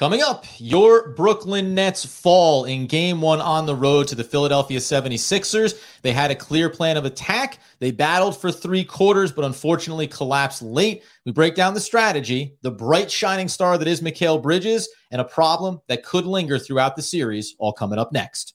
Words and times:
Coming 0.00 0.22
up, 0.22 0.46
your 0.56 1.10
Brooklyn 1.10 1.74
Nets 1.74 2.06
fall 2.06 2.64
in 2.64 2.86
game 2.86 3.20
one 3.20 3.38
on 3.38 3.66
the 3.66 3.74
road 3.74 4.08
to 4.08 4.14
the 4.14 4.24
Philadelphia 4.24 4.78
76ers. 4.78 5.78
They 6.00 6.12
had 6.12 6.30
a 6.30 6.34
clear 6.34 6.70
plan 6.70 6.96
of 6.96 7.04
attack. 7.04 7.58
They 7.80 7.90
battled 7.90 8.34
for 8.40 8.50
three 8.50 8.82
quarters, 8.82 9.30
but 9.30 9.44
unfortunately 9.44 10.06
collapsed 10.06 10.62
late. 10.62 11.02
We 11.26 11.32
break 11.32 11.54
down 11.54 11.74
the 11.74 11.80
strategy, 11.80 12.56
the 12.62 12.70
bright 12.70 13.10
shining 13.10 13.46
star 13.46 13.76
that 13.76 13.86
is 13.86 14.00
Mikal 14.00 14.42
Bridges, 14.42 14.88
and 15.10 15.20
a 15.20 15.24
problem 15.24 15.82
that 15.88 16.02
could 16.02 16.24
linger 16.24 16.58
throughout 16.58 16.96
the 16.96 17.02
series, 17.02 17.54
all 17.58 17.74
coming 17.74 17.98
up 17.98 18.10
next. 18.10 18.54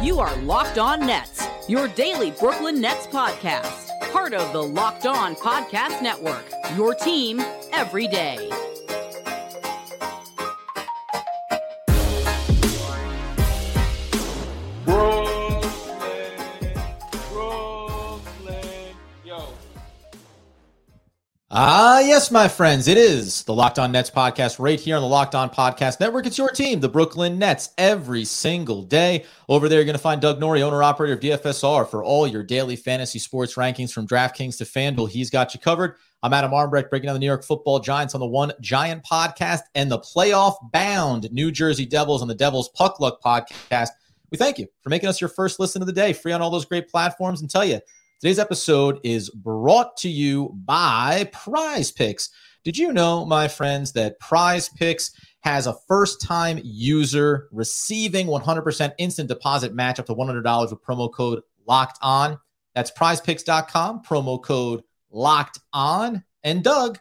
You 0.00 0.20
are 0.20 0.36
Locked 0.42 0.78
On 0.78 1.04
Nets, 1.04 1.44
your 1.68 1.88
daily 1.88 2.30
Brooklyn 2.30 2.80
Nets 2.80 3.08
podcast, 3.08 3.88
part 4.12 4.32
of 4.32 4.52
the 4.52 4.62
Locked 4.62 5.06
On 5.06 5.34
Podcast 5.34 6.02
Network, 6.02 6.44
your 6.76 6.94
team 6.94 7.40
every 7.72 8.06
day. 8.06 8.48
Ah, 21.56 22.00
yes, 22.00 22.32
my 22.32 22.48
friends, 22.48 22.88
it 22.88 22.98
is 22.98 23.44
the 23.44 23.54
Locked 23.54 23.78
On 23.78 23.92
Nets 23.92 24.10
podcast 24.10 24.58
right 24.58 24.80
here 24.80 24.96
on 24.96 25.02
the 25.02 25.06
Locked 25.08 25.36
On 25.36 25.48
Podcast 25.48 26.00
Network. 26.00 26.26
It's 26.26 26.36
your 26.36 26.48
team, 26.48 26.80
the 26.80 26.88
Brooklyn 26.88 27.38
Nets, 27.38 27.70
every 27.78 28.24
single 28.24 28.82
day. 28.82 29.24
Over 29.48 29.68
there, 29.68 29.78
you're 29.78 29.84
going 29.84 29.94
to 29.94 30.02
find 30.02 30.20
Doug 30.20 30.40
Norrie, 30.40 30.64
owner 30.64 30.82
operator 30.82 31.14
of 31.14 31.20
DFSR, 31.20 31.88
for 31.88 32.02
all 32.02 32.26
your 32.26 32.42
daily 32.42 32.74
fantasy 32.74 33.20
sports 33.20 33.54
rankings 33.54 33.92
from 33.92 34.04
DraftKings 34.04 34.58
to 34.58 34.64
FanDuel. 34.64 35.08
He's 35.08 35.30
got 35.30 35.54
you 35.54 35.60
covered. 35.60 35.94
I'm 36.24 36.32
Adam 36.32 36.50
Armbrecht, 36.50 36.90
breaking 36.90 37.06
down 37.06 37.14
the 37.14 37.20
New 37.20 37.26
York 37.26 37.44
Football 37.44 37.78
Giants 37.78 38.14
on 38.16 38.20
the 38.20 38.26
One 38.26 38.50
Giant 38.60 39.04
podcast 39.04 39.60
and 39.76 39.88
the 39.88 40.00
playoff 40.00 40.56
bound 40.72 41.30
New 41.30 41.52
Jersey 41.52 41.86
Devils 41.86 42.20
on 42.20 42.26
the 42.26 42.34
Devils 42.34 42.70
Puck 42.70 42.98
Luck 42.98 43.22
podcast. 43.24 43.90
We 44.32 44.38
thank 44.38 44.58
you 44.58 44.66
for 44.80 44.90
making 44.90 45.08
us 45.08 45.20
your 45.20 45.30
first 45.30 45.60
listen 45.60 45.82
of 45.82 45.86
the 45.86 45.92
day, 45.92 46.14
free 46.14 46.32
on 46.32 46.42
all 46.42 46.50
those 46.50 46.64
great 46.64 46.88
platforms, 46.88 47.42
and 47.42 47.48
tell 47.48 47.64
you 47.64 47.78
Today's 48.20 48.38
episode 48.38 49.00
is 49.02 49.28
brought 49.28 49.96
to 49.98 50.08
you 50.08 50.54
by 50.64 51.28
Prize 51.32 51.90
Picks. 51.90 52.30
Did 52.62 52.78
you 52.78 52.92
know, 52.92 53.26
my 53.26 53.48
friends, 53.48 53.92
that 53.92 54.18
Prize 54.20 54.68
Picks 54.70 55.10
has 55.40 55.66
a 55.66 55.74
first 55.88 56.22
time 56.22 56.60
user 56.62 57.48
receiving 57.50 58.28
100% 58.28 58.92
instant 58.98 59.28
deposit 59.28 59.74
match 59.74 59.98
up 59.98 60.06
to 60.06 60.14
$100 60.14 60.70
with 60.70 60.82
promo 60.82 61.12
code 61.12 61.42
locked 61.66 61.98
on? 62.00 62.38
That's 62.74 62.92
prizepicks.com, 62.92 64.02
promo 64.04 64.42
code 64.42 64.84
locked 65.10 65.58
on. 65.72 66.24
And 66.44 66.62
Doug, 66.62 67.00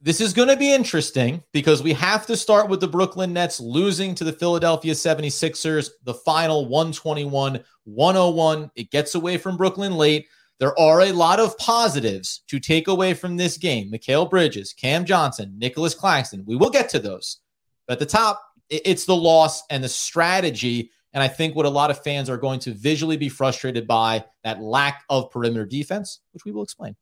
this 0.00 0.20
is 0.20 0.32
going 0.32 0.48
to 0.48 0.56
be 0.56 0.72
interesting 0.72 1.42
because 1.52 1.82
we 1.82 1.92
have 1.94 2.26
to 2.26 2.36
start 2.36 2.68
with 2.68 2.80
the 2.80 2.88
Brooklyn 2.88 3.32
Nets 3.32 3.60
losing 3.60 4.14
to 4.16 4.24
the 4.24 4.32
Philadelphia 4.32 4.92
76ers, 4.92 5.90
the 6.04 6.14
final 6.14 6.68
121 6.68 7.64
101. 7.84 8.70
It 8.76 8.90
gets 8.90 9.14
away 9.14 9.38
from 9.38 9.56
Brooklyn 9.56 9.94
late. 9.94 10.26
There 10.58 10.78
are 10.78 11.02
a 11.02 11.12
lot 11.12 11.40
of 11.40 11.56
positives 11.58 12.42
to 12.48 12.58
take 12.58 12.88
away 12.88 13.14
from 13.14 13.36
this 13.36 13.56
game. 13.56 13.90
Mikal 13.90 14.28
Bridges, 14.28 14.72
Cam 14.72 15.04
Johnson, 15.04 15.54
Nicholas 15.58 15.94
Claxton. 15.94 16.44
We 16.46 16.56
will 16.56 16.70
get 16.70 16.88
to 16.90 16.98
those. 16.98 17.40
But 17.86 17.94
at 17.94 17.98
the 17.98 18.06
top, 18.06 18.42
it's 18.68 19.04
the 19.04 19.16
loss 19.16 19.62
and 19.70 19.82
the 19.82 19.88
strategy. 19.88 20.90
And 21.12 21.22
I 21.22 21.28
think 21.28 21.54
what 21.54 21.66
a 21.66 21.70
lot 21.70 21.90
of 21.90 22.02
fans 22.02 22.28
are 22.28 22.36
going 22.36 22.60
to 22.60 22.72
visually 22.72 23.16
be 23.16 23.28
frustrated 23.28 23.86
by 23.86 24.24
that 24.44 24.60
lack 24.60 25.04
of 25.08 25.30
perimeter 25.30 25.66
defense, 25.66 26.20
which 26.32 26.44
we 26.44 26.52
will 26.52 26.62
explain. 26.62 26.96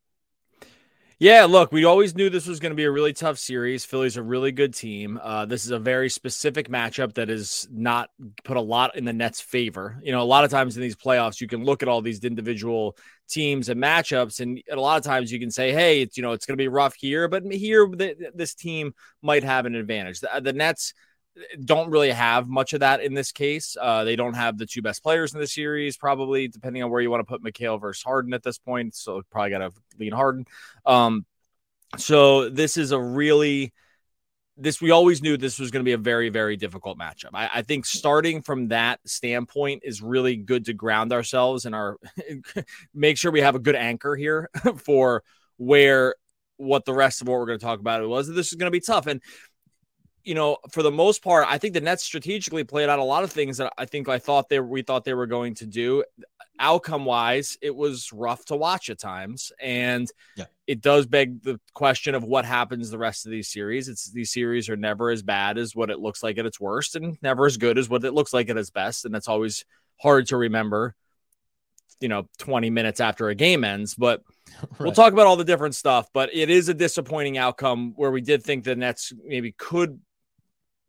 Yeah, 1.21 1.45
look, 1.45 1.71
we 1.71 1.85
always 1.85 2.15
knew 2.15 2.29
this 2.29 2.47
was 2.47 2.59
going 2.59 2.71
to 2.71 2.77
be 2.77 2.85
a 2.85 2.91
really 2.91 3.13
tough 3.13 3.39
series. 3.39 3.85
Philly's 3.85 4.17
a 4.17 4.23
really 4.23 4.51
good 4.51 4.75
team. 4.75 5.19
Uh, 5.23 5.47
this 5.47 5.65
is 5.65 5.71
a 5.71 5.79
very 5.79 6.11
specific 6.11 6.69
matchup 6.69 7.15
that 7.15 7.31
is 7.31 7.69
not 7.71 8.11
put 8.43 8.57
a 8.57 8.61
lot 8.61 8.97
in 8.97 9.05
the 9.05 9.13
Nets' 9.13 9.41
favor. 9.41 10.01
You 10.03 10.11
know, 10.11 10.23
a 10.23 10.25
lot 10.25 10.45
of 10.45 10.51
times 10.51 10.77
in 10.77 10.83
these 10.83 10.97
playoffs, 10.97 11.41
you 11.41 11.47
can 11.47 11.65
look 11.65 11.83
at 11.83 11.89
all 11.89 12.03
these 12.03 12.25
individual 12.25 12.97
teams 13.29 13.69
and 13.69 13.81
matchups, 13.81 14.41
and 14.41 14.61
a 14.71 14.81
lot 14.81 14.99
of 14.99 15.05
times 15.05 15.31
you 15.31 15.39
can 15.39 15.51
say, 15.51 15.73
"Hey, 15.73 16.03
it's 16.03 16.17
you 16.17 16.23
know, 16.23 16.33
it's 16.33 16.47
going 16.47 16.59
to 16.59 16.63
be 16.63 16.69
rough 16.69 16.95
here, 16.95 17.29
but 17.29 17.45
here 17.45 17.89
this 18.35 18.55
team 18.55 18.93
might 19.23 19.45
have 19.45 19.67
an 19.67 19.77
advantage." 19.77 20.21
The, 20.21 20.41
the 20.43 20.53
Nets 20.53 20.95
don't 21.65 21.91
really 21.91 22.11
have 22.11 22.49
much 22.49 22.73
of 22.73 22.81
that 22.81 23.03
in 23.03 23.15
this 23.15 23.33
case. 23.33 23.77
Uh, 23.81 24.05
they 24.05 24.17
don't 24.17 24.35
have 24.35 24.59
the 24.59 24.67
two 24.67 24.83
best 24.83 25.03
players 25.03 25.35
in 25.35 25.41
the 25.41 25.47
series, 25.47 25.97
probably 25.97 26.49
depending 26.49 26.83
on 26.83 26.91
where 26.91 27.01
you 27.01 27.11
want 27.11 27.21
to 27.21 27.25
put 27.25 27.43
Mikal 27.43 27.81
versus 27.81 28.03
Harden 28.03 28.35
at 28.35 28.43
this 28.43 28.59
point. 28.59 28.95
So 28.95 29.23
probably 29.31 29.51
got 29.51 29.59
to 29.59 29.71
lean 29.99 30.13
Harden. 30.13 30.47
Um, 30.87 31.27
so 31.97 32.49
this 32.49 32.77
is 32.77 32.93
a 32.93 33.01
really 33.01 33.73
this 34.57 34.81
we 34.81 34.93
always 34.93 35.21
knew 35.21 35.37
this 35.37 35.59
was 35.59 35.73
going 35.73 35.81
to 35.81 35.89
be 35.89 35.93
a 35.93 35.99
very 35.99 36.29
very 36.29 36.57
difficult 36.57 36.99
matchup. 36.99 37.31
I, 37.35 37.51
I, 37.55 37.63
think 37.63 37.87
starting 37.87 38.41
from 38.41 38.69
that 38.69 39.01
standpoint 39.05 39.83
is 39.85 40.01
really 40.01 40.37
good 40.37 40.67
to 40.67 40.73
ground 40.73 41.13
ourselves 41.13 41.65
and 41.65 41.75
our 41.75 41.99
make 42.95 43.19
sure 43.19 43.33
we 43.33 43.41
have 43.41 43.57
a 43.57 43.61
good 43.61 43.75
anchor 43.75 44.15
here 44.15 44.49
for 44.77 45.25
where 45.57 46.15
what 46.57 46.85
the 46.85 46.95
rest 46.95 47.21
of 47.21 47.27
what 47.27 47.39
we're 47.39 47.47
going 47.47 47.59
to 47.59 47.65
talk 47.65 47.81
about 47.81 48.01
it 48.01 48.07
was. 48.07 48.29
This 48.29 48.49
is 48.49 48.55
going 48.55 48.69
to 48.69 48.77
be 48.77 48.81
tough 48.81 49.09
and 49.09 49.21
you 50.25 50.35
know, 50.35 50.57
for 50.71 50.83
the 50.83 50.91
most 50.91 51.23
part, 51.23 51.47
I 51.49 51.59
think 51.59 51.75
the 51.75 51.81
Nets 51.81 52.03
strategically 52.03 52.65
played 52.65 52.89
out 52.89 52.99
a 52.99 53.05
lot 53.05 53.25
of 53.25 53.31
things 53.31 53.59
that 53.59 53.73
I 53.77 53.85
think 53.85 54.09
I 54.09 54.19
thought 54.19 54.49
they 54.49 54.59
we 54.59 54.83
thought 54.83 55.05
they 55.05 55.15
were 55.15 55.27
going 55.27 55.55
to 55.57 55.67
do. 55.67 56.03
Outcome 56.59 57.05
wise, 57.05 57.59
it 57.61 57.75
was 57.75 58.13
rough 58.13 58.45
to 58.47 58.57
watch 58.57 58.89
at 58.89 58.99
times, 58.99 59.53
and 59.61 60.11
yeah. 60.37 60.47
it 60.67 60.81
does 60.81 61.07
beg 61.07 61.43
the 61.43 61.61
question 61.75 62.15
of 62.15 62.25
what 62.25 62.45
happens 62.45 62.91
the 62.91 62.99
rest 62.99 63.27
of 63.27 63.33
these 63.33 63.49
series. 63.49 63.89
It's 63.89 64.11
these 64.11 64.33
series 64.33 64.69
are 64.71 64.77
never 64.77 65.11
as 65.11 65.23
bad 65.23 65.59
as 65.59 65.77
what 65.77 65.91
it 65.91 66.01
looks 66.01 66.23
like 66.23 66.39
at 66.39 66.47
its 66.47 66.61
worst, 66.61 66.97
and 66.97 67.19
never 67.23 67.45
as 67.45 67.59
good 67.59 67.77
as 67.77 67.89
what 67.89 68.05
it 68.05 68.15
looks 68.15 68.33
like 68.33 68.49
at 68.49 68.57
its 68.57 68.71
best, 68.71 69.05
and 69.05 69.15
that's 69.15 69.29
always 69.29 69.65
hard 70.01 70.29
to 70.29 70.37
remember. 70.37 70.95
You 72.01 72.09
know, 72.09 72.29
twenty 72.39 72.71
minutes 72.71 73.01
after 73.01 73.29
a 73.29 73.35
game 73.35 73.63
ends, 73.65 73.95
but. 73.95 74.23
Right. 74.71 74.81
We'll 74.81 74.93
talk 74.93 75.13
about 75.13 75.27
all 75.27 75.37
the 75.37 75.45
different 75.45 75.75
stuff, 75.75 76.09
but 76.13 76.31
it 76.33 76.49
is 76.49 76.69
a 76.69 76.75
disappointing 76.75 77.37
outcome 77.37 77.93
where 77.97 78.11
we 78.11 78.21
did 78.21 78.43
think 78.43 78.63
the 78.63 78.77
Nets 78.77 79.13
maybe 79.27 79.53
could 79.53 80.01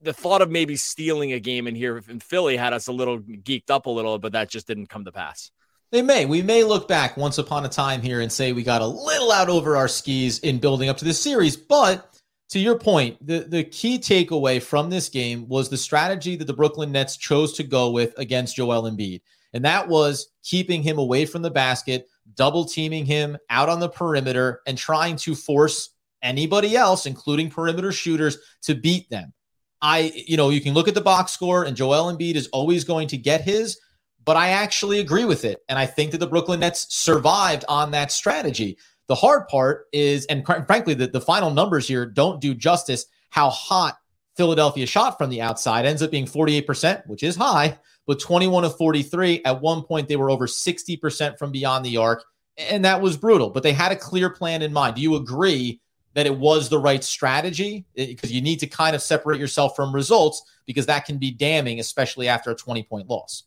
the 0.06 0.14
thought 0.14 0.42
of 0.42 0.50
maybe 0.50 0.78
stealing 0.78 1.34
a 1.34 1.40
game 1.40 1.68
in 1.68 1.76
here 1.76 2.02
in 2.08 2.20
Philly 2.20 2.56
had 2.56 2.72
us 2.72 2.88
a 2.88 2.94
little 2.94 3.20
geeked 3.20 3.70
up 3.70 3.88
a 3.88 3.90
little, 3.90 4.18
but 4.20 4.32
that 4.32 4.50
just 4.50 4.68
didn't 4.68 4.88
come 4.88 5.04
to 5.06 5.12
pass. 5.12 5.52
They 5.92 6.02
may. 6.02 6.26
We 6.26 6.42
may 6.42 6.64
look 6.64 6.88
back 6.88 7.18
once 7.18 7.38
upon 7.38 7.66
a 7.66 7.70
time 7.70 8.02
here 8.02 8.22
and 8.22 8.32
say 8.32 8.54
we 8.54 8.64
got 8.64 8.82
a 8.82 8.88
little 8.88 9.32
out 9.32 9.50
over 9.50 9.76
our 9.78 9.88
skis 9.88 10.40
in 10.40 10.60
building 10.60 10.90
up 10.90 10.98
to 10.98 11.06
this 11.06 11.22
series. 11.22 11.58
But 11.58 12.20
to 12.50 12.60
your 12.60 12.78
point, 12.78 13.18
the, 13.26 13.40
the 13.40 13.64
key 13.64 13.98
takeaway 13.98 14.62
from 14.62 14.90
this 14.90 15.10
game 15.10 15.48
was 15.48 15.70
the 15.70 15.78
strategy 15.78 16.36
that 16.36 16.46
the 16.46 16.54
Brooklyn 16.54 16.92
Nets 16.92 17.18
chose 17.18 17.54
to 17.54 17.64
go 17.64 17.92
with 17.92 18.18
against 18.18 18.56
Joel 18.56 18.90
Embiid. 18.90 19.22
And 19.54 19.66
that 19.66 19.88
was 19.88 20.32
keeping 20.44 20.84
him 20.84 20.98
away 20.98 21.26
from 21.26 21.42
the 21.42 21.52
basket, 21.52 22.08
double 22.36 22.66
teaming 22.66 23.06
him 23.06 23.38
out 23.50 23.70
on 23.70 23.80
the 23.80 23.90
perimeter, 23.90 24.62
and 24.68 24.78
trying 24.78 25.16
to 25.18 25.34
force 25.34 25.92
anybody 26.22 26.76
else, 26.76 27.06
including 27.06 27.50
perimeter 27.50 27.92
shooters, 27.92 28.38
to 28.64 28.76
beat 28.76 29.10
them. 29.10 29.34
I, 29.82 30.12
you 30.28 30.38
know, 30.38 30.50
you 30.50 30.62
can 30.62 30.74
look 30.74 30.88
at 30.88 30.96
the 30.96 31.02
box 31.02 31.32
score, 31.32 31.64
and 31.64 31.76
Joel 31.76 32.12
Embiid 32.12 32.36
is 32.36 32.48
always 32.48 32.84
going 32.84 33.08
to 33.10 33.18
get 33.18 33.42
his, 33.42 33.80
but 34.24 34.38
I 34.38 34.50
actually 34.50 35.00
agree 35.00 35.26
with 35.26 35.46
it. 35.46 35.60
And 35.70 35.78
I 35.78 35.86
think 35.86 36.12
that 36.12 36.18
the 36.18 36.28
Brooklyn 36.28 36.60
Nets 36.60 36.88
survived 36.90 37.66
on 37.70 37.92
that 37.92 38.12
strategy. 38.12 38.78
The 39.08 39.16
hard 39.16 39.48
part 39.48 39.86
is, 39.94 40.26
and 40.26 40.46
frankly, 40.46 40.96
the, 40.96 41.08
the 41.08 41.22
final 41.22 41.52
numbers 41.52 41.88
here 41.88 42.06
don't 42.06 42.42
do 42.42 42.56
justice 42.56 43.06
how 43.30 43.50
hot 43.50 43.98
Philadelphia 44.36 44.86
shot 44.86 45.18
from 45.18 45.30
the 45.30 45.42
outside. 45.42 45.86
Ends 45.86 46.02
up 46.02 46.12
being 46.12 46.26
48%, 46.26 47.06
which 47.08 47.22
is 47.22 47.36
high, 47.36 47.78
but 48.08 48.20
21 48.20 48.64
of 48.64 48.78
43. 48.78 49.44
At 49.46 49.62
one 49.62 49.84
point, 49.84 50.08
they 50.08 50.16
were 50.16 50.32
over 50.32 50.48
60% 50.48 51.38
from 51.38 51.52
beyond 51.52 51.86
the 51.86 51.98
arc, 51.98 52.24
and 52.58 52.84
that 52.86 53.02
was 53.02 53.18
brutal. 53.18 53.52
But 53.52 53.64
they 53.64 53.74
had 53.74 53.92
a 53.92 53.98
clear 53.98 54.30
plan 54.30 54.62
in 54.64 54.74
mind. 54.74 54.96
Do 54.96 55.02
you 55.02 55.16
agree 55.16 55.82
that 56.16 56.26
it 56.26 56.36
was 56.36 56.70
the 56.70 56.80
right 56.80 57.04
strategy 57.04 57.86
because 57.94 58.32
you 58.32 58.42
need 58.42 58.60
to 58.62 58.68
kind 58.68 58.96
of 58.96 59.02
separate 59.02 59.40
yourself 59.40 59.76
from 59.76 59.94
results 59.94 60.44
because 60.66 60.88
that 60.88 61.06
can 61.06 61.18
be 61.18 61.30
damning, 61.30 61.80
especially 61.80 62.28
after 62.28 62.52
a 62.52 62.56
20 62.56 62.84
point 62.84 63.08
loss. 63.08 63.44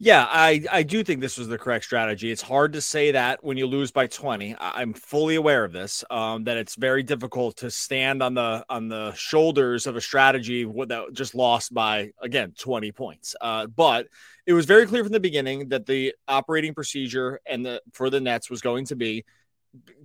Yeah, 0.00 0.28
I, 0.30 0.62
I 0.70 0.84
do 0.84 1.02
think 1.02 1.20
this 1.20 1.38
was 1.38 1.48
the 1.48 1.58
correct 1.58 1.84
strategy. 1.84 2.30
It's 2.30 2.42
hard 2.42 2.72
to 2.74 2.80
say 2.80 3.10
that 3.12 3.42
when 3.42 3.56
you 3.56 3.66
lose 3.66 3.90
by 3.90 4.06
20. 4.06 4.54
I'm 4.60 4.92
fully 4.92 5.34
aware 5.34 5.64
of 5.64 5.72
this. 5.72 6.04
Um, 6.08 6.44
that 6.44 6.56
it's 6.56 6.76
very 6.76 7.02
difficult 7.02 7.56
to 7.58 7.70
stand 7.70 8.22
on 8.22 8.34
the 8.34 8.64
on 8.68 8.88
the 8.88 9.12
shoulders 9.14 9.88
of 9.88 9.96
a 9.96 10.00
strategy 10.00 10.64
that 10.64 11.08
just 11.14 11.34
lost 11.34 11.74
by 11.74 12.12
again 12.22 12.54
20 12.56 12.92
points. 12.92 13.34
Uh, 13.40 13.66
but 13.66 14.06
it 14.46 14.52
was 14.52 14.66
very 14.66 14.86
clear 14.86 15.02
from 15.02 15.12
the 15.12 15.18
beginning 15.18 15.68
that 15.70 15.84
the 15.84 16.14
operating 16.28 16.74
procedure 16.74 17.40
and 17.44 17.66
the 17.66 17.82
for 17.92 18.08
the 18.08 18.20
Nets 18.20 18.48
was 18.48 18.60
going 18.60 18.84
to 18.86 18.96
be 18.96 19.24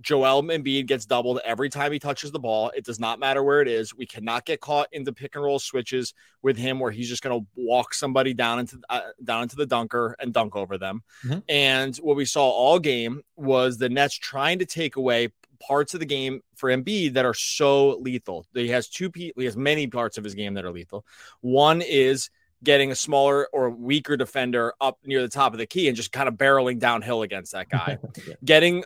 Joel 0.00 0.42
Embiid 0.42 0.86
gets 0.86 1.06
doubled 1.06 1.40
every 1.44 1.70
time 1.70 1.92
he 1.92 1.98
touches 1.98 2.30
the 2.30 2.38
ball. 2.38 2.70
It 2.76 2.84
does 2.84 3.00
not 3.00 3.18
matter 3.18 3.42
where 3.42 3.62
it 3.62 3.68
is. 3.68 3.94
We 3.94 4.06
cannot 4.06 4.44
get 4.44 4.60
caught 4.60 4.88
in 4.92 5.04
the 5.04 5.12
pick 5.12 5.34
and 5.34 5.44
roll 5.44 5.58
switches 5.58 6.12
with 6.42 6.56
him 6.56 6.78
where 6.78 6.90
he's 6.90 7.08
just 7.08 7.22
going 7.22 7.40
to 7.40 7.46
walk 7.56 7.94
somebody 7.94 8.34
down 8.34 8.58
into 8.60 8.78
uh, 8.90 9.00
down 9.22 9.44
into 9.44 9.56
the 9.56 9.66
dunker 9.66 10.16
and 10.18 10.32
dunk 10.32 10.54
over 10.54 10.76
them. 10.76 11.02
Mm-hmm. 11.24 11.38
And 11.48 11.96
what 11.96 12.16
we 12.16 12.24
saw 12.24 12.48
all 12.48 12.78
game 12.78 13.22
was 13.36 13.78
the 13.78 13.88
Nets 13.88 14.14
trying 14.14 14.58
to 14.58 14.66
take 14.66 14.96
away 14.96 15.32
parts 15.60 15.94
of 15.94 16.00
the 16.00 16.06
game 16.06 16.42
for 16.56 16.70
Embiid 16.70 17.14
that 17.14 17.24
are 17.24 17.34
so 17.34 17.96
lethal. 17.98 18.46
He 18.54 18.68
has 18.68 18.88
two 18.88 19.10
he 19.14 19.32
has 19.44 19.56
many 19.56 19.86
parts 19.86 20.18
of 20.18 20.24
his 20.24 20.34
game 20.34 20.54
that 20.54 20.64
are 20.64 20.72
lethal. 20.72 21.04
One 21.40 21.80
is 21.80 22.30
getting 22.62 22.90
a 22.90 22.94
smaller 22.94 23.48
or 23.52 23.70
weaker 23.70 24.16
defender 24.16 24.72
up 24.80 24.98
near 25.04 25.20
the 25.20 25.28
top 25.28 25.52
of 25.52 25.58
the 25.58 25.66
key 25.66 25.86
and 25.86 25.96
just 25.96 26.12
kind 26.12 26.28
of 26.28 26.34
barreling 26.34 26.78
downhill 26.78 27.22
against 27.22 27.52
that 27.52 27.68
guy. 27.68 27.98
yeah. 28.26 28.34
Getting 28.44 28.84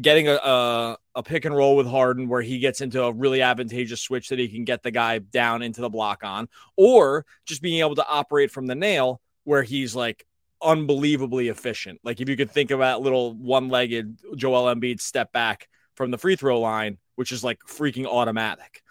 getting 0.00 0.28
a, 0.28 0.34
a, 0.34 0.96
a 1.14 1.22
pick 1.22 1.44
and 1.44 1.56
roll 1.56 1.76
with 1.76 1.86
Harden 1.86 2.28
where 2.28 2.42
he 2.42 2.58
gets 2.58 2.80
into 2.80 3.02
a 3.02 3.12
really 3.12 3.42
advantageous 3.42 4.00
switch 4.00 4.28
that 4.28 4.38
he 4.38 4.48
can 4.48 4.64
get 4.64 4.82
the 4.82 4.90
guy 4.90 5.18
down 5.18 5.62
into 5.62 5.80
the 5.80 5.88
block 5.88 6.24
on, 6.24 6.48
or 6.76 7.24
just 7.46 7.62
being 7.62 7.80
able 7.80 7.94
to 7.94 8.06
operate 8.06 8.50
from 8.50 8.66
the 8.66 8.74
nail 8.74 9.20
where 9.44 9.62
he's 9.62 9.94
like 9.94 10.26
unbelievably 10.60 11.48
efficient. 11.48 12.00
Like 12.02 12.20
if 12.20 12.28
you 12.28 12.36
could 12.36 12.50
think 12.50 12.70
about 12.70 13.00
little 13.00 13.34
one-legged 13.34 14.18
Joel 14.36 14.74
Embiid 14.74 15.00
step 15.00 15.32
back 15.32 15.68
from 15.94 16.10
the 16.10 16.18
free 16.18 16.36
throw 16.36 16.60
line, 16.60 16.98
which 17.14 17.32
is 17.32 17.42
like 17.42 17.58
freaking 17.66 18.06
automatic. 18.06 18.82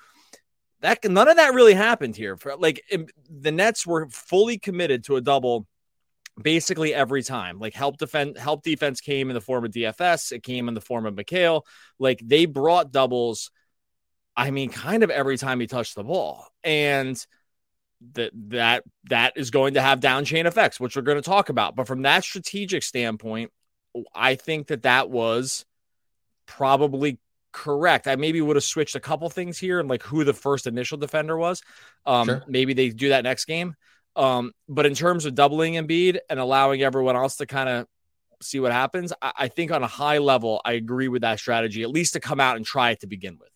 That 0.81 1.03
none 1.05 1.27
of 1.27 1.37
that 1.37 1.53
really 1.53 1.73
happened 1.73 2.15
here. 2.15 2.37
Like 2.57 2.83
the 3.29 3.51
Nets 3.51 3.85
were 3.85 4.09
fully 4.09 4.57
committed 4.57 5.03
to 5.05 5.15
a 5.15 5.21
double 5.21 5.67
basically 6.41 6.93
every 6.93 7.23
time. 7.23 7.59
Like 7.59 7.73
help 7.73 7.97
defend 7.97 8.37
help 8.37 8.63
defense 8.63 9.01
came 9.01 9.29
in 9.29 9.33
the 9.33 9.41
form 9.41 9.65
of 9.65 9.71
DFS, 9.71 10.31
it 10.31 10.43
came 10.43 10.67
in 10.67 10.73
the 10.73 10.81
form 10.81 11.05
of 11.05 11.15
Mikal. 11.15 11.63
Like 11.99 12.21
they 12.23 12.45
brought 12.45 12.91
doubles, 12.91 13.51
I 14.35 14.51
mean, 14.51 14.69
kind 14.69 15.03
of 15.03 15.09
every 15.09 15.37
time 15.37 15.59
he 15.59 15.67
touched 15.67 15.95
the 15.95 16.03
ball. 16.03 16.47
And 16.63 17.23
that 18.13 18.31
that 18.49 18.83
that 19.05 19.33
is 19.35 19.49
going 19.49 19.73
to 19.73 19.81
have 19.81 19.99
down 19.99 20.25
chain 20.25 20.45
effects, 20.45 20.79
which 20.79 20.95
we're 20.95 21.01
going 21.01 21.17
to 21.17 21.21
talk 21.21 21.49
about. 21.49 21.75
But 21.75 21.87
from 21.87 22.03
that 22.03 22.23
strategic 22.23 22.83
standpoint, 22.83 23.51
I 24.13 24.35
think 24.35 24.67
that 24.67 24.83
that 24.83 25.09
was 25.09 25.65
probably 26.45 27.19
correct. 27.51 28.07
I 28.07 28.15
maybe 28.15 28.39
would 28.39 28.55
have 28.55 28.63
switched 28.63 28.95
a 28.95 28.99
couple 28.99 29.27
things 29.29 29.57
here 29.57 29.79
and 29.79 29.89
like 29.89 30.03
who 30.03 30.23
the 30.23 30.33
first 30.33 30.67
initial 30.67 30.99
defender 30.99 31.35
was. 31.35 31.63
Um, 32.05 32.27
sure. 32.27 32.43
Maybe 32.47 32.73
they 32.73 32.89
do 32.89 33.09
that 33.09 33.23
next 33.23 33.45
game. 33.45 33.75
Um, 34.17 34.51
but 34.67 34.85
in 34.87 34.95
terms 34.95 35.25
of 35.25 35.35
doubling 35.35 35.75
Embiid 35.75 36.17
and 36.29 36.39
allowing 36.39 36.81
everyone 36.81 37.15
else 37.15 37.37
to 37.37 37.45
kind 37.45 37.69
of 37.69 37.87
see 38.41 38.59
what 38.59 38.71
happens, 38.71 39.13
I, 39.21 39.31
I 39.37 39.47
think 39.47 39.71
on 39.71 39.83
a 39.83 39.87
high 39.87 40.17
level, 40.17 40.59
I 40.65 40.73
agree 40.73 41.07
with 41.07 41.21
that 41.21 41.39
strategy, 41.39 41.83
at 41.83 41.89
least 41.89 42.13
to 42.13 42.19
come 42.19 42.39
out 42.39 42.57
and 42.57 42.65
try 42.65 42.89
it 42.89 43.01
to 43.01 43.07
begin 43.07 43.37
with. 43.39 43.49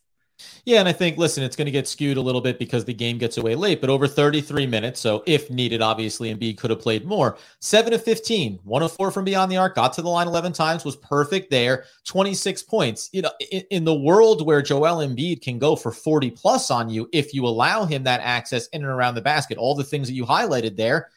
Yeah, 0.64 0.78
and 0.78 0.88
I 0.88 0.92
think 0.92 1.18
listen, 1.18 1.42
it's 1.42 1.56
going 1.56 1.66
to 1.66 1.72
get 1.72 1.88
skewed 1.88 2.16
a 2.16 2.20
little 2.20 2.40
bit 2.40 2.58
because 2.58 2.84
the 2.84 2.94
game 2.94 3.18
gets 3.18 3.36
away 3.36 3.54
late, 3.54 3.80
but 3.80 3.90
over 3.90 4.06
33 4.06 4.66
minutes, 4.66 5.00
so 5.00 5.24
if 5.26 5.50
needed, 5.50 5.82
obviously 5.82 6.32
Embiid 6.32 6.56
could 6.56 6.70
have 6.70 6.80
played 6.80 7.04
more. 7.04 7.36
7 7.60 7.92
of 7.92 8.02
15, 8.02 8.60
104 8.62 9.10
from 9.10 9.24
beyond 9.24 9.50
the 9.50 9.56
arc, 9.56 9.74
got 9.74 9.92
to 9.94 10.02
the 10.02 10.08
line 10.08 10.28
11 10.28 10.52
times, 10.52 10.84
was 10.84 10.96
perfect 10.96 11.50
there, 11.50 11.84
26 12.04 12.62
points. 12.62 13.10
You 13.12 13.22
know, 13.22 13.32
in, 13.50 13.64
in 13.70 13.84
the 13.84 13.94
world 13.94 14.46
where 14.46 14.62
Joel 14.62 15.06
Embiid 15.06 15.42
can 15.42 15.58
go 15.58 15.74
for 15.74 15.90
40 15.90 16.30
plus 16.30 16.70
on 16.70 16.88
you 16.88 17.08
if 17.12 17.34
you 17.34 17.44
allow 17.44 17.84
him 17.84 18.04
that 18.04 18.20
access 18.20 18.68
in 18.68 18.82
and 18.82 18.90
around 18.90 19.16
the 19.16 19.22
basket, 19.22 19.58
all 19.58 19.74
the 19.74 19.82
things 19.82 20.06
that 20.06 20.14
you 20.14 20.24
highlighted 20.24 20.76
there. 20.76 21.10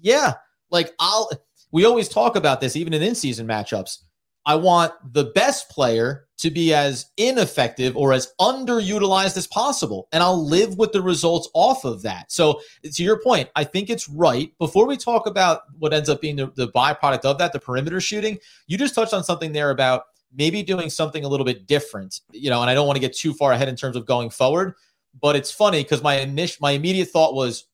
Yeah, 0.00 0.34
like 0.70 0.92
I'll 0.98 1.30
we 1.72 1.84
always 1.84 2.08
talk 2.08 2.36
about 2.36 2.60
this 2.60 2.76
even 2.76 2.92
in 2.92 3.02
in-season 3.02 3.46
matchups 3.46 3.98
I 4.46 4.54
want 4.54 4.92
the 5.12 5.24
best 5.24 5.68
player 5.68 6.26
to 6.38 6.50
be 6.50 6.72
as 6.72 7.10
ineffective 7.18 7.94
or 7.96 8.14
as 8.14 8.32
underutilized 8.40 9.36
as 9.36 9.46
possible. 9.46 10.08
And 10.12 10.22
I'll 10.22 10.42
live 10.42 10.78
with 10.78 10.92
the 10.92 11.02
results 11.02 11.50
off 11.52 11.84
of 11.84 12.00
that. 12.02 12.32
So, 12.32 12.60
to 12.82 13.02
your 13.02 13.20
point, 13.20 13.50
I 13.54 13.64
think 13.64 13.90
it's 13.90 14.08
right. 14.08 14.50
Before 14.58 14.86
we 14.86 14.96
talk 14.96 15.26
about 15.26 15.62
what 15.78 15.92
ends 15.92 16.08
up 16.08 16.22
being 16.22 16.36
the, 16.36 16.50
the 16.54 16.68
byproduct 16.68 17.26
of 17.26 17.36
that, 17.38 17.52
the 17.52 17.60
perimeter 17.60 18.00
shooting, 18.00 18.38
you 18.66 18.78
just 18.78 18.94
touched 18.94 19.12
on 19.12 19.22
something 19.22 19.52
there 19.52 19.70
about 19.70 20.04
maybe 20.34 20.62
doing 20.62 20.88
something 20.88 21.24
a 21.24 21.28
little 21.28 21.44
bit 21.44 21.66
different. 21.66 22.20
You 22.32 22.48
know, 22.48 22.62
and 22.62 22.70
I 22.70 22.74
don't 22.74 22.86
want 22.86 22.96
to 22.96 23.00
get 23.00 23.14
too 23.14 23.34
far 23.34 23.52
ahead 23.52 23.68
in 23.68 23.76
terms 23.76 23.96
of 23.96 24.06
going 24.06 24.30
forward, 24.30 24.74
but 25.20 25.36
it's 25.36 25.50
funny 25.50 25.82
because 25.82 26.02
my 26.02 26.20
initial, 26.20 26.58
my 26.62 26.70
immediate 26.70 27.08
thought 27.08 27.34
was, 27.34 27.66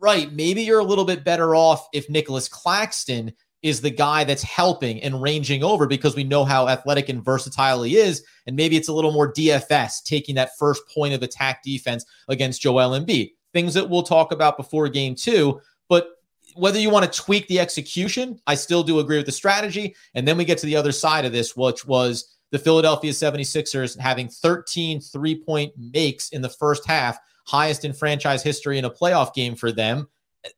right, 0.00 0.32
maybe 0.32 0.62
you're 0.62 0.78
a 0.78 0.84
little 0.84 1.04
bit 1.04 1.24
better 1.24 1.54
off 1.54 1.88
if 1.92 2.08
Nicholas 2.08 2.48
Claxton 2.48 3.34
is 3.62 3.80
the 3.80 3.90
guy 3.90 4.24
that's 4.24 4.42
helping 4.42 5.02
and 5.02 5.20
ranging 5.20 5.64
over 5.64 5.86
because 5.86 6.14
we 6.14 6.24
know 6.24 6.44
how 6.44 6.68
athletic 6.68 7.08
and 7.08 7.24
versatile 7.24 7.82
he 7.82 7.96
is. 7.96 8.24
And 8.46 8.54
maybe 8.54 8.76
it's 8.76 8.88
a 8.88 8.92
little 8.92 9.12
more 9.12 9.32
DFS 9.32 10.02
taking 10.04 10.36
that 10.36 10.56
first 10.58 10.82
point 10.88 11.14
of 11.14 11.22
attack 11.22 11.62
defense 11.62 12.04
against 12.28 12.62
Joel 12.62 12.98
Embiid. 12.98 13.32
Things 13.52 13.74
that 13.74 13.88
we'll 13.88 14.02
talk 14.02 14.30
about 14.30 14.56
before 14.56 14.88
game 14.88 15.14
two. 15.14 15.60
But 15.88 16.08
whether 16.54 16.78
you 16.78 16.90
want 16.90 17.10
to 17.10 17.20
tweak 17.20 17.48
the 17.48 17.60
execution, 17.60 18.40
I 18.46 18.54
still 18.54 18.82
do 18.82 19.00
agree 19.00 19.16
with 19.16 19.26
the 19.26 19.32
strategy. 19.32 19.96
And 20.14 20.26
then 20.26 20.36
we 20.36 20.44
get 20.44 20.58
to 20.58 20.66
the 20.66 20.76
other 20.76 20.92
side 20.92 21.24
of 21.24 21.32
this, 21.32 21.56
which 21.56 21.84
was 21.84 22.36
the 22.50 22.58
Philadelphia 22.58 23.10
76ers 23.10 23.98
having 23.98 24.28
13 24.28 25.00
three 25.00 25.42
point 25.42 25.72
makes 25.76 26.30
in 26.30 26.42
the 26.42 26.48
first 26.48 26.86
half, 26.86 27.18
highest 27.46 27.84
in 27.84 27.92
franchise 27.92 28.42
history 28.42 28.78
in 28.78 28.84
a 28.84 28.90
playoff 28.90 29.34
game 29.34 29.56
for 29.56 29.72
them 29.72 30.08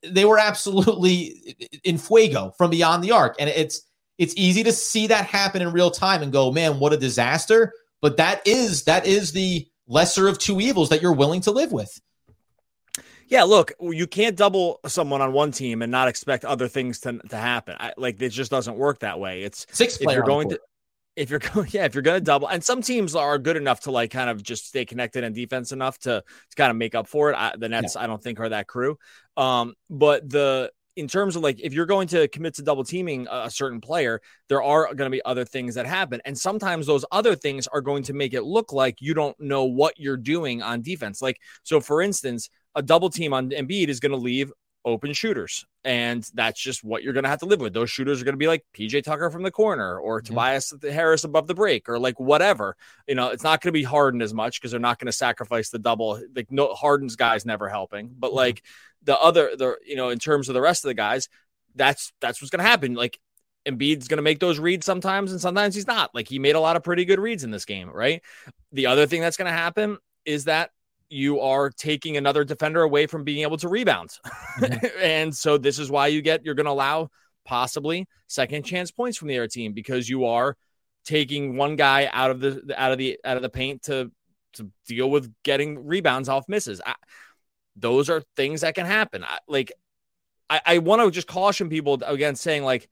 they 0.02 0.24
were 0.24 0.38
absolutely 0.38 1.56
in 1.84 1.98
fuego 1.98 2.52
from 2.56 2.70
beyond 2.70 3.04
the 3.04 3.12
arc. 3.12 3.36
And 3.38 3.48
it's 3.48 3.82
it's 4.18 4.34
easy 4.36 4.62
to 4.64 4.72
see 4.72 5.06
that 5.06 5.26
happen 5.26 5.62
in 5.62 5.72
real 5.72 5.90
time 5.90 6.22
and 6.22 6.32
go, 6.32 6.52
man, 6.52 6.78
what 6.78 6.92
a 6.92 6.96
disaster. 6.96 7.72
But 8.00 8.16
that 8.18 8.46
is 8.46 8.84
that 8.84 9.06
is 9.06 9.32
the 9.32 9.66
lesser 9.86 10.28
of 10.28 10.38
two 10.38 10.60
evils 10.60 10.88
that 10.90 11.02
you're 11.02 11.12
willing 11.12 11.40
to 11.42 11.50
live 11.50 11.72
with. 11.72 12.00
Yeah, 13.28 13.44
look, 13.44 13.72
you 13.80 14.08
can't 14.08 14.36
double 14.36 14.80
someone 14.86 15.20
on 15.20 15.32
one 15.32 15.52
team 15.52 15.82
and 15.82 15.92
not 15.92 16.08
expect 16.08 16.44
other 16.44 16.66
things 16.66 16.98
to, 17.00 17.18
to 17.28 17.36
happen. 17.36 17.76
I, 17.78 17.92
like 17.96 18.20
it 18.20 18.30
just 18.30 18.50
doesn't 18.50 18.76
work 18.76 19.00
that 19.00 19.20
way. 19.20 19.42
It's 19.42 19.66
six. 19.70 19.98
If 19.98 20.10
you're 20.10 20.24
going 20.24 20.48
to 20.50 20.60
if 21.20 21.28
you're 21.28 21.38
going, 21.54 21.68
yeah, 21.70 21.84
if 21.84 21.94
you're 21.94 22.02
going 22.02 22.18
to 22.18 22.24
double, 22.24 22.48
and 22.48 22.64
some 22.64 22.82
teams 22.82 23.14
are 23.14 23.38
good 23.38 23.56
enough 23.56 23.80
to 23.80 23.90
like 23.90 24.10
kind 24.10 24.30
of 24.30 24.42
just 24.42 24.66
stay 24.66 24.84
connected 24.84 25.22
and 25.22 25.34
defense 25.34 25.70
enough 25.70 25.98
to 26.00 26.22
to 26.22 26.56
kind 26.56 26.70
of 26.70 26.76
make 26.76 26.94
up 26.94 27.06
for 27.06 27.30
it. 27.30 27.36
I, 27.36 27.52
the 27.56 27.68
Nets, 27.68 27.94
yeah. 27.94 28.02
I 28.02 28.06
don't 28.06 28.22
think 28.22 28.40
are 28.40 28.48
that 28.48 28.66
crew. 28.66 28.98
Um, 29.36 29.74
but 29.88 30.28
the 30.28 30.72
in 30.96 31.06
terms 31.06 31.36
of 31.36 31.42
like 31.42 31.60
if 31.60 31.72
you're 31.72 31.86
going 31.86 32.08
to 32.08 32.26
commit 32.28 32.54
to 32.54 32.62
double 32.62 32.84
teaming 32.84 33.28
a, 33.30 33.42
a 33.44 33.50
certain 33.50 33.80
player, 33.80 34.20
there 34.48 34.62
are 34.62 34.86
going 34.86 35.10
to 35.10 35.14
be 35.14 35.24
other 35.24 35.44
things 35.44 35.74
that 35.74 35.86
happen, 35.86 36.20
and 36.24 36.36
sometimes 36.36 36.86
those 36.86 37.04
other 37.12 37.36
things 37.36 37.66
are 37.68 37.82
going 37.82 38.02
to 38.04 38.14
make 38.14 38.32
it 38.32 38.42
look 38.42 38.72
like 38.72 38.96
you 39.00 39.12
don't 39.12 39.38
know 39.38 39.64
what 39.64 39.94
you're 39.98 40.16
doing 40.16 40.62
on 40.62 40.80
defense. 40.80 41.20
Like 41.20 41.38
so, 41.62 41.80
for 41.80 42.00
instance, 42.00 42.48
a 42.74 42.82
double 42.82 43.10
team 43.10 43.34
on 43.34 43.50
Embiid 43.50 43.88
is 43.88 44.00
going 44.00 44.12
to 44.12 44.18
leave 44.18 44.52
open 44.84 45.12
shooters. 45.12 45.66
And 45.84 46.26
that's 46.34 46.60
just 46.60 46.84
what 46.84 47.02
you're 47.02 47.12
going 47.12 47.24
to 47.24 47.30
have 47.30 47.40
to 47.40 47.46
live 47.46 47.60
with. 47.60 47.72
Those 47.72 47.90
shooters 47.90 48.20
are 48.20 48.24
going 48.24 48.34
to 48.34 48.38
be 48.38 48.46
like 48.46 48.64
PJ 48.74 49.02
Tucker 49.02 49.30
from 49.30 49.42
the 49.42 49.50
corner 49.50 49.98
or 49.98 50.20
mm-hmm. 50.20 50.26
Tobias 50.26 50.74
Harris 50.82 51.24
above 51.24 51.46
the 51.46 51.54
break 51.54 51.88
or 51.88 51.98
like 51.98 52.20
whatever. 52.20 52.76
You 53.06 53.14
know, 53.14 53.28
it's 53.28 53.44
not 53.44 53.60
going 53.60 53.72
to 53.72 53.78
be 53.78 53.82
Harden 53.82 54.22
as 54.22 54.34
much 54.34 54.60
because 54.60 54.70
they're 54.70 54.80
not 54.80 54.98
going 54.98 55.06
to 55.06 55.12
sacrifice 55.12 55.70
the 55.70 55.78
double. 55.78 56.20
Like, 56.34 56.50
no, 56.50 56.74
Harden's 56.74 57.16
guys 57.16 57.46
never 57.46 57.68
helping. 57.68 58.10
But 58.16 58.28
mm-hmm. 58.28 58.36
like 58.36 58.62
the 59.02 59.18
other, 59.18 59.56
the, 59.56 59.76
you 59.86 59.96
know, 59.96 60.10
in 60.10 60.18
terms 60.18 60.48
of 60.48 60.54
the 60.54 60.60
rest 60.60 60.84
of 60.84 60.88
the 60.88 60.94
guys, 60.94 61.28
that's, 61.74 62.12
that's 62.20 62.40
what's 62.40 62.50
going 62.50 62.62
to 62.64 62.70
happen. 62.70 62.94
Like, 62.94 63.18
Embiid's 63.66 64.08
going 64.08 64.16
to 64.16 64.22
make 64.22 64.40
those 64.40 64.58
reads 64.58 64.86
sometimes, 64.86 65.32
and 65.32 65.40
sometimes 65.40 65.74
he's 65.74 65.86
not. 65.86 66.14
Like 66.14 66.28
he 66.28 66.38
made 66.38 66.54
a 66.54 66.60
lot 66.60 66.76
of 66.76 66.82
pretty 66.82 67.04
good 67.04 67.20
reads 67.20 67.44
in 67.44 67.50
this 67.50 67.66
game, 67.66 67.90
right? 67.90 68.22
The 68.72 68.86
other 68.86 69.06
thing 69.06 69.20
that's 69.20 69.36
going 69.36 69.50
to 69.50 69.56
happen 69.56 69.98
is 70.24 70.44
that 70.44 70.70
you 71.10 71.40
are 71.40 71.70
taking 71.70 72.16
another 72.16 72.44
defender 72.44 72.82
away 72.82 73.06
from 73.06 73.24
being 73.24 73.42
able 73.42 73.58
to 73.58 73.68
rebound. 73.68 74.10
Mm-hmm. 74.60 74.86
and 75.02 75.36
so 75.36 75.58
this 75.58 75.78
is 75.78 75.90
why 75.90 76.06
you 76.06 76.22
get 76.22 76.44
you're 76.44 76.54
going 76.54 76.66
to 76.66 76.72
allow 76.72 77.10
possibly 77.44 78.06
second 78.28 78.64
chance 78.64 78.90
points 78.90 79.18
from 79.18 79.28
the 79.28 79.36
other 79.36 79.48
team 79.48 79.72
because 79.72 80.08
you 80.08 80.24
are 80.24 80.56
taking 81.04 81.56
one 81.56 81.76
guy 81.76 82.08
out 82.12 82.30
of 82.30 82.40
the 82.40 82.74
out 82.76 82.92
of 82.92 82.98
the 82.98 83.18
out 83.24 83.36
of 83.36 83.42
the 83.42 83.48
paint 83.48 83.82
to 83.82 84.10
to 84.54 84.70
deal 84.86 85.10
with 85.10 85.32
getting 85.42 85.86
rebounds 85.86 86.28
off 86.28 86.48
misses. 86.48 86.80
I, 86.84 86.94
those 87.76 88.08
are 88.08 88.22
things 88.36 88.60
that 88.60 88.74
can 88.74 88.86
happen. 88.86 89.24
I, 89.24 89.38
like 89.48 89.72
I, 90.48 90.60
I 90.64 90.78
want 90.78 91.02
to 91.02 91.10
just 91.10 91.26
caution 91.26 91.68
people 91.68 92.00
against 92.06 92.42
saying 92.42 92.64
like 92.64 92.88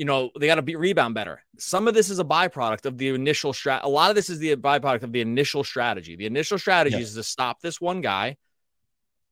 you 0.00 0.06
know, 0.06 0.30
they 0.40 0.46
got 0.46 0.54
to 0.54 0.62
be 0.62 0.76
rebound 0.76 1.14
better. 1.14 1.42
Some 1.58 1.86
of 1.86 1.92
this 1.92 2.08
is 2.08 2.18
a 2.18 2.24
byproduct 2.24 2.86
of 2.86 2.96
the 2.96 3.10
initial 3.10 3.52
strat. 3.52 3.82
A 3.82 3.88
lot 3.90 4.08
of 4.08 4.16
this 4.16 4.30
is 4.30 4.38
the 4.38 4.56
byproduct 4.56 5.02
of 5.02 5.12
the 5.12 5.20
initial 5.20 5.62
strategy. 5.62 6.16
The 6.16 6.24
initial 6.24 6.58
strategy 6.58 6.96
is 6.96 7.14
to 7.16 7.22
stop 7.22 7.60
this 7.60 7.82
one 7.82 8.00
guy. 8.00 8.38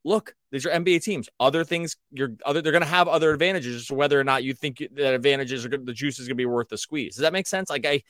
Look, 0.03 0.35
these 0.51 0.67
are 0.67 0.69
NBA 0.69 1.01
teams. 1.01 1.27
Other 1.39 1.63
things, 1.63 1.97
you're 2.11 2.35
other. 2.45 2.61
They're 2.61 2.71
going 2.71 2.83
to 2.83 2.87
have 2.87 3.07
other 3.07 3.33
advantages. 3.33 3.91
whether 3.91 4.19
or 4.19 4.23
not 4.23 4.43
you 4.43 4.53
think 4.53 4.77
that 4.93 5.15
advantages 5.15 5.65
are 5.65 5.69
good, 5.69 5.87
the 5.87 5.91
juice 5.91 6.19
is 6.19 6.27
going 6.27 6.37
to 6.37 6.41
be 6.41 6.45
worth 6.45 6.69
the 6.69 6.77
squeeze. 6.77 7.15
Does 7.15 7.23
that 7.23 7.33
make 7.33 7.47
sense? 7.47 7.71
Like 7.71 7.87
I, 7.87 8.03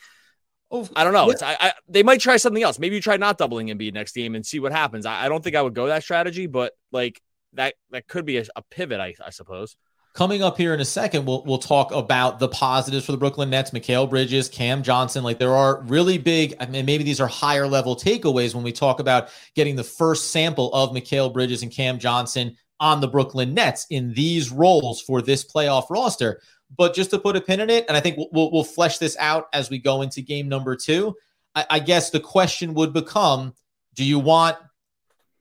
oh, 0.69 0.85
I 0.97 1.05
don't 1.05 1.13
know. 1.13 1.27
Yeah. 1.27 1.31
It's 1.31 1.41
I, 1.41 1.55
I, 1.61 1.71
They 1.87 2.03
might 2.03 2.19
try 2.19 2.35
something 2.35 2.61
else. 2.61 2.77
Maybe 2.77 2.95
you 2.95 3.01
try 3.01 3.15
not 3.15 3.37
doubling 3.37 3.67
Embiid 3.67 3.93
next 3.93 4.11
game 4.11 4.35
and 4.35 4.45
see 4.45 4.59
what 4.59 4.73
happens. 4.73 5.05
I, 5.05 5.27
I 5.27 5.29
don't 5.29 5.41
think 5.41 5.55
I 5.55 5.61
would 5.61 5.75
go 5.75 5.87
that 5.87 6.03
strategy, 6.03 6.45
but 6.45 6.73
like 6.91 7.21
that 7.53 7.75
that 7.91 8.05
could 8.09 8.25
be 8.25 8.35
a, 8.35 8.43
a 8.57 8.63
pivot. 8.63 8.99
I, 8.99 9.15
I 9.25 9.29
suppose. 9.29 9.77
Coming 10.13 10.41
up 10.41 10.57
here 10.57 10.73
in 10.73 10.79
a 10.79 10.85
second, 10.85 11.25
we'll 11.25 11.43
we'll 11.45 11.59
talk 11.59 11.91
about 11.91 12.39
the 12.39 12.47
positives 12.49 13.05
for 13.05 13.11
the 13.11 13.17
Brooklyn 13.17 13.49
Nets, 13.51 13.71
Mikal 13.71 14.09
Bridges, 14.09 14.49
Cam 14.49 14.81
Johnson. 14.81 15.23
Like 15.23 15.37
there 15.37 15.55
are 15.55 15.83
really 15.83 16.17
big, 16.17 16.55
I 16.59 16.65
mean, 16.65 16.85
maybe 16.85 17.03
these 17.03 17.21
are 17.21 17.27
higher 17.27 17.67
level 17.67 17.95
takeaways 17.95 18.55
when 18.55 18.63
we 18.63 18.71
talk 18.71 18.99
about 18.99 19.29
getting 19.55 19.75
the 19.75 19.83
first 19.83 20.31
sample 20.31 20.73
of 20.73 20.91
Mikal 20.91 21.31
Bridges 21.31 21.61
and 21.61 21.71
Cam 21.71 21.99
Johnson 21.99 22.57
on 22.79 23.01
the 23.01 23.07
Brooklyn 23.07 23.53
Nets 23.53 23.85
in 23.89 24.13
these 24.13 24.51
roles 24.51 24.99
for 25.01 25.21
this 25.21 25.45
playoff 25.45 25.89
roster. 25.89 26.41
But 26.75 26.95
just 26.95 27.11
to 27.11 27.19
put 27.19 27.35
a 27.35 27.41
pin 27.41 27.59
in 27.59 27.69
it, 27.69 27.85
and 27.87 27.95
I 27.95 27.99
think 27.99 28.17
we'll, 28.17 28.29
we'll, 28.31 28.51
we'll 28.51 28.63
flesh 28.63 28.97
this 28.97 29.15
out 29.19 29.47
as 29.53 29.69
we 29.69 29.79
go 29.79 30.01
into 30.01 30.21
game 30.21 30.49
number 30.49 30.75
two. 30.75 31.15
I, 31.55 31.65
I 31.69 31.79
guess 31.79 32.09
the 32.09 32.19
question 32.19 32.73
would 32.73 32.93
become 32.93 33.53
do 33.95 34.05
you 34.05 34.19
want 34.19 34.57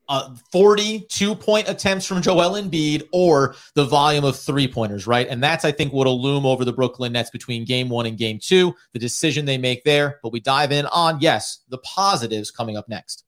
uh, 0.09 0.35
42 0.53 1.35
point 1.35 1.69
attempts 1.69 2.07
from 2.07 2.23
Joel 2.23 2.61
Embiid 2.61 3.09
or 3.13 3.55
the 3.75 3.85
volume 3.85 4.25
of 4.25 4.37
three 4.39 4.67
pointers, 4.67 5.07
right? 5.07 5.29
And 5.29 5.43
that's, 5.43 5.65
I 5.65 5.73
think, 5.73 5.93
what'll 5.93 6.21
loom 6.21 6.47
over 6.47 6.65
the 6.65 6.73
Brooklyn 6.73 7.13
Nets 7.13 7.31
between 7.31 7.65
game 7.65 7.89
one 7.89 8.07
and 8.07 8.17
game 8.17 8.39
two, 8.41 8.75
the 8.93 8.99
decision 8.99 9.45
they 9.45 9.59
make 9.59 9.85
there. 9.85 10.19
But 10.23 10.33
we 10.33 10.41
dive 10.41 10.73
in 10.73 10.87
on, 10.87 11.21
yes, 11.21 11.61
the 11.69 11.79
positives 11.79 12.51
coming 12.51 12.77
up 12.77 12.89
next. 12.89 13.25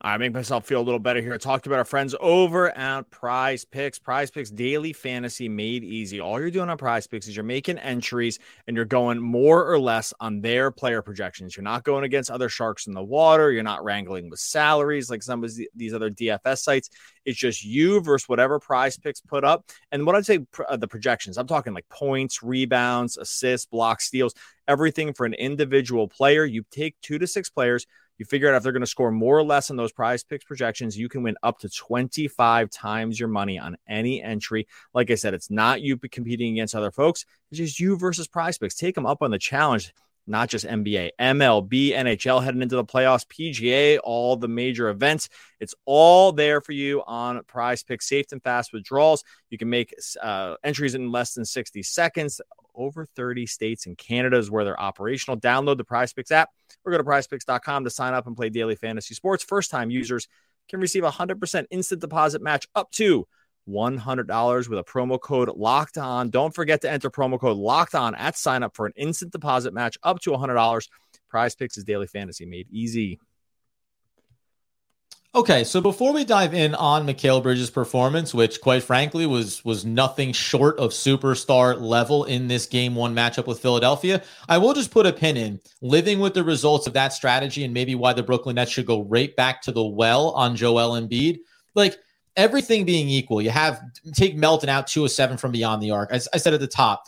I 0.00 0.18
make 0.18 0.34
myself 0.34 0.66
feel 0.66 0.80
a 0.80 0.84
little 0.84 1.00
better 1.00 1.22
here. 1.22 1.32
I 1.32 1.38
talked 1.38 1.66
about 1.66 1.78
our 1.78 1.84
friends 1.84 2.14
over 2.20 2.68
at 2.76 3.10
Prize 3.10 3.64
Picks. 3.64 3.98
Prize 3.98 4.30
Picks 4.30 4.50
daily 4.50 4.92
fantasy 4.92 5.48
made 5.48 5.82
easy. 5.84 6.20
All 6.20 6.38
you're 6.38 6.50
doing 6.50 6.68
on 6.68 6.76
Prize 6.76 7.06
Picks 7.06 7.26
is 7.26 7.34
you're 7.34 7.44
making 7.44 7.78
entries 7.78 8.38
and 8.66 8.76
you're 8.76 8.84
going 8.84 9.18
more 9.18 9.66
or 9.66 9.80
less 9.80 10.12
on 10.20 10.42
their 10.42 10.70
player 10.70 11.00
projections. 11.00 11.56
You're 11.56 11.64
not 11.64 11.82
going 11.82 12.04
against 12.04 12.30
other 12.30 12.50
sharks 12.50 12.86
in 12.86 12.92
the 12.92 13.02
water. 13.02 13.50
You're 13.50 13.62
not 13.62 13.84
wrangling 13.84 14.28
with 14.28 14.38
salaries 14.38 15.08
like 15.08 15.22
some 15.22 15.42
of 15.42 15.50
these 15.74 15.94
other 15.94 16.10
DFS 16.10 16.58
sites. 16.58 16.90
It's 17.24 17.38
just 17.38 17.64
you 17.64 18.00
versus 18.02 18.28
whatever 18.28 18.60
Prize 18.60 18.98
Picks 18.98 19.22
put 19.22 19.44
up. 19.44 19.64
And 19.92 20.04
what 20.04 20.14
I'd 20.14 20.26
say 20.26 20.40
uh, 20.68 20.76
the 20.76 20.88
projections, 20.88 21.38
I'm 21.38 21.46
talking 21.46 21.72
like 21.72 21.88
points, 21.88 22.42
rebounds, 22.42 23.16
assists, 23.16 23.66
blocks, 23.66 24.04
steals, 24.04 24.34
everything 24.68 25.14
for 25.14 25.24
an 25.24 25.34
individual 25.34 26.06
player. 26.06 26.44
You 26.44 26.64
take 26.70 26.96
two 27.00 27.18
to 27.18 27.26
six 27.26 27.48
players 27.48 27.86
you 28.18 28.24
figure 28.24 28.48
out 28.48 28.56
if 28.56 28.62
they're 28.62 28.72
going 28.72 28.80
to 28.80 28.86
score 28.86 29.10
more 29.10 29.38
or 29.38 29.42
less 29.42 29.70
on 29.70 29.76
those 29.76 29.92
prize 29.92 30.24
picks 30.24 30.44
projections. 30.44 30.96
You 30.96 31.08
can 31.08 31.22
win 31.22 31.36
up 31.42 31.58
to 31.60 31.68
25 31.68 32.70
times 32.70 33.18
your 33.18 33.28
money 33.28 33.58
on 33.58 33.76
any 33.88 34.22
entry. 34.22 34.66
Like 34.94 35.10
I 35.10 35.14
said, 35.14 35.34
it's 35.34 35.50
not 35.50 35.82
you 35.82 35.96
competing 35.96 36.52
against 36.52 36.74
other 36.74 36.90
folks, 36.90 37.24
it's 37.50 37.58
just 37.58 37.80
you 37.80 37.96
versus 37.96 38.28
prize 38.28 38.58
picks. 38.58 38.74
Take 38.74 38.94
them 38.94 39.06
up 39.06 39.22
on 39.22 39.30
the 39.30 39.38
challenge. 39.38 39.92
Not 40.28 40.48
just 40.48 40.66
NBA, 40.66 41.10
MLB, 41.20 41.92
NHL 41.92 42.42
heading 42.42 42.62
into 42.62 42.74
the 42.74 42.84
playoffs, 42.84 43.24
PGA, 43.26 44.00
all 44.02 44.36
the 44.36 44.48
major 44.48 44.88
events. 44.88 45.28
It's 45.60 45.74
all 45.84 46.32
there 46.32 46.60
for 46.60 46.72
you 46.72 47.04
on 47.06 47.44
Prize 47.44 47.84
Picks. 47.84 48.08
Safe 48.08 48.26
and 48.32 48.42
fast 48.42 48.72
withdrawals. 48.72 49.22
You 49.50 49.58
can 49.58 49.70
make 49.70 49.94
uh, 50.20 50.56
entries 50.64 50.96
in 50.96 51.12
less 51.12 51.34
than 51.34 51.44
60 51.44 51.80
seconds 51.84 52.40
over 52.76 53.06
30 53.16 53.46
states 53.46 53.86
and 53.86 53.96
Canada 53.96 54.36
is 54.36 54.50
where 54.50 54.64
they're 54.64 54.80
operational. 54.80 55.38
Download 55.38 55.76
the 55.76 55.84
Prize 55.84 56.12
Picks 56.12 56.30
app 56.30 56.50
or 56.84 56.92
go 56.92 56.98
to 56.98 57.04
prizepicks.com 57.04 57.84
to 57.84 57.90
sign 57.90 58.14
up 58.14 58.26
and 58.26 58.36
play 58.36 58.48
daily 58.48 58.76
fantasy 58.76 59.14
sports. 59.14 59.42
First 59.42 59.70
time 59.70 59.90
users 59.90 60.28
can 60.68 60.80
receive 60.80 61.04
a 61.04 61.10
100% 61.10 61.66
instant 61.70 62.00
deposit 62.00 62.42
match 62.42 62.66
up 62.74 62.90
to 62.92 63.26
$100 63.68 64.68
with 64.68 64.78
a 64.78 64.84
promo 64.84 65.20
code 65.20 65.48
locked 65.56 65.98
on. 65.98 66.30
Don't 66.30 66.54
forget 66.54 66.82
to 66.82 66.90
enter 66.90 67.10
promo 67.10 67.38
code 67.38 67.56
locked 67.56 67.94
on 67.94 68.14
at 68.14 68.36
sign 68.36 68.62
up 68.62 68.76
for 68.76 68.86
an 68.86 68.92
instant 68.96 69.32
deposit 69.32 69.74
match 69.74 69.98
up 70.02 70.20
to 70.20 70.30
$100. 70.30 70.88
Prize 71.28 71.54
Picks 71.54 71.76
is 71.76 71.84
daily 71.84 72.06
fantasy 72.06 72.46
made 72.46 72.68
easy. 72.70 73.18
Okay, 75.36 75.64
so 75.64 75.82
before 75.82 76.14
we 76.14 76.24
dive 76.24 76.54
in 76.54 76.74
on 76.76 77.06
Mikal 77.06 77.42
Bridges' 77.42 77.68
performance, 77.68 78.32
which 78.32 78.58
quite 78.62 78.82
frankly 78.82 79.26
was 79.26 79.62
was 79.66 79.84
nothing 79.84 80.32
short 80.32 80.78
of 80.78 80.92
superstar 80.92 81.78
level 81.78 82.24
in 82.24 82.48
this 82.48 82.64
game 82.64 82.94
one 82.94 83.14
matchup 83.14 83.46
with 83.46 83.60
Philadelphia, 83.60 84.22
I 84.48 84.56
will 84.56 84.72
just 84.72 84.90
put 84.90 85.04
a 85.04 85.12
pin 85.12 85.36
in 85.36 85.60
living 85.82 86.20
with 86.20 86.32
the 86.32 86.42
results 86.42 86.86
of 86.86 86.94
that 86.94 87.12
strategy 87.12 87.64
and 87.64 87.74
maybe 87.74 87.94
why 87.94 88.14
the 88.14 88.22
Brooklyn 88.22 88.54
Nets 88.54 88.70
should 88.70 88.86
go 88.86 89.02
right 89.02 89.36
back 89.36 89.60
to 89.62 89.72
the 89.72 89.84
well 89.84 90.30
on 90.30 90.56
Joel 90.56 90.98
Embiid. 90.98 91.40
Like 91.74 91.98
everything 92.34 92.86
being 92.86 93.10
equal, 93.10 93.42
you 93.42 93.50
have 93.50 93.82
take 94.14 94.36
Melton 94.36 94.70
out 94.70 94.86
two 94.86 95.04
of 95.04 95.10
seven 95.10 95.36
from 95.36 95.52
beyond 95.52 95.82
the 95.82 95.90
arc. 95.90 96.10
As 96.12 96.26
I 96.32 96.38
said 96.38 96.54
at 96.54 96.60
the 96.60 96.66
top, 96.66 97.04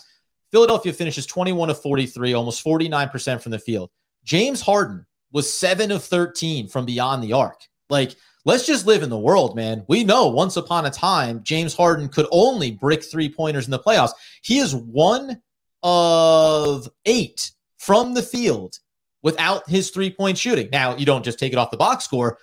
Philadelphia 0.51 0.93
finishes 0.93 1.25
21 1.25 1.71
of 1.71 1.81
43, 1.81 2.35
almost 2.35 2.63
49% 2.63 3.41
from 3.41 3.53
the 3.53 3.59
field. 3.59 3.89
James 4.23 4.61
Harden 4.61 5.07
was 5.33 5.51
seven 5.51 5.91
of 5.91 6.05
13 6.05 6.69
from 6.69 6.85
beyond 6.85 7.25
the 7.25 7.33
arc. 7.33 7.68
Like, 7.91 8.17
let's 8.45 8.67
just 8.67 8.87
live 8.87 9.03
in 9.03 9.11
the 9.11 9.19
world, 9.19 9.57
man. 9.57 9.85
We 9.89 10.05
know 10.05 10.29
once 10.29 10.57
upon 10.57 10.87
a 10.87 10.91
time, 10.91 11.43
James 11.43 11.75
Harden 11.75 12.09
could 12.09 12.27
only 12.31 12.71
brick 12.71 13.03
three 13.03 13.29
pointers 13.29 13.67
in 13.67 13.71
the 13.71 13.79
playoffs. 13.79 14.13
He 14.43 14.59
is 14.59 14.75
one 14.75 15.41
of 15.83 16.89
eight 17.05 17.53
from 17.79 18.15
the 18.15 18.23
field 18.23 18.79
without 19.23 19.69
his 19.69 19.91
three 19.91 20.11
point 20.11 20.39
shooting. 20.39 20.69
Now, 20.73 20.97
you 20.97 21.07
don't 21.07 21.25
just 21.25 21.39
take 21.39 21.53
it 21.53 21.59
off 21.59 21.71
the 21.71 21.77
box 21.77 22.05
score, 22.05 22.39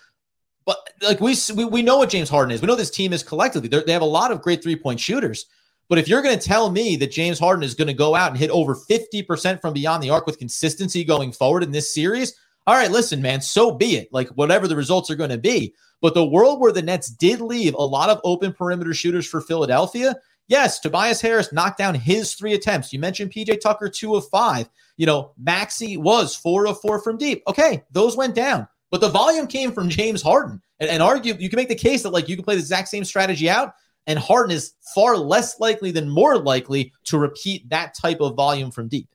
but 0.66 0.78
like 1.02 1.22
we, 1.22 1.36
we, 1.56 1.66
we 1.66 1.82
know 1.82 1.98
what 1.98 2.10
James 2.10 2.30
Harden 2.30 2.52
is. 2.52 2.62
We 2.62 2.68
know 2.68 2.75
this 2.75 2.92
team 2.92 3.14
is 3.14 3.24
collectively, 3.24 3.70
They're, 3.70 3.84
they 3.84 3.94
have 3.94 4.02
a 4.02 4.06
lot 4.06 4.32
of 4.32 4.42
great 4.42 4.64
three 4.64 4.75
point 4.75 5.00
shooters. 5.00 5.46
But 5.88 6.00
if 6.00 6.08
you're 6.08 6.24
going 6.24 6.38
to 6.38 6.44
tell 6.44 6.72
me 6.72 6.96
that 6.96 7.12
James 7.12 7.38
Harden 7.38 7.64
is 7.64 7.75
going 7.75 7.88
to 7.88 7.94
go 7.94 8.16
out 8.16 8.32
and 8.32 8.40
hit 8.40 8.50
over 8.50 8.75
50% 8.75 9.62
from 9.62 9.74
beyond 9.74 10.02
the 10.02 10.10
arc 10.10 10.25
with 10.25 10.40
consistency 10.40 11.04
going 11.04 11.32
forward 11.32 11.62
in 11.62 11.72
this 11.72 11.94
series, 11.94 12.34
all 12.67 12.75
right, 12.75 12.91
listen, 12.91 13.22
man, 13.22 13.41
so 13.41 13.72
be 13.72 13.98
it. 13.98 14.10
Like 14.12 14.29
whatever 14.29 14.67
the 14.67 14.75
results 14.75 15.10
are 15.12 15.15
going 15.15 15.29
to 15.29 15.38
be. 15.38 15.74
But 16.01 16.13
the 16.13 16.25
world 16.25 16.60
where 16.60 16.72
the 16.72 16.81
Nets 16.81 17.10
did 17.10 17.41
leave 17.41 17.74
a 17.74 17.81
lot 17.81 18.10
of 18.10 18.22
open 18.24 18.53
perimeter 18.53 18.93
shooters 18.93 19.27
for 19.27 19.41
Philadelphia, 19.41 20.15
yes, 20.48 20.79
Tobias 20.79 21.22
Harris 21.22 21.53
knocked 21.53 21.77
down 21.77 21.95
his 21.95 22.34
three 22.34 22.53
attempts. 22.53 22.91
You 22.91 23.00
mentioned 23.00 23.31
PJ 23.31 23.62
Tucker, 23.62 23.89
two 23.89 24.15
of 24.15 24.27
five. 24.29 24.69
You 24.98 25.05
know, 25.05 25.34
Maxey 25.38 25.98
was 25.98 26.36
four 26.36 26.67
of 26.67 26.79
four 26.81 27.01
from 27.01 27.17
deep. 27.17 27.43
Okay, 27.48 27.84
those 27.91 28.17
went 28.17 28.36
down. 28.36 28.67
But 28.91 29.01
the 29.01 29.10
volume 29.10 29.48
came 29.48 29.72
from 29.72 29.89
James 29.89 30.22
Harden. 30.22 30.62
And, 30.79 30.89
and 30.89 31.01
argue, 31.01 31.36
you 31.38 31.50
can 31.50 31.57
make 31.57 31.69
the 31.69 31.75
case 31.75 32.03
that 32.03 32.12
like 32.12 32.29
you 32.29 32.36
can 32.36 32.45
play 32.45 32.55
the 32.55 32.62
exact 32.62 32.89
same 32.89 33.05
strategy 33.05 33.50
out. 33.50 33.74
And 34.07 34.19
Harden 34.19 34.55
is 34.55 34.74
far 34.93 35.17
less 35.17 35.60
likely 35.60 35.91
than 35.91 36.10
more 36.10 36.38
likely 36.38 36.93
to 37.05 37.17
repeat 37.17 37.67
that 37.69 37.95
type 37.95 38.22
of 38.22 38.36
volume 38.36 38.72
from 38.72 38.88
deep. 38.88 39.10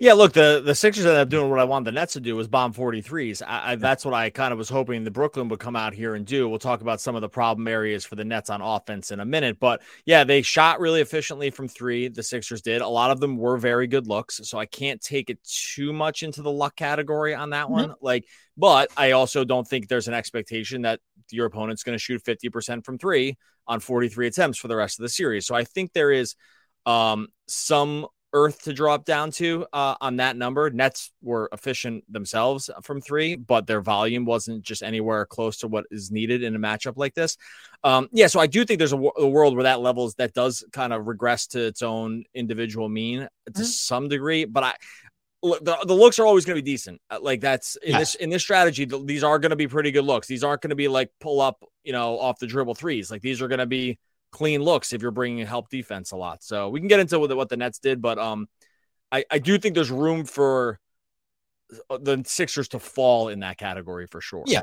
Yeah, 0.00 0.14
look, 0.14 0.32
the 0.32 0.62
the 0.64 0.74
Sixers 0.74 1.04
ended 1.04 1.20
up 1.20 1.28
doing 1.28 1.50
what 1.50 1.58
I 1.58 1.64
wanted 1.64 1.84
the 1.84 1.92
Nets 1.92 2.14
to 2.14 2.20
do 2.20 2.34
was 2.34 2.48
bomb 2.48 2.72
43s. 2.72 3.42
I, 3.46 3.72
I, 3.72 3.76
that's 3.76 4.02
what 4.02 4.14
I 4.14 4.30
kind 4.30 4.50
of 4.50 4.56
was 4.56 4.70
hoping 4.70 5.04
the 5.04 5.10
Brooklyn 5.10 5.48
would 5.48 5.60
come 5.60 5.76
out 5.76 5.92
here 5.92 6.14
and 6.14 6.24
do. 6.24 6.48
We'll 6.48 6.58
talk 6.58 6.80
about 6.80 7.02
some 7.02 7.16
of 7.16 7.20
the 7.20 7.28
problem 7.28 7.68
areas 7.68 8.06
for 8.06 8.16
the 8.16 8.24
Nets 8.24 8.48
on 8.48 8.62
offense 8.62 9.10
in 9.10 9.20
a 9.20 9.26
minute, 9.26 9.60
but 9.60 9.82
yeah, 10.06 10.24
they 10.24 10.40
shot 10.40 10.80
really 10.80 11.02
efficiently 11.02 11.50
from 11.50 11.68
three. 11.68 12.08
The 12.08 12.22
Sixers 12.22 12.62
did. 12.62 12.80
A 12.80 12.88
lot 12.88 13.10
of 13.10 13.20
them 13.20 13.36
were 13.36 13.58
very 13.58 13.86
good 13.86 14.06
looks, 14.06 14.40
so 14.44 14.58
I 14.58 14.64
can't 14.64 15.02
take 15.02 15.28
it 15.28 15.38
too 15.44 15.92
much 15.92 16.22
into 16.22 16.40
the 16.40 16.50
luck 16.50 16.76
category 16.76 17.34
on 17.34 17.50
that 17.50 17.68
one. 17.68 17.90
Mm-hmm. 17.90 18.04
Like, 18.04 18.24
but 18.56 18.90
I 18.96 19.10
also 19.10 19.44
don't 19.44 19.68
think 19.68 19.88
there's 19.88 20.08
an 20.08 20.14
expectation 20.14 20.82
that 20.82 21.00
your 21.30 21.44
opponent's 21.44 21.82
going 21.82 21.96
to 21.96 22.02
shoot 22.02 22.24
50% 22.24 22.86
from 22.86 22.96
three 22.96 23.36
on 23.66 23.80
43 23.80 24.28
attempts 24.28 24.56
for 24.56 24.68
the 24.68 24.76
rest 24.76 24.98
of 24.98 25.02
the 25.02 25.10
series. 25.10 25.46
So 25.46 25.54
I 25.54 25.64
think 25.64 25.92
there 25.92 26.10
is 26.10 26.36
um, 26.86 27.28
some 27.46 28.06
earth 28.32 28.62
to 28.62 28.72
drop 28.72 29.04
down 29.04 29.30
to 29.32 29.66
uh, 29.72 29.94
on 30.00 30.16
that 30.16 30.36
number. 30.36 30.70
Nets 30.70 31.10
were 31.22 31.48
efficient 31.52 32.04
themselves 32.12 32.70
from 32.82 33.00
three, 33.00 33.36
but 33.36 33.66
their 33.66 33.80
volume 33.80 34.24
wasn't 34.24 34.62
just 34.62 34.82
anywhere 34.82 35.26
close 35.26 35.58
to 35.58 35.68
what 35.68 35.86
is 35.90 36.10
needed 36.10 36.42
in 36.42 36.54
a 36.54 36.58
matchup 36.58 36.96
like 36.96 37.14
this. 37.14 37.36
Um, 37.82 38.08
yeah, 38.12 38.26
so 38.26 38.40
I 38.40 38.46
do 38.46 38.64
think 38.64 38.78
there's 38.78 38.92
a, 38.92 38.96
a, 39.16 39.28
world 39.28 39.54
where 39.54 39.64
that 39.64 39.80
levels 39.80 40.14
that 40.16 40.34
does 40.34 40.64
kind 40.72 40.92
of 40.92 41.06
regress 41.06 41.46
to 41.48 41.60
its 41.60 41.82
own 41.82 42.24
individual 42.34 42.88
mean 42.88 43.20
to 43.20 43.52
mm-hmm. 43.52 43.62
some 43.62 44.08
degree, 44.08 44.44
but 44.44 44.64
I. 44.64 44.74
The, 45.42 45.78
the 45.86 45.94
looks 45.94 46.18
are 46.18 46.26
always 46.26 46.44
going 46.44 46.58
to 46.58 46.62
be 46.62 46.70
decent. 46.70 47.00
Uh, 47.08 47.16
like 47.18 47.40
that's 47.40 47.76
in 47.76 47.92
yes. 47.92 47.98
this 47.98 48.14
in 48.16 48.28
this 48.28 48.42
strategy. 48.42 48.84
These 48.84 49.24
are 49.24 49.38
going 49.38 49.48
to 49.48 49.56
be 49.56 49.68
pretty 49.68 49.90
good 49.90 50.04
looks. 50.04 50.26
These 50.26 50.44
aren't 50.44 50.60
going 50.60 50.68
to 50.68 50.76
be 50.76 50.86
like 50.86 51.10
pull 51.18 51.40
up, 51.40 51.64
you 51.82 51.94
know, 51.94 52.18
off 52.18 52.38
the 52.38 52.46
dribble 52.46 52.74
threes. 52.74 53.10
Like 53.10 53.22
these 53.22 53.40
are 53.40 53.48
going 53.48 53.60
to 53.60 53.64
be 53.64 53.98
clean 54.30 54.62
looks 54.62 54.92
if 54.92 55.02
you're 55.02 55.10
bringing 55.10 55.46
help 55.46 55.68
defense 55.68 56.12
a 56.12 56.16
lot. 56.16 56.42
So 56.42 56.68
we 56.68 56.80
can 56.80 56.88
get 56.88 57.00
into 57.00 57.18
what 57.18 57.48
the 57.48 57.56
Nets 57.56 57.78
did, 57.78 58.00
but 58.00 58.18
um, 58.18 58.48
I, 59.12 59.24
I 59.30 59.38
do 59.38 59.58
think 59.58 59.74
there's 59.74 59.90
room 59.90 60.24
for 60.24 60.78
uh, 61.88 61.98
the 61.98 62.22
Sixers 62.26 62.68
to 62.68 62.78
fall 62.78 63.28
in 63.28 63.40
that 63.40 63.56
category 63.58 64.06
for 64.06 64.20
sure. 64.20 64.44
Yeah. 64.46 64.62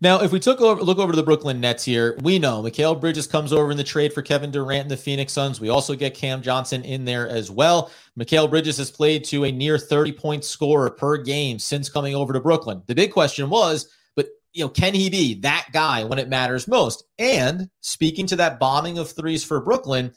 Now, 0.00 0.20
if 0.22 0.30
we 0.30 0.38
took 0.38 0.60
over, 0.60 0.80
look 0.80 0.98
over 0.98 1.12
to 1.12 1.16
the 1.16 1.24
Brooklyn 1.24 1.60
Nets 1.60 1.84
here, 1.84 2.16
we 2.22 2.38
know 2.38 2.62
Mikal 2.62 3.00
Bridges 3.00 3.26
comes 3.26 3.52
over 3.52 3.70
in 3.72 3.76
the 3.76 3.84
trade 3.84 4.12
for 4.12 4.22
Kevin 4.22 4.50
Durant 4.50 4.82
and 4.82 4.90
the 4.90 4.96
Phoenix 4.96 5.32
Suns. 5.32 5.60
We 5.60 5.68
also 5.68 5.96
get 5.96 6.14
Cam 6.14 6.40
Johnson 6.40 6.84
in 6.84 7.04
there 7.04 7.28
as 7.28 7.50
well. 7.50 7.90
Mikal 8.18 8.48
Bridges 8.48 8.76
has 8.76 8.90
played 8.90 9.24
to 9.24 9.44
a 9.44 9.52
near 9.52 9.76
30 9.78 10.12
point 10.12 10.44
scorer 10.44 10.90
per 10.90 11.16
game 11.16 11.58
since 11.58 11.88
coming 11.88 12.14
over 12.14 12.32
to 12.32 12.40
Brooklyn. 12.40 12.82
The 12.86 12.94
big 12.94 13.12
question 13.12 13.50
was, 13.50 13.92
you 14.52 14.64
know, 14.64 14.68
can 14.68 14.94
he 14.94 15.10
be 15.10 15.34
that 15.40 15.68
guy 15.72 16.04
when 16.04 16.18
it 16.18 16.28
matters 16.28 16.68
most? 16.68 17.04
And 17.18 17.70
speaking 17.80 18.26
to 18.28 18.36
that 18.36 18.58
bombing 18.58 18.98
of 18.98 19.10
threes 19.10 19.44
for 19.44 19.60
Brooklyn, 19.60 20.12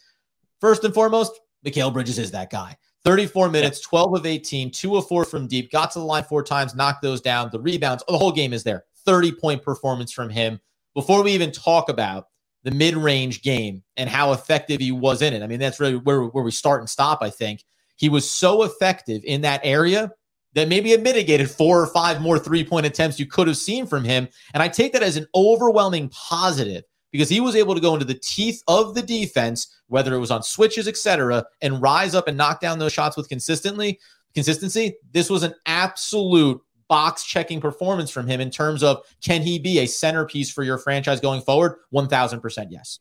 first 0.60 0.84
and 0.84 0.94
foremost, 0.94 1.40
Mikal 1.66 1.94
Bridges 1.94 2.20
is 2.20 2.32
that 2.32 2.50
guy. 2.50 2.78
34 3.04 3.50
minutes, 3.50 3.82
12 3.82 4.16
of 4.16 4.26
18, 4.26 4.72
2 4.72 4.96
of 4.96 5.08
4 5.08 5.26
from 5.26 5.48
deep, 5.48 5.72
got 5.72 5.92
to 5.92 6.00
the 6.00 6.06
line 6.06 6.24
four 6.24 6.44
times, 6.44 6.76
knocked 6.76 7.02
those 7.02 7.22
down. 7.22 7.50
The 7.52 7.60
rebounds, 7.60 8.04
oh, 8.08 8.14
the 8.14 8.18
whole 8.20 8.32
game 8.32 8.54
is 8.54 8.64
there. 8.64 8.86
30 9.06 9.34
point 9.34 9.64
performance 9.64 10.12
from 10.12 10.30
him. 10.30 10.60
Before 10.94 11.24
we 11.24 11.32
even 11.32 11.52
talk 11.52 11.90
about 11.90 12.28
the 12.64 12.72
mid 12.72 12.96
range 12.96 13.42
game 13.42 13.84
and 13.98 14.08
how 14.08 14.34
effective 14.34 14.80
he 14.80 14.92
was 14.92 15.22
in 15.22 15.34
it, 15.34 15.42
I 15.42 15.48
mean, 15.48 15.60
that's 15.60 15.80
really 15.80 15.96
where, 15.96 16.24
where 16.24 16.44
we 16.44 16.52
start 16.52 16.82
and 16.82 16.90
stop, 16.90 17.20
I 17.22 17.32
think. 17.32 17.64
He 17.96 18.10
was 18.10 18.30
so 18.30 18.64
effective 18.64 19.24
in 19.24 19.42
that 19.42 19.62
area 19.64 20.12
that 20.54 20.68
maybe 20.68 20.92
it 20.92 21.02
mitigated 21.02 21.50
four 21.50 21.82
or 21.82 21.88
five 21.88 22.22
more 22.22 22.38
three 22.38 22.64
point 22.64 22.86
attempts 22.86 23.20
you 23.20 23.26
could 23.26 23.48
have 23.48 23.58
seen 23.58 23.86
from 23.86 24.04
him. 24.04 24.28
And 24.54 24.62
I 24.62 24.68
take 24.68 24.94
that 24.94 25.04
as 25.04 25.18
an 25.18 25.28
overwhelming 25.36 26.10
positive 26.10 26.84
because 27.12 27.30
he 27.30 27.40
was 27.40 27.56
able 27.56 27.76
to 27.76 27.82
go 27.82 27.94
into 27.94 28.06
the 28.06 28.20
teeth 28.22 28.64
of 28.68 28.96
the 28.96 29.02
defense, 29.02 29.68
whether 29.88 30.14
it 30.14 30.20
was 30.20 30.32
on 30.32 30.44
switches, 30.44 30.88
etc., 30.88 31.46
and 31.62 31.82
rise 31.82 32.16
up 32.16 32.28
and 32.28 32.38
knock 32.38 32.62
down 32.62 32.80
those 32.80 32.94
shots 32.94 33.18
with 33.18 33.30
consistently. 33.30 34.00
consistency, 34.34 34.96
this 35.12 35.30
was 35.30 35.44
an 35.44 35.54
absolute 35.66 36.62
box 36.88 37.24
checking 37.24 37.62
performance 37.62 38.12
from 38.12 38.28
him 38.28 38.42
in 38.42 38.50
terms 38.50 38.84
of 38.84 39.02
can 39.24 39.42
he 39.42 39.58
be 39.60 39.80
a 39.80 39.86
centerpiece 39.86 40.52
for 40.52 40.64
your 40.64 40.78
franchise 40.78 41.22
going 41.22 41.42
forward? 41.42 41.78
1000% 41.94 42.68
yes. 42.70 43.00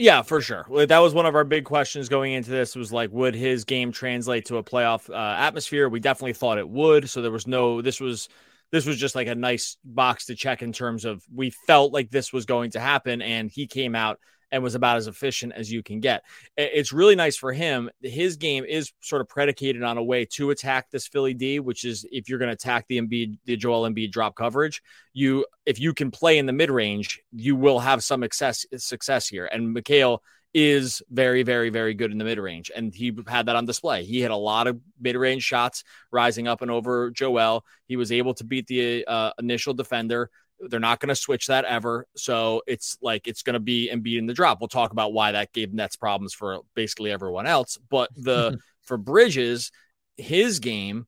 Yeah, 0.00 0.22
for 0.22 0.40
sure. 0.40 0.64
That 0.86 1.00
was 1.00 1.12
one 1.12 1.26
of 1.26 1.34
our 1.34 1.42
big 1.42 1.64
questions 1.64 2.08
going 2.08 2.32
into 2.32 2.50
this 2.50 2.76
was 2.76 2.92
like, 2.92 3.10
would 3.10 3.34
his 3.34 3.64
game 3.64 3.90
translate 3.90 4.44
to 4.46 4.58
a 4.58 4.62
playoff 4.62 5.10
uh, 5.10 5.34
atmosphere? 5.36 5.88
We 5.88 5.98
definitely 5.98 6.34
thought 6.34 6.58
it 6.58 6.68
would. 6.68 7.10
So 7.10 7.20
there 7.20 7.32
was 7.32 7.48
no, 7.48 7.82
this 7.82 8.00
was, 8.00 8.28
this 8.70 8.86
was 8.86 8.96
just 8.96 9.16
like 9.16 9.26
a 9.26 9.34
nice 9.34 9.76
box 9.84 10.26
to 10.26 10.36
check 10.36 10.62
in 10.62 10.72
terms 10.72 11.04
of 11.04 11.24
we 11.34 11.50
felt 11.50 11.92
like 11.92 12.10
this 12.10 12.32
was 12.32 12.46
going 12.46 12.70
to 12.72 12.80
happen. 12.80 13.20
And 13.22 13.50
he 13.50 13.66
came 13.66 13.96
out 13.96 14.20
and 14.50 14.62
was 14.62 14.74
about 14.74 14.96
as 14.96 15.06
efficient 15.06 15.52
as 15.52 15.70
you 15.70 15.82
can 15.82 16.00
get. 16.00 16.24
It's 16.56 16.92
really 16.92 17.16
nice 17.16 17.36
for 17.36 17.52
him. 17.52 17.90
His 18.02 18.36
game 18.36 18.64
is 18.64 18.92
sort 19.00 19.20
of 19.20 19.28
predicated 19.28 19.82
on 19.82 19.98
a 19.98 20.02
way 20.02 20.24
to 20.32 20.50
attack 20.50 20.90
this 20.90 21.06
Philly 21.06 21.34
D, 21.34 21.60
which 21.60 21.84
is 21.84 22.06
if 22.10 22.28
you're 22.28 22.38
going 22.38 22.48
to 22.48 22.54
attack 22.54 22.86
the 22.88 23.00
Embiid, 23.00 23.38
the 23.44 23.56
Joel 23.56 23.88
Embiid 23.88 24.10
drop 24.10 24.34
coverage, 24.34 24.82
you 25.12 25.44
if 25.66 25.78
you 25.78 25.92
can 25.92 26.10
play 26.10 26.38
in 26.38 26.46
the 26.46 26.52
mid 26.52 26.70
range, 26.70 27.20
you 27.32 27.56
will 27.56 27.78
have 27.78 28.02
some 28.02 28.22
success 28.22 28.66
success 28.76 29.28
here. 29.28 29.46
And 29.46 29.76
Mikal 29.76 30.20
is 30.54 31.02
very, 31.10 31.42
very, 31.42 31.68
very 31.70 31.94
good 31.94 32.10
in 32.10 32.18
the 32.18 32.24
mid 32.24 32.38
range. 32.38 32.70
And 32.74 32.94
he 32.94 33.16
had 33.26 33.46
that 33.46 33.56
on 33.56 33.66
display. 33.66 34.04
He 34.04 34.20
had 34.20 34.30
a 34.30 34.36
lot 34.36 34.66
of 34.66 34.80
mid 35.00 35.16
range 35.16 35.42
shots 35.42 35.84
rising 36.10 36.48
up 36.48 36.62
and 36.62 36.70
over 36.70 37.10
Joel. 37.10 37.64
He 37.86 37.96
was 37.96 38.12
able 38.12 38.34
to 38.34 38.44
beat 38.44 38.66
the 38.66 39.04
uh, 39.06 39.32
initial 39.38 39.74
defender. 39.74 40.30
They're 40.60 40.80
not 40.80 41.00
going 41.00 41.08
to 41.08 41.16
switch 41.16 41.46
that 41.46 41.64
ever. 41.64 42.06
So 42.16 42.62
it's 42.66 42.98
like 43.00 43.28
it's 43.28 43.42
going 43.42 43.54
to 43.54 43.60
be 43.60 43.90
Embiid 43.92 44.18
in 44.18 44.26
the 44.26 44.34
drop. 44.34 44.60
We'll 44.60 44.68
talk 44.68 44.92
about 44.92 45.12
why 45.12 45.32
that 45.32 45.52
gave 45.52 45.72
Nets 45.72 45.96
problems 45.96 46.34
for 46.34 46.60
basically 46.74 47.12
everyone 47.12 47.46
else. 47.46 47.78
But 47.90 48.10
the 48.16 48.58
for 48.82 48.96
Bridges, 48.96 49.70
his 50.16 50.58
game, 50.58 51.06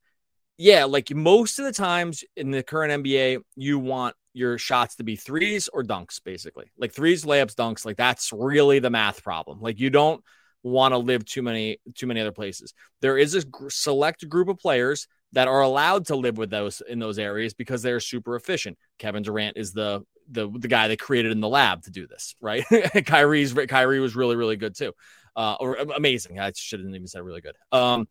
yeah, 0.56 0.84
like 0.84 1.14
most 1.14 1.58
of 1.58 1.64
the 1.64 1.72
times 1.72 2.22
in 2.36 2.50
the 2.50 2.62
current 2.62 3.04
NBA, 3.04 3.40
you 3.56 3.78
want 3.78 4.14
your 4.32 4.58
shots 4.58 4.96
to 4.96 5.04
be 5.04 5.16
threes 5.16 5.68
or 5.72 5.82
dunks, 5.82 6.22
basically. 6.22 6.70
Like 6.78 6.92
threes, 6.92 7.24
layups, 7.24 7.54
dunks. 7.54 7.84
Like 7.84 7.96
that's 7.96 8.32
really 8.32 8.78
the 8.78 8.90
math 8.90 9.22
problem. 9.24 9.60
Like 9.60 9.80
you 9.80 9.90
don't 9.90 10.22
want 10.62 10.92
to 10.92 10.98
live 10.98 11.24
too 11.24 11.42
many 11.42 11.78
too 11.94 12.06
many 12.06 12.20
other 12.20 12.32
places. 12.32 12.74
There 13.00 13.16
is 13.16 13.34
a 13.34 13.42
select 13.68 14.28
group 14.28 14.48
of 14.48 14.58
players 14.58 15.08
that 15.32 15.48
are 15.48 15.60
allowed 15.60 16.06
to 16.06 16.16
live 16.16 16.38
with 16.38 16.50
those 16.50 16.82
in 16.88 16.98
those 16.98 17.18
areas 17.18 17.54
because 17.54 17.82
they're 17.82 18.00
super 18.00 18.36
efficient. 18.36 18.78
Kevin 18.98 19.22
Durant 19.22 19.56
is 19.56 19.72
the 19.72 20.04
the 20.30 20.48
the 20.50 20.68
guy 20.68 20.88
that 20.88 20.98
created 20.98 21.32
in 21.32 21.40
the 21.40 21.48
lab 21.48 21.82
to 21.84 21.90
do 21.90 22.06
this, 22.06 22.34
right? 22.40 22.64
Kyrie's 23.06 23.52
Kyrie 23.52 24.00
was 24.00 24.16
really 24.16 24.36
really 24.36 24.56
good 24.56 24.74
too, 24.74 24.92
uh, 25.36 25.56
or 25.60 25.74
amazing. 25.74 26.38
I 26.40 26.52
shouldn't 26.54 26.94
even 26.94 27.06
say 27.06 27.20
really 27.20 27.40
good. 27.40 27.56
Um, 27.72 28.08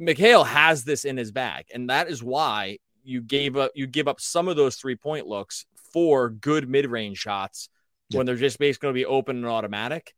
Mikal 0.00 0.46
has 0.46 0.84
this 0.84 1.04
in 1.04 1.16
his 1.16 1.32
bag, 1.32 1.66
and 1.72 1.90
that 1.90 2.08
is 2.08 2.22
why 2.22 2.78
you 3.02 3.20
gave 3.22 3.56
up 3.56 3.72
you 3.74 3.86
give 3.86 4.08
up 4.08 4.20
some 4.20 4.48
of 4.48 4.56
those 4.56 4.76
three 4.76 4.96
point 4.96 5.26
looks 5.26 5.66
for 5.92 6.28
good 6.28 6.68
mid 6.68 6.86
range 6.86 7.18
shots 7.18 7.68
yeah. 8.10 8.18
when 8.18 8.26
they're 8.26 8.36
just 8.36 8.58
basically 8.58 8.86
going 8.86 8.94
to 8.94 9.00
be 9.00 9.06
open 9.06 9.36
and 9.36 9.46
automatic. 9.46 10.14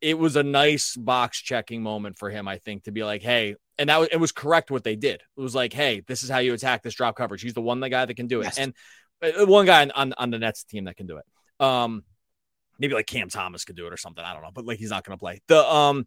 It 0.00 0.18
was 0.18 0.36
a 0.36 0.42
nice 0.42 0.96
box 0.96 1.40
checking 1.40 1.82
moment 1.82 2.18
for 2.18 2.30
him, 2.30 2.46
I 2.46 2.58
think, 2.58 2.84
to 2.84 2.92
be 2.92 3.02
like, 3.04 3.22
hey, 3.22 3.56
and 3.78 3.88
that 3.88 3.98
was, 3.98 4.08
it 4.12 4.18
was 4.18 4.32
correct 4.32 4.70
what 4.70 4.84
they 4.84 4.96
did. 4.96 5.22
It 5.36 5.40
was 5.40 5.54
like, 5.54 5.72
hey, 5.72 6.02
this 6.06 6.22
is 6.22 6.30
how 6.30 6.38
you 6.38 6.54
attack 6.54 6.82
this 6.82 6.94
drop 6.94 7.16
coverage. 7.16 7.42
He's 7.42 7.54
the 7.54 7.62
one 7.62 7.80
the 7.80 7.88
guy 7.88 8.04
that 8.04 8.14
can 8.14 8.26
do 8.26 8.40
it, 8.40 8.44
yes. 8.44 8.58
and 8.58 8.74
uh, 9.22 9.46
one 9.46 9.66
guy 9.66 9.88
on, 9.94 10.14
on 10.16 10.30
the 10.30 10.38
Nets 10.38 10.64
team 10.64 10.84
that 10.84 10.96
can 10.96 11.06
do 11.06 11.18
it. 11.18 11.24
Um, 11.64 12.04
maybe 12.78 12.94
like 12.94 13.06
Cam 13.06 13.28
Thomas 13.28 13.64
could 13.64 13.76
do 13.76 13.86
it 13.86 13.92
or 13.92 13.96
something. 13.96 14.24
I 14.24 14.32
don't 14.32 14.42
know, 14.42 14.50
but 14.52 14.64
like 14.64 14.78
he's 14.78 14.90
not 14.90 15.04
going 15.04 15.16
to 15.16 15.20
play. 15.20 15.40
The 15.48 15.66
um, 15.66 16.06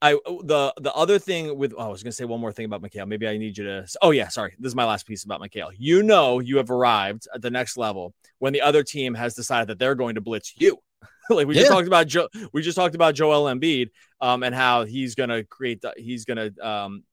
I 0.00 0.12
the 0.12 0.74
the 0.80 0.92
other 0.92 1.18
thing 1.18 1.56
with 1.56 1.72
oh, 1.76 1.86
I 1.86 1.88
was 1.88 2.02
going 2.02 2.10
to 2.10 2.16
say 2.16 2.24
one 2.24 2.40
more 2.40 2.52
thing 2.52 2.66
about 2.66 2.82
Mikal. 2.82 3.08
Maybe 3.08 3.26
I 3.26 3.38
need 3.38 3.56
you 3.56 3.64
to. 3.64 3.86
Oh 4.02 4.10
yeah, 4.10 4.28
sorry. 4.28 4.54
This 4.58 4.70
is 4.70 4.76
my 4.76 4.84
last 4.84 5.06
piece 5.06 5.24
about 5.24 5.40
Mikal. 5.40 5.70
You 5.76 6.02
know, 6.02 6.40
you 6.40 6.58
have 6.58 6.70
arrived 6.70 7.26
at 7.34 7.42
the 7.42 7.50
next 7.50 7.76
level 7.76 8.14
when 8.38 8.52
the 8.52 8.60
other 8.60 8.82
team 8.82 9.14
has 9.14 9.34
decided 9.34 9.68
that 9.68 9.78
they're 9.78 9.94
going 9.94 10.16
to 10.16 10.20
blitz 10.20 10.52
you. 10.56 10.78
like 11.30 11.46
we 11.46 11.54
yeah. 11.54 11.62
just 11.62 11.72
talked 11.72 11.86
about 11.86 12.06
Joe, 12.06 12.28
we 12.52 12.62
just 12.62 12.76
talked 12.76 12.94
about 12.94 13.14
Joel 13.14 13.44
Embiid, 13.44 13.88
um, 14.20 14.42
and 14.42 14.54
how 14.54 14.84
he's 14.84 15.14
gonna 15.14 15.44
create, 15.44 15.82
he's 15.96 16.24
gonna 16.24 16.50
um, 16.60 17.04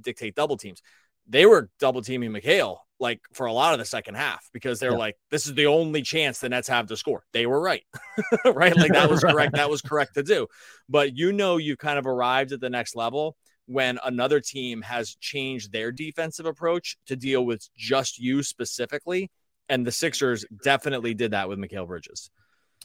dictate 0.00 0.34
double 0.34 0.56
teams. 0.56 0.82
They 1.26 1.46
were 1.46 1.70
double 1.78 2.02
teaming 2.02 2.30
Mikal 2.32 2.78
like 3.00 3.20
for 3.32 3.46
a 3.46 3.52
lot 3.52 3.72
of 3.72 3.78
the 3.78 3.84
second 3.84 4.16
half 4.16 4.48
because 4.52 4.80
they're 4.80 4.92
yeah. 4.92 4.98
like, 4.98 5.16
this 5.30 5.46
is 5.46 5.54
the 5.54 5.66
only 5.66 6.02
chance 6.02 6.38
the 6.40 6.48
Nets 6.48 6.68
have 6.68 6.86
to 6.88 6.96
score. 6.96 7.24
They 7.32 7.46
were 7.46 7.60
right, 7.60 7.84
right? 8.44 8.76
Like 8.76 8.92
that 8.92 9.08
was 9.08 9.20
correct. 9.24 9.54
That 9.54 9.70
was 9.70 9.82
correct 9.82 10.14
to 10.14 10.22
do. 10.22 10.46
But 10.88 11.16
you 11.16 11.32
know, 11.32 11.56
you 11.56 11.76
kind 11.76 11.98
of 11.98 12.06
arrived 12.06 12.52
at 12.52 12.60
the 12.60 12.70
next 12.70 12.96
level 12.96 13.36
when 13.66 13.98
another 14.04 14.40
team 14.40 14.82
has 14.82 15.14
changed 15.20 15.72
their 15.72 15.92
defensive 15.92 16.46
approach 16.46 16.96
to 17.06 17.16
deal 17.16 17.44
with 17.44 17.68
just 17.76 18.18
you 18.18 18.42
specifically. 18.42 19.30
And 19.68 19.86
the 19.86 19.92
Sixers 19.92 20.46
definitely 20.64 21.12
did 21.14 21.32
that 21.32 21.48
with 21.48 21.58
Mikal 21.58 21.86
Bridges. 21.86 22.30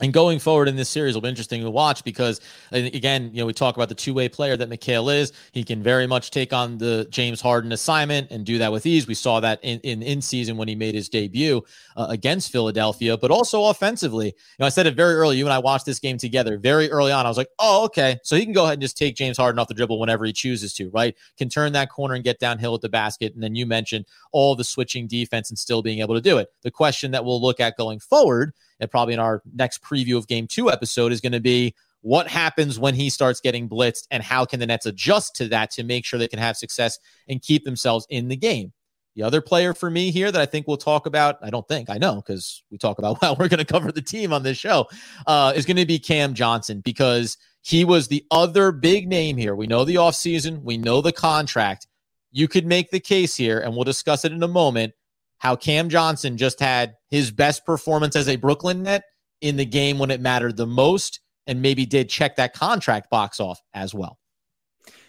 And 0.01 0.11
going 0.11 0.39
forward 0.39 0.67
in 0.67 0.75
this 0.75 0.89
series 0.89 1.13
will 1.13 1.21
be 1.21 1.29
interesting 1.29 1.61
to 1.61 1.69
watch 1.69 2.03
because, 2.03 2.41
again, 2.71 3.29
you 3.31 3.41
know, 3.41 3.45
we 3.45 3.53
talk 3.53 3.75
about 3.75 3.89
the 3.89 3.95
two 3.95 4.15
way 4.15 4.27
player 4.27 4.57
that 4.57 4.67
Mikal 4.67 5.15
is. 5.15 5.31
He 5.51 5.63
can 5.63 5.83
very 5.83 6.07
much 6.07 6.31
take 6.31 6.51
on 6.51 6.79
the 6.79 7.05
James 7.11 7.39
Harden 7.39 7.71
assignment 7.71 8.31
and 8.31 8.43
do 8.43 8.57
that 8.57 8.71
with 8.71 8.87
ease. 8.87 9.05
We 9.05 9.13
saw 9.13 9.39
that 9.41 9.59
in 9.61 9.79
in, 9.81 10.01
in 10.01 10.19
season 10.19 10.57
when 10.57 10.67
he 10.67 10.73
made 10.73 10.95
his 10.95 11.09
debut 11.09 11.61
uh, 11.95 12.07
against 12.09 12.51
Philadelphia, 12.51 13.17
but 13.17 13.29
also 13.29 13.65
offensively. 13.65 14.25
You 14.25 14.33
know, 14.59 14.65
I 14.65 14.69
said 14.69 14.87
it 14.87 14.95
very 14.95 15.13
early. 15.13 15.37
You 15.37 15.45
and 15.45 15.53
I 15.53 15.59
watched 15.59 15.85
this 15.85 15.99
game 15.99 16.17
together 16.17 16.57
very 16.57 16.89
early 16.89 17.11
on. 17.11 17.27
I 17.27 17.29
was 17.29 17.37
like, 17.37 17.49
oh, 17.59 17.85
okay. 17.85 18.17
So 18.23 18.35
he 18.35 18.45
can 18.45 18.53
go 18.53 18.63
ahead 18.63 18.73
and 18.73 18.81
just 18.81 18.97
take 18.97 19.15
James 19.15 19.37
Harden 19.37 19.59
off 19.59 19.67
the 19.67 19.75
dribble 19.75 19.99
whenever 19.99 20.25
he 20.25 20.33
chooses 20.33 20.73
to, 20.73 20.89
right? 20.89 21.15
Can 21.37 21.49
turn 21.49 21.71
that 21.73 21.91
corner 21.91 22.15
and 22.15 22.23
get 22.23 22.39
downhill 22.39 22.73
at 22.73 22.81
the 22.81 22.89
basket. 22.89 23.35
And 23.35 23.43
then 23.43 23.53
you 23.53 23.67
mentioned 23.67 24.05
all 24.31 24.55
the 24.55 24.63
switching 24.63 25.05
defense 25.05 25.51
and 25.51 25.59
still 25.59 25.83
being 25.83 25.99
able 25.99 26.15
to 26.15 26.21
do 26.21 26.39
it. 26.39 26.47
The 26.63 26.71
question 26.71 27.11
that 27.11 27.23
we'll 27.23 27.41
look 27.41 27.59
at 27.59 27.77
going 27.77 27.99
forward 27.99 28.53
and 28.79 28.89
probably 28.89 29.13
in 29.13 29.19
our 29.19 29.41
next 29.53 29.83
preview 29.83 30.17
of 30.17 30.27
game 30.27 30.47
two 30.47 30.71
episode 30.71 31.11
is 31.11 31.21
going 31.21 31.31
to 31.31 31.39
be 31.39 31.73
what 32.01 32.27
happens 32.27 32.77
when 32.77 32.93
he 32.93 33.09
starts 33.09 33.39
getting 33.39 33.69
blitzed 33.69 34.07
and 34.11 34.21
how 34.21 34.43
can 34.43 34.59
the 34.59 34.65
Nets 34.65 34.85
adjust 34.85 35.35
to 35.35 35.47
that 35.47 35.71
to 35.71 35.83
make 35.83 36.03
sure 36.05 36.19
they 36.19 36.27
can 36.27 36.39
have 36.39 36.57
success 36.57 36.99
and 37.29 37.41
keep 37.41 37.63
themselves 37.63 38.05
in 38.09 38.27
the 38.27 38.35
game. 38.35 38.73
The 39.15 39.23
other 39.23 39.41
player 39.41 39.73
for 39.73 39.89
me 39.89 40.11
here 40.11 40.31
that 40.31 40.41
I 40.41 40.45
think 40.45 40.67
we'll 40.67 40.77
talk 40.77 41.05
about, 41.05 41.37
I 41.41 41.49
don't 41.49 41.67
think, 41.67 41.89
I 41.89 41.97
know, 41.97 42.15
because 42.15 42.63
we 42.71 42.77
talk 42.77 42.99
about 42.99 43.17
how 43.21 43.35
we're 43.35 43.47
going 43.47 43.59
to 43.59 43.65
cover 43.65 43.91
the 43.91 44.01
team 44.01 44.33
on 44.33 44.43
this 44.43 44.57
show, 44.57 44.87
uh, 45.27 45.53
is 45.55 45.65
going 45.65 45.77
to 45.77 45.85
be 45.85 45.99
Cam 45.99 46.33
Johnson 46.33 46.81
because 46.81 47.37
he 47.61 47.85
was 47.85 48.07
the 48.07 48.25
other 48.31 48.71
big 48.71 49.07
name 49.07 49.37
here. 49.37 49.55
We 49.55 49.67
know 49.67 49.85
the 49.85 49.95
offseason, 49.95 50.63
we 50.63 50.77
know 50.77 51.01
the 51.01 51.13
contract. 51.13 51.87
You 52.31 52.47
could 52.47 52.65
make 52.65 52.89
the 52.89 52.99
case 52.99 53.35
here, 53.35 53.59
and 53.59 53.73
we'll 53.73 53.83
discuss 53.83 54.25
it 54.25 54.31
in 54.31 54.41
a 54.41 54.47
moment, 54.47 54.93
how 55.43 55.57
Cam 55.57 55.89
Johnson 55.89 56.37
just 56.37 56.61
had 56.61 56.95
his 57.09 57.29
best 57.29 57.65
performance 57.65 58.15
as 58.15 58.29
a 58.29 58.37
Brooklyn 58.37 58.83
net 58.83 59.03
in 59.41 59.57
the 59.57 59.65
game 59.65 59.99
when 59.99 60.09
it 60.09 60.21
mattered 60.21 60.55
the 60.55 60.65
most 60.65 61.19
and 61.45 61.61
maybe 61.61 61.85
did 61.85 62.07
check 62.07 62.37
that 62.37 62.53
contract 62.53 63.09
box 63.09 63.41
off 63.41 63.59
as 63.73 63.93
well. 63.93 64.17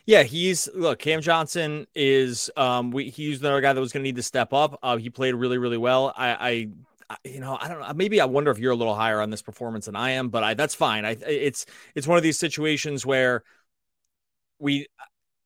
Yeah, 0.06 0.24
he's 0.24 0.68
look. 0.74 0.98
Cam 0.98 1.20
Johnson 1.20 1.86
is 1.94 2.50
um, 2.56 2.90
we 2.90 3.10
he's 3.10 3.38
another 3.40 3.60
guy 3.60 3.72
that 3.72 3.80
was 3.80 3.92
going 3.92 4.02
to 4.02 4.08
need 4.08 4.16
to 4.16 4.24
step 4.24 4.52
up. 4.52 4.76
Uh, 4.82 4.96
he 4.96 5.08
played 5.08 5.36
really, 5.36 5.56
really 5.56 5.78
well. 5.78 6.12
I, 6.16 6.28
I, 6.28 7.18
you 7.22 7.38
know, 7.38 7.56
I 7.58 7.68
don't 7.68 7.80
know. 7.80 7.92
Maybe 7.94 8.20
I 8.20 8.24
wonder 8.24 8.50
if 8.50 8.58
you're 8.58 8.72
a 8.72 8.76
little 8.76 8.96
higher 8.96 9.20
on 9.20 9.30
this 9.30 9.40
performance 9.40 9.86
than 9.86 9.94
I 9.94 10.10
am, 10.10 10.30
but 10.30 10.42
I 10.42 10.54
that's 10.54 10.74
fine. 10.74 11.04
I 11.04 11.12
it's 11.12 11.64
it's 11.94 12.08
one 12.08 12.18
of 12.18 12.24
these 12.24 12.40
situations 12.40 13.06
where 13.06 13.44
we 14.58 14.88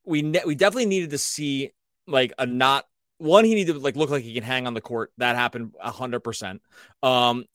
we 0.03 0.23
ne- 0.23 0.43
we 0.47 0.55
definitely 0.55 0.87
needed 0.87 1.11
to 1.11 1.19
see 1.19 1.71
like 2.07 2.33
a 2.39 2.47
not 2.47 2.85
one, 3.19 3.45
he 3.45 3.53
needed 3.53 3.73
to 3.73 3.79
like 3.79 3.95
look 3.95 4.09
like 4.09 4.23
he 4.23 4.33
can 4.33 4.43
hang 4.43 4.65
on 4.65 4.73
the 4.73 4.81
court. 4.81 5.11
That 5.17 5.35
happened 5.35 5.75
hundred 5.79 6.21
percent. 6.21 6.61
Um, 7.03 7.45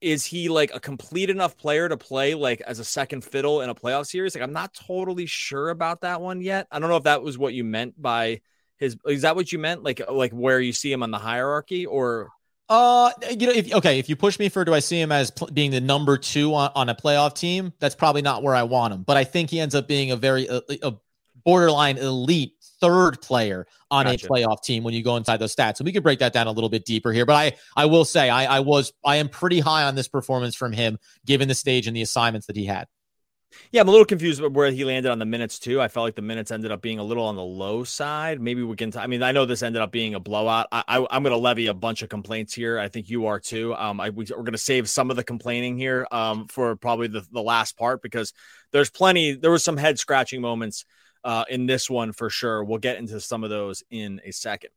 is 0.00 0.24
he 0.24 0.48
like 0.48 0.74
a 0.74 0.80
complete 0.80 1.30
enough 1.30 1.56
player 1.56 1.88
to 1.88 1.96
play 1.96 2.34
like 2.34 2.62
as 2.62 2.78
a 2.78 2.84
second 2.84 3.22
fiddle 3.22 3.60
in 3.60 3.70
a 3.70 3.74
playoff 3.74 4.06
series? 4.06 4.34
Like, 4.34 4.42
I'm 4.42 4.52
not 4.52 4.74
totally 4.74 5.26
sure 5.26 5.68
about 5.68 6.00
that 6.00 6.20
one 6.20 6.40
yet. 6.40 6.66
I 6.70 6.78
don't 6.78 6.88
know 6.88 6.96
if 6.96 7.04
that 7.04 7.22
was 7.22 7.38
what 7.38 7.54
you 7.54 7.64
meant 7.64 8.00
by 8.00 8.40
his. 8.78 8.96
Is 9.06 9.22
that 9.22 9.36
what 9.36 9.52
you 9.52 9.58
meant? 9.58 9.82
Like, 9.82 10.00
like 10.10 10.32
where 10.32 10.58
you 10.58 10.72
see 10.72 10.90
him 10.90 11.02
on 11.02 11.10
the 11.10 11.18
hierarchy, 11.18 11.84
or 11.84 12.30
uh, 12.70 13.10
you 13.30 13.46
know, 13.48 13.52
if 13.52 13.74
okay, 13.74 13.98
if 13.98 14.08
you 14.08 14.16
push 14.16 14.38
me 14.38 14.48
for, 14.48 14.64
do 14.64 14.72
I 14.72 14.78
see 14.78 15.00
him 15.00 15.12
as 15.12 15.30
pl- 15.30 15.48
being 15.48 15.70
the 15.70 15.80
number 15.80 16.16
two 16.16 16.54
on, 16.54 16.70
on 16.74 16.88
a 16.88 16.94
playoff 16.94 17.34
team? 17.34 17.72
That's 17.78 17.94
probably 17.94 18.22
not 18.22 18.42
where 18.42 18.54
I 18.54 18.62
want 18.62 18.94
him. 18.94 19.02
But 19.02 19.16
I 19.16 19.24
think 19.24 19.50
he 19.50 19.60
ends 19.60 19.74
up 19.74 19.86
being 19.86 20.12
a 20.12 20.16
very 20.16 20.46
a, 20.46 20.62
a 20.82 20.94
borderline 21.44 21.98
elite 21.98 22.54
third 22.80 23.20
player 23.20 23.66
on 23.90 24.06
gotcha. 24.06 24.26
a 24.26 24.28
playoff 24.28 24.62
team 24.62 24.82
when 24.82 24.94
you 24.94 25.02
go 25.02 25.16
inside 25.16 25.38
those 25.38 25.54
stats. 25.54 25.80
And 25.80 25.86
we 25.86 25.92
could 25.92 26.02
break 26.02 26.18
that 26.20 26.32
down 26.32 26.46
a 26.46 26.52
little 26.52 26.70
bit 26.70 26.84
deeper 26.84 27.12
here. 27.12 27.26
But 27.26 27.36
I, 27.36 27.52
I 27.76 27.86
will 27.86 28.04
say 28.04 28.30
I, 28.30 28.56
I 28.56 28.60
was 28.60 28.92
I 29.04 29.16
am 29.16 29.28
pretty 29.28 29.60
high 29.60 29.84
on 29.84 29.94
this 29.94 30.08
performance 30.08 30.54
from 30.54 30.72
him, 30.72 30.98
given 31.24 31.48
the 31.48 31.54
stage 31.54 31.86
and 31.86 31.96
the 31.96 32.02
assignments 32.02 32.46
that 32.46 32.56
he 32.56 32.66
had. 32.66 32.86
Yeah, 33.72 33.80
I'm 33.80 33.88
a 33.88 33.90
little 33.90 34.06
confused 34.06 34.40
about 34.40 34.52
where 34.52 34.70
he 34.70 34.84
landed 34.84 35.10
on 35.10 35.18
the 35.18 35.24
minutes 35.24 35.58
too. 35.58 35.80
I 35.80 35.88
felt 35.88 36.04
like 36.04 36.14
the 36.14 36.22
minutes 36.22 36.50
ended 36.50 36.70
up 36.70 36.80
being 36.80 36.98
a 36.98 37.04
little 37.04 37.24
on 37.24 37.36
the 37.36 37.42
low 37.42 37.84
side. 37.84 38.40
Maybe 38.40 38.62
we 38.62 38.76
can. 38.76 38.90
T- 38.90 38.98
I 38.98 39.06
mean, 39.06 39.22
I 39.22 39.32
know 39.32 39.44
this 39.44 39.62
ended 39.62 39.82
up 39.82 39.90
being 39.90 40.14
a 40.14 40.20
blowout. 40.20 40.68
I, 40.70 40.84
I, 40.86 41.16
am 41.16 41.22
going 41.22 41.32
to 41.32 41.36
levy 41.36 41.66
a 41.66 41.74
bunch 41.74 42.02
of 42.02 42.08
complaints 42.08 42.54
here. 42.54 42.78
I 42.78 42.88
think 42.88 43.10
you 43.10 43.26
are 43.26 43.40
too. 43.40 43.74
Um, 43.74 44.00
I, 44.00 44.10
we, 44.10 44.24
are 44.24 44.42
going 44.42 44.52
to 44.52 44.58
save 44.58 44.88
some 44.88 45.10
of 45.10 45.16
the 45.16 45.24
complaining 45.24 45.76
here 45.76 46.06
um, 46.12 46.46
for 46.46 46.76
probably 46.76 47.08
the, 47.08 47.26
the 47.32 47.42
last 47.42 47.76
part 47.76 48.02
because 48.02 48.32
there's 48.72 48.90
plenty. 48.90 49.34
There 49.34 49.50
was 49.50 49.64
some 49.64 49.76
head 49.76 49.98
scratching 49.98 50.40
moments 50.40 50.84
uh, 51.24 51.44
in 51.48 51.66
this 51.66 51.88
one 51.88 52.12
for 52.12 52.30
sure. 52.30 52.64
We'll 52.64 52.78
get 52.78 52.98
into 52.98 53.20
some 53.20 53.44
of 53.44 53.50
those 53.50 53.82
in 53.90 54.20
a 54.24 54.32
second. 54.32 54.70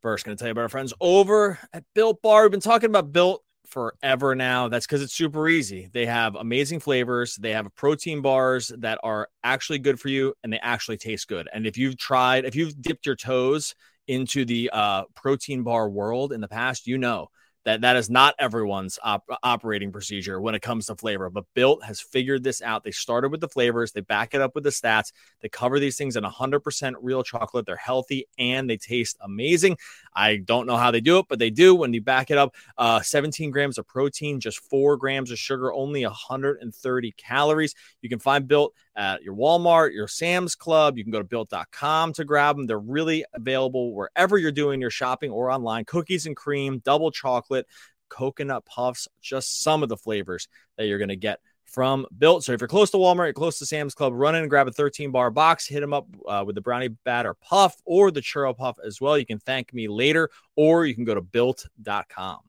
First, 0.00 0.24
going 0.24 0.36
to 0.36 0.40
tell 0.40 0.48
you 0.48 0.52
about 0.52 0.62
our 0.62 0.68
friends 0.68 0.92
over 1.00 1.58
at 1.72 1.84
Built 1.94 2.22
Bar. 2.22 2.42
We've 2.42 2.50
been 2.50 2.60
talking 2.60 2.90
about 2.90 3.12
Built 3.12 3.44
forever 3.66 4.34
now. 4.34 4.68
That's 4.68 4.86
because 4.86 5.00
it's 5.00 5.14
super 5.14 5.48
easy. 5.48 5.88
They 5.92 6.06
have 6.06 6.34
amazing 6.34 6.80
flavors. 6.80 7.36
They 7.36 7.52
have 7.52 7.72
protein 7.76 8.20
bars 8.20 8.72
that 8.78 8.98
are 9.02 9.28
actually 9.44 9.78
good 9.78 10.00
for 10.00 10.08
you 10.08 10.34
and 10.42 10.52
they 10.52 10.58
actually 10.58 10.96
taste 10.98 11.28
good. 11.28 11.48
And 11.52 11.66
if 11.66 11.78
you've 11.78 11.96
tried, 11.96 12.44
if 12.44 12.56
you've 12.56 12.80
dipped 12.80 13.06
your 13.06 13.16
toes 13.16 13.74
into 14.08 14.44
the 14.44 14.70
uh, 14.72 15.04
protein 15.14 15.62
bar 15.62 15.88
world 15.88 16.32
in 16.32 16.40
the 16.40 16.48
past, 16.48 16.86
you 16.86 16.98
know 16.98 17.28
that 17.64 17.80
that 17.82 17.96
is 17.96 18.10
not 18.10 18.34
everyone's 18.38 18.98
op- 19.02 19.28
operating 19.42 19.92
procedure 19.92 20.40
when 20.40 20.54
it 20.54 20.62
comes 20.62 20.86
to 20.86 20.96
flavor 20.96 21.30
but 21.30 21.44
built 21.54 21.84
has 21.84 22.00
figured 22.00 22.42
this 22.42 22.62
out. 22.62 22.84
They 22.84 22.90
started 22.90 23.30
with 23.30 23.40
the 23.40 23.48
flavors 23.48 23.92
they 23.92 24.00
back 24.00 24.34
it 24.34 24.40
up 24.40 24.54
with 24.54 24.64
the 24.64 24.70
stats 24.70 25.12
they 25.40 25.48
cover 25.48 25.78
these 25.78 25.96
things 25.96 26.16
in 26.16 26.24
100% 26.24 26.94
real 27.00 27.22
chocolate 27.22 27.66
they're 27.66 27.76
healthy 27.76 28.26
and 28.38 28.68
they 28.68 28.76
taste 28.76 29.16
amazing. 29.20 29.76
I 30.14 30.36
don't 30.36 30.66
know 30.66 30.76
how 30.76 30.90
they 30.90 31.00
do 31.00 31.18
it 31.18 31.26
but 31.28 31.38
they 31.38 31.50
do 31.50 31.74
when 31.74 31.92
you 31.92 32.02
back 32.02 32.30
it 32.30 32.38
up 32.38 32.54
uh, 32.78 33.00
17 33.00 33.50
grams 33.50 33.78
of 33.78 33.86
protein 33.86 34.40
just 34.40 34.58
4 34.58 34.96
grams 34.96 35.30
of 35.30 35.38
sugar 35.38 35.72
only 35.72 36.04
130 36.04 37.12
calories. 37.12 37.74
You 38.00 38.08
can 38.08 38.18
find 38.18 38.46
built 38.48 38.74
at 38.94 39.22
your 39.22 39.34
walmart 39.34 39.92
your 39.92 40.08
sam's 40.08 40.54
club 40.54 40.98
you 40.98 41.04
can 41.04 41.12
go 41.12 41.18
to 41.18 41.24
built.com 41.24 42.12
to 42.12 42.24
grab 42.24 42.56
them 42.56 42.66
they're 42.66 42.78
really 42.78 43.24
available 43.32 43.94
wherever 43.94 44.36
you're 44.36 44.52
doing 44.52 44.80
your 44.80 44.90
shopping 44.90 45.30
or 45.30 45.50
online 45.50 45.84
cookies 45.84 46.26
and 46.26 46.36
cream 46.36 46.78
double 46.84 47.10
chocolate 47.10 47.66
coconut 48.12 48.64
puffs, 48.66 49.08
just 49.20 49.62
some 49.62 49.82
of 49.82 49.88
the 49.88 49.96
flavors 49.96 50.46
that 50.76 50.86
you're 50.86 50.98
going 50.98 51.08
to 51.08 51.16
get 51.16 51.40
from 51.64 52.06
Built. 52.16 52.44
So 52.44 52.52
if 52.52 52.60
you're 52.60 52.68
close 52.68 52.90
to 52.90 52.98
Walmart, 52.98 53.26
you're 53.26 53.32
close 53.32 53.58
to 53.58 53.66
Sam's 53.66 53.94
Club, 53.94 54.12
run 54.12 54.34
in 54.34 54.42
and 54.42 54.50
grab 54.50 54.68
a 54.68 54.72
13 54.72 55.10
bar 55.10 55.30
box, 55.30 55.66
hit 55.66 55.80
them 55.80 55.94
up 55.94 56.06
uh, 56.28 56.44
with 56.46 56.54
the 56.54 56.60
brownie 56.60 56.88
batter 56.88 57.34
puff 57.34 57.74
or 57.86 58.10
the 58.10 58.20
churro 58.20 58.54
puff 58.54 58.76
as 58.84 59.00
well. 59.00 59.16
You 59.16 59.24
can 59.24 59.38
thank 59.38 59.72
me 59.72 59.88
later, 59.88 60.28
or 60.54 60.84
you 60.84 60.94
can 60.94 61.04
go 61.04 61.14
to 61.14 61.22
built.com. 61.22 62.40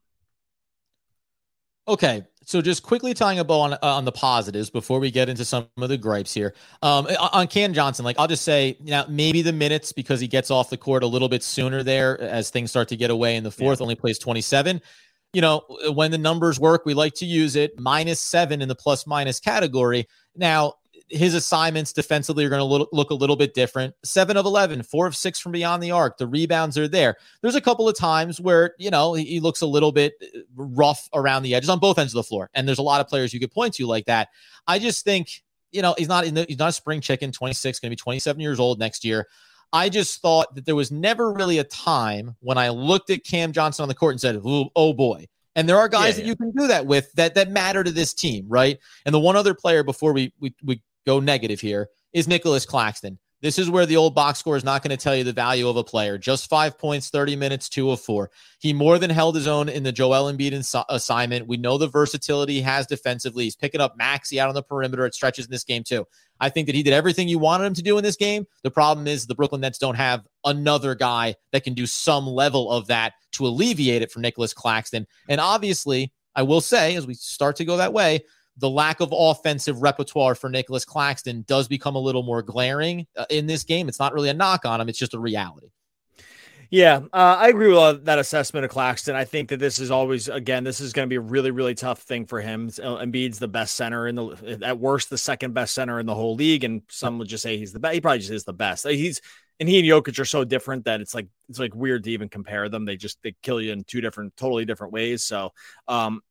Okay, 1.88 2.24
so 2.44 2.60
just 2.60 2.82
quickly 2.82 3.14
tying 3.14 3.38
a 3.38 3.44
bow 3.44 3.60
on 3.60 3.72
uh, 3.74 3.78
on 3.82 4.04
the 4.04 4.12
positives 4.12 4.70
before 4.70 5.00
we 5.00 5.10
get 5.10 5.28
into 5.28 5.44
some 5.44 5.66
of 5.76 5.88
the 5.88 5.96
gripes 5.96 6.32
here. 6.32 6.54
Um, 6.82 7.06
on 7.32 7.46
Cam 7.48 7.72
Johnson, 7.72 8.04
like 8.04 8.18
I'll 8.18 8.28
just 8.28 8.44
say, 8.44 8.76
you 8.82 8.90
know, 8.90 9.04
maybe 9.08 9.42
the 9.42 9.52
minutes 9.52 9.92
because 9.92 10.20
he 10.20 10.28
gets 10.28 10.50
off 10.50 10.70
the 10.70 10.76
court 10.76 11.02
a 11.02 11.06
little 11.06 11.28
bit 11.28 11.42
sooner 11.42 11.82
there 11.82 12.20
as 12.20 12.50
things 12.50 12.70
start 12.70 12.88
to 12.88 12.96
get 12.96 13.10
away 13.10 13.36
in 13.36 13.44
the 13.44 13.50
fourth. 13.50 13.80
Yeah. 13.80 13.84
Only 13.84 13.94
plays 13.94 14.18
twenty 14.18 14.40
seven. 14.40 14.80
You 15.32 15.40
know, 15.40 15.62
when 15.92 16.12
the 16.12 16.18
numbers 16.18 16.60
work, 16.60 16.86
we 16.86 16.94
like 16.94 17.14
to 17.14 17.26
use 17.26 17.56
it 17.56 17.78
minus 17.78 18.20
seven 18.20 18.62
in 18.62 18.68
the 18.68 18.76
plus 18.76 19.04
minus 19.06 19.40
category. 19.40 20.06
Now, 20.36 20.74
his 21.08 21.34
assignments 21.34 21.92
defensively 21.92 22.44
are 22.44 22.48
going 22.48 22.60
to 22.60 22.64
look, 22.64 22.88
look 22.92 23.10
a 23.10 23.14
little 23.14 23.36
bit 23.36 23.54
different. 23.54 23.94
Seven 24.04 24.36
of 24.36 24.46
11, 24.46 24.82
four 24.82 25.06
of 25.06 25.14
six 25.14 25.38
from 25.38 25.52
beyond 25.52 25.82
the 25.82 25.90
arc. 25.90 26.18
The 26.18 26.26
rebounds 26.26 26.78
are 26.78 26.88
there. 26.88 27.16
There's 27.42 27.54
a 27.54 27.60
couple 27.60 27.88
of 27.88 27.96
times 27.96 28.40
where, 28.40 28.74
you 28.78 28.90
know, 28.90 29.14
he, 29.14 29.24
he 29.24 29.40
looks 29.40 29.60
a 29.60 29.66
little 29.66 29.92
bit 29.92 30.14
uh, 30.22 30.40
rough 30.56 31.08
around 31.12 31.42
the 31.42 31.54
edges 31.54 31.68
on 31.68 31.78
both 31.78 31.98
ends 31.98 32.14
of 32.14 32.16
the 32.16 32.22
floor. 32.22 32.50
And 32.54 32.66
there's 32.66 32.78
a 32.78 32.82
lot 32.82 33.00
of 33.00 33.08
players 33.08 33.34
you 33.34 33.40
could 33.40 33.52
point 33.52 33.74
to 33.74 33.86
like 33.86 34.06
that. 34.06 34.28
I 34.66 34.78
just 34.78 35.04
think, 35.04 35.42
you 35.72 35.82
know, 35.82 35.94
he's 35.98 36.08
not 36.08 36.24
in 36.24 36.34
the, 36.34 36.46
he's 36.48 36.58
not 36.58 36.70
a 36.70 36.72
spring 36.72 37.00
chicken, 37.00 37.32
26, 37.32 37.80
going 37.80 37.90
to 37.90 37.92
be 37.92 37.96
27 37.96 38.40
years 38.40 38.58
old 38.58 38.78
next 38.78 39.04
year. 39.04 39.26
I 39.72 39.88
just 39.88 40.22
thought 40.22 40.54
that 40.54 40.66
there 40.66 40.76
was 40.76 40.90
never 40.90 41.32
really 41.32 41.58
a 41.58 41.64
time 41.64 42.36
when 42.40 42.58
I 42.58 42.68
looked 42.68 43.10
at 43.10 43.24
Cam 43.24 43.52
Johnson 43.52 43.82
on 43.82 43.88
the 43.88 43.94
court 43.94 44.12
and 44.12 44.20
said, 44.20 44.40
oh 44.44 44.92
boy, 44.92 45.26
and 45.56 45.68
there 45.68 45.76
are 45.78 45.88
guys 45.88 46.18
yeah, 46.18 46.24
that 46.24 46.28
you 46.28 46.36
can 46.36 46.50
do 46.52 46.66
that 46.66 46.86
with 46.86 47.12
that 47.12 47.34
that 47.34 47.50
matter 47.50 47.84
to 47.84 47.90
this 47.90 48.12
team, 48.12 48.46
right? 48.48 48.78
And 49.06 49.14
the 49.14 49.20
one 49.20 49.36
other 49.36 49.54
player 49.54 49.82
before 49.82 50.12
we 50.12 50.32
we, 50.40 50.54
we 50.64 50.82
go 51.06 51.20
negative 51.20 51.60
here 51.60 51.88
is 52.12 52.28
Nicholas 52.28 52.66
Claxton. 52.66 53.18
This 53.44 53.58
is 53.58 53.68
where 53.68 53.84
the 53.84 53.98
old 53.98 54.14
box 54.14 54.38
score 54.38 54.56
is 54.56 54.64
not 54.64 54.82
going 54.82 54.96
to 54.96 54.96
tell 54.96 55.14
you 55.14 55.22
the 55.22 55.30
value 55.30 55.68
of 55.68 55.76
a 55.76 55.84
player. 55.84 56.16
Just 56.16 56.48
five 56.48 56.78
points, 56.78 57.10
30 57.10 57.36
minutes, 57.36 57.68
two 57.68 57.90
of 57.90 58.00
four. 58.00 58.30
He 58.58 58.72
more 58.72 58.98
than 58.98 59.10
held 59.10 59.34
his 59.34 59.46
own 59.46 59.68
in 59.68 59.82
the 59.82 59.92
Joel 59.92 60.32
Embiid 60.32 60.52
ins- 60.52 60.74
assignment. 60.88 61.46
We 61.46 61.58
know 61.58 61.76
the 61.76 61.86
versatility 61.86 62.54
he 62.54 62.60
has 62.62 62.86
defensively. 62.86 63.44
He's 63.44 63.54
picking 63.54 63.82
up 63.82 63.98
Maxey 63.98 64.40
out 64.40 64.48
on 64.48 64.54
the 64.54 64.62
perimeter 64.62 65.04
It 65.04 65.14
stretches 65.14 65.44
in 65.44 65.50
this 65.50 65.62
game, 65.62 65.84
too. 65.84 66.06
I 66.40 66.48
think 66.48 66.64
that 66.66 66.74
he 66.74 66.82
did 66.82 66.94
everything 66.94 67.28
you 67.28 67.38
wanted 67.38 67.66
him 67.66 67.74
to 67.74 67.82
do 67.82 67.98
in 67.98 68.02
this 68.02 68.16
game. 68.16 68.46
The 68.62 68.70
problem 68.70 69.06
is 69.06 69.26
the 69.26 69.34
Brooklyn 69.34 69.60
Nets 69.60 69.78
don't 69.78 69.94
have 69.94 70.26
another 70.46 70.94
guy 70.94 71.34
that 71.52 71.64
can 71.64 71.74
do 71.74 71.84
some 71.84 72.26
level 72.26 72.70
of 72.70 72.86
that 72.86 73.12
to 73.32 73.46
alleviate 73.46 74.00
it 74.00 74.10
for 74.10 74.20
Nicholas 74.20 74.54
Claxton. 74.54 75.06
And 75.28 75.38
obviously, 75.38 76.14
I 76.34 76.44
will 76.44 76.62
say, 76.62 76.96
as 76.96 77.06
we 77.06 77.12
start 77.12 77.56
to 77.56 77.66
go 77.66 77.76
that 77.76 77.92
way, 77.92 78.24
the 78.58 78.70
lack 78.70 79.00
of 79.00 79.12
offensive 79.12 79.82
repertoire 79.82 80.34
for 80.34 80.48
Nicholas 80.48 80.84
Claxton 80.84 81.44
does 81.46 81.68
become 81.68 81.96
a 81.96 82.00
little 82.00 82.22
more 82.22 82.42
glaring 82.42 83.06
uh, 83.16 83.26
in 83.30 83.46
this 83.46 83.64
game. 83.64 83.88
It's 83.88 83.98
not 83.98 84.12
really 84.12 84.28
a 84.28 84.34
knock 84.34 84.64
on 84.64 84.80
him, 84.80 84.88
it's 84.88 84.98
just 84.98 85.14
a 85.14 85.18
reality. 85.18 85.68
Yeah, 86.70 87.02
uh, 87.12 87.36
I 87.38 87.48
agree 87.48 87.72
with 87.72 88.06
that 88.06 88.18
assessment 88.18 88.64
of 88.64 88.70
Claxton. 88.70 89.14
I 89.14 89.24
think 89.24 89.50
that 89.50 89.58
this 89.58 89.78
is 89.78 89.90
always, 89.90 90.28
again, 90.28 90.64
this 90.64 90.80
is 90.80 90.92
going 90.92 91.06
to 91.06 91.10
be 91.10 91.16
a 91.16 91.20
really, 91.20 91.52
really 91.52 91.74
tough 91.74 92.00
thing 92.02 92.26
for 92.26 92.40
him. 92.40 92.68
Uh, 92.82 92.96
Embiid's 92.96 93.38
the 93.38 93.46
best 93.46 93.74
center 93.74 94.08
in 94.08 94.16
the, 94.16 94.58
at 94.62 94.78
worst, 94.78 95.08
the 95.08 95.18
second 95.18 95.54
best 95.54 95.74
center 95.74 96.00
in 96.00 96.06
the 96.06 96.14
whole 96.14 96.34
league, 96.34 96.64
and 96.64 96.82
some 96.88 97.18
would 97.18 97.28
just 97.28 97.42
say 97.42 97.58
he's 97.58 97.72
the 97.72 97.78
best. 97.78 97.94
He 97.94 98.00
probably 98.00 98.18
just 98.18 98.32
is 98.32 98.44
the 98.44 98.52
best. 98.52 98.88
He's 98.88 99.20
and 99.60 99.68
he 99.68 99.78
and 99.78 99.88
Jokic 99.88 100.18
are 100.18 100.24
so 100.24 100.44
different 100.44 100.84
that 100.86 101.00
it's 101.00 101.14
like 101.14 101.28
it's 101.48 101.58
like 101.58 101.74
weird 101.74 102.04
to 102.04 102.10
even 102.10 102.28
compare 102.28 102.68
them. 102.68 102.84
They 102.84 102.96
just 102.96 103.18
they 103.22 103.34
kill 103.42 103.60
you 103.60 103.72
in 103.72 103.84
two 103.84 104.00
different, 104.00 104.36
totally 104.36 104.64
different 104.64 104.92
ways. 104.92 105.22
So, 105.22 105.52
um, 105.86 106.22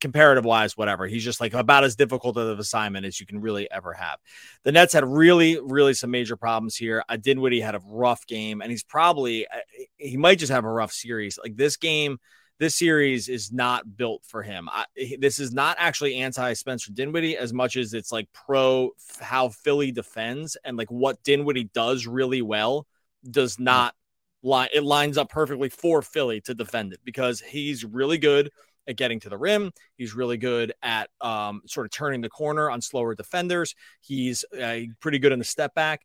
comparative 0.00 0.44
wise, 0.44 0.76
whatever. 0.76 1.06
He's 1.06 1.24
just 1.24 1.40
like 1.40 1.54
about 1.54 1.84
as 1.84 1.96
difficult 1.96 2.36
of 2.36 2.48
an 2.48 2.58
assignment 2.58 3.06
as 3.06 3.20
you 3.20 3.26
can 3.26 3.40
really 3.40 3.70
ever 3.70 3.92
have. 3.92 4.18
The 4.62 4.72
Nets 4.72 4.92
had 4.92 5.04
really, 5.04 5.58
really 5.60 5.94
some 5.94 6.10
major 6.10 6.36
problems 6.36 6.76
here. 6.76 7.04
Uh, 7.08 7.16
Dinwiddie 7.16 7.60
had 7.60 7.74
a 7.74 7.80
rough 7.84 8.26
game, 8.26 8.60
and 8.60 8.70
he's 8.70 8.82
probably 8.82 9.46
uh, 9.46 9.58
he 9.96 10.16
might 10.16 10.38
just 10.38 10.52
have 10.52 10.64
a 10.64 10.70
rough 10.70 10.92
series. 10.92 11.38
Like 11.42 11.56
this 11.56 11.76
game, 11.76 12.18
this 12.58 12.76
series 12.76 13.28
is 13.28 13.52
not 13.52 13.96
built 13.96 14.24
for 14.26 14.42
him. 14.42 14.68
I, 14.70 14.86
this 15.18 15.38
is 15.38 15.52
not 15.52 15.76
actually 15.78 16.16
anti 16.16 16.52
Spencer 16.52 16.92
Dinwiddie 16.92 17.36
as 17.36 17.52
much 17.52 17.76
as 17.76 17.94
it's 17.94 18.12
like 18.12 18.28
pro 18.32 18.90
how 19.20 19.48
Philly 19.48 19.92
defends 19.92 20.56
and 20.64 20.76
like 20.76 20.90
what 20.90 21.22
Dinwiddie 21.22 21.70
does 21.74 22.06
really 22.06 22.42
well 22.42 22.86
does 23.28 23.56
mm. 23.56 23.64
not 23.64 23.94
line. 24.42 24.68
It 24.72 24.84
lines 24.84 25.18
up 25.18 25.28
perfectly 25.28 25.68
for 25.68 26.02
Philly 26.02 26.40
to 26.42 26.54
defend 26.54 26.92
it 26.92 27.00
because 27.04 27.40
he's 27.40 27.84
really 27.84 28.18
good 28.18 28.50
at 28.86 28.96
getting 28.96 29.20
to 29.20 29.28
the 29.28 29.38
rim. 29.38 29.72
He's 29.96 30.14
really 30.14 30.36
good 30.36 30.72
at 30.82 31.10
um, 31.20 31.62
sort 31.66 31.86
of 31.86 31.92
turning 31.92 32.20
the 32.20 32.28
corner 32.28 32.70
on 32.70 32.80
slower 32.80 33.14
defenders. 33.14 33.74
He's 34.00 34.44
uh, 34.60 34.80
pretty 35.00 35.18
good 35.18 35.32
in 35.32 35.38
the 35.38 35.44
step 35.44 35.74
back. 35.74 36.02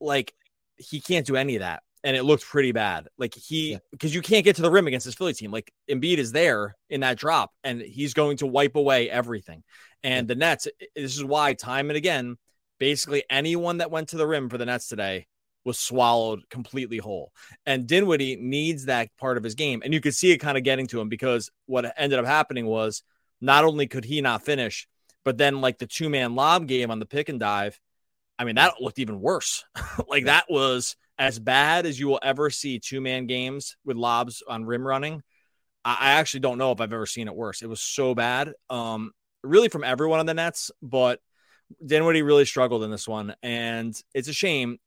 Like 0.00 0.34
he 0.76 1.00
can't 1.00 1.26
do 1.26 1.36
any 1.36 1.56
of 1.56 1.60
that. 1.60 1.82
And 2.04 2.16
it 2.16 2.22
looked 2.22 2.44
pretty 2.44 2.72
bad. 2.72 3.08
Like 3.18 3.34
he, 3.34 3.78
because 3.90 4.12
yeah. 4.12 4.18
you 4.18 4.22
can't 4.22 4.44
get 4.44 4.56
to 4.56 4.62
the 4.62 4.70
rim 4.70 4.86
against 4.86 5.04
this 5.04 5.16
Philly 5.16 5.34
team. 5.34 5.50
Like 5.50 5.72
Embiid 5.90 6.18
is 6.18 6.30
there 6.30 6.76
in 6.88 7.00
that 7.00 7.18
drop 7.18 7.50
and 7.64 7.80
he's 7.80 8.14
going 8.14 8.36
to 8.38 8.46
wipe 8.46 8.76
away 8.76 9.10
everything. 9.10 9.64
And 10.04 10.28
the 10.28 10.36
Nets, 10.36 10.68
this 10.94 11.16
is 11.16 11.24
why 11.24 11.54
time 11.54 11.90
and 11.90 11.96
again, 11.96 12.36
basically 12.78 13.24
anyone 13.28 13.78
that 13.78 13.90
went 13.90 14.10
to 14.10 14.16
the 14.16 14.26
rim 14.26 14.48
for 14.48 14.58
the 14.58 14.66
Nets 14.66 14.86
today 14.86 15.26
was 15.64 15.78
swallowed 15.78 16.48
completely 16.48 16.98
whole. 16.98 17.32
And 17.66 17.86
Dinwiddie 17.86 18.36
needs 18.36 18.86
that 18.86 19.08
part 19.18 19.36
of 19.36 19.44
his 19.44 19.54
game. 19.54 19.82
And 19.84 19.92
you 19.92 20.00
could 20.00 20.14
see 20.14 20.32
it 20.32 20.38
kind 20.38 20.56
of 20.56 20.64
getting 20.64 20.86
to 20.88 21.00
him 21.00 21.08
because 21.08 21.50
what 21.66 21.92
ended 21.96 22.18
up 22.18 22.26
happening 22.26 22.66
was 22.66 23.02
not 23.40 23.64
only 23.64 23.86
could 23.86 24.04
he 24.04 24.20
not 24.20 24.44
finish, 24.44 24.88
but 25.24 25.36
then 25.36 25.60
like 25.60 25.78
the 25.78 25.86
two 25.86 26.08
man 26.08 26.34
lob 26.34 26.66
game 26.66 26.90
on 26.90 26.98
the 26.98 27.06
pick 27.06 27.28
and 27.28 27.40
dive, 27.40 27.78
I 28.38 28.44
mean, 28.44 28.54
that 28.54 28.80
looked 28.80 28.98
even 28.98 29.20
worse. 29.20 29.64
like 30.08 30.26
that 30.26 30.46
was 30.48 30.96
as 31.18 31.38
bad 31.38 31.84
as 31.86 31.98
you 31.98 32.08
will 32.08 32.20
ever 32.22 32.50
see 32.50 32.78
two 32.78 33.00
man 33.00 33.26
games 33.26 33.76
with 33.84 33.96
lobs 33.96 34.42
on 34.46 34.64
rim 34.64 34.86
running. 34.86 35.22
I 35.84 36.12
actually 36.12 36.40
don't 36.40 36.58
know 36.58 36.72
if 36.72 36.80
I've 36.80 36.92
ever 36.92 37.06
seen 37.06 37.28
it 37.28 37.34
worse. 37.34 37.62
It 37.62 37.68
was 37.68 37.80
so 37.80 38.14
bad. 38.14 38.52
Um, 38.68 39.12
really 39.42 39.68
from 39.68 39.84
everyone 39.84 40.20
on 40.20 40.26
the 40.26 40.34
Nets, 40.34 40.70
but 40.82 41.20
Dinwiddie 41.84 42.22
really 42.22 42.44
struggled 42.44 42.82
in 42.82 42.90
this 42.90 43.08
one. 43.08 43.34
And 43.42 44.00
it's 44.14 44.28
a 44.28 44.32
shame 44.32 44.78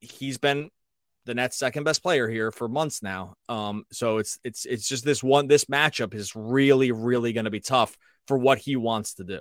he's 0.00 0.38
been 0.38 0.70
the 1.26 1.34
Nets' 1.34 1.58
second 1.58 1.84
best 1.84 2.02
player 2.02 2.28
here 2.28 2.50
for 2.50 2.68
months 2.68 3.02
now. 3.02 3.34
Um, 3.48 3.84
so 3.92 4.18
it's 4.18 4.38
it's 4.44 4.64
it's 4.64 4.88
just 4.88 5.04
this 5.04 5.22
one 5.22 5.46
this 5.46 5.66
matchup 5.66 6.14
is 6.14 6.34
really 6.34 6.92
really 6.92 7.32
going 7.32 7.44
to 7.44 7.50
be 7.50 7.60
tough 7.60 7.96
for 8.26 8.38
what 8.38 8.58
he 8.58 8.76
wants 8.76 9.14
to 9.14 9.24
do. 9.24 9.40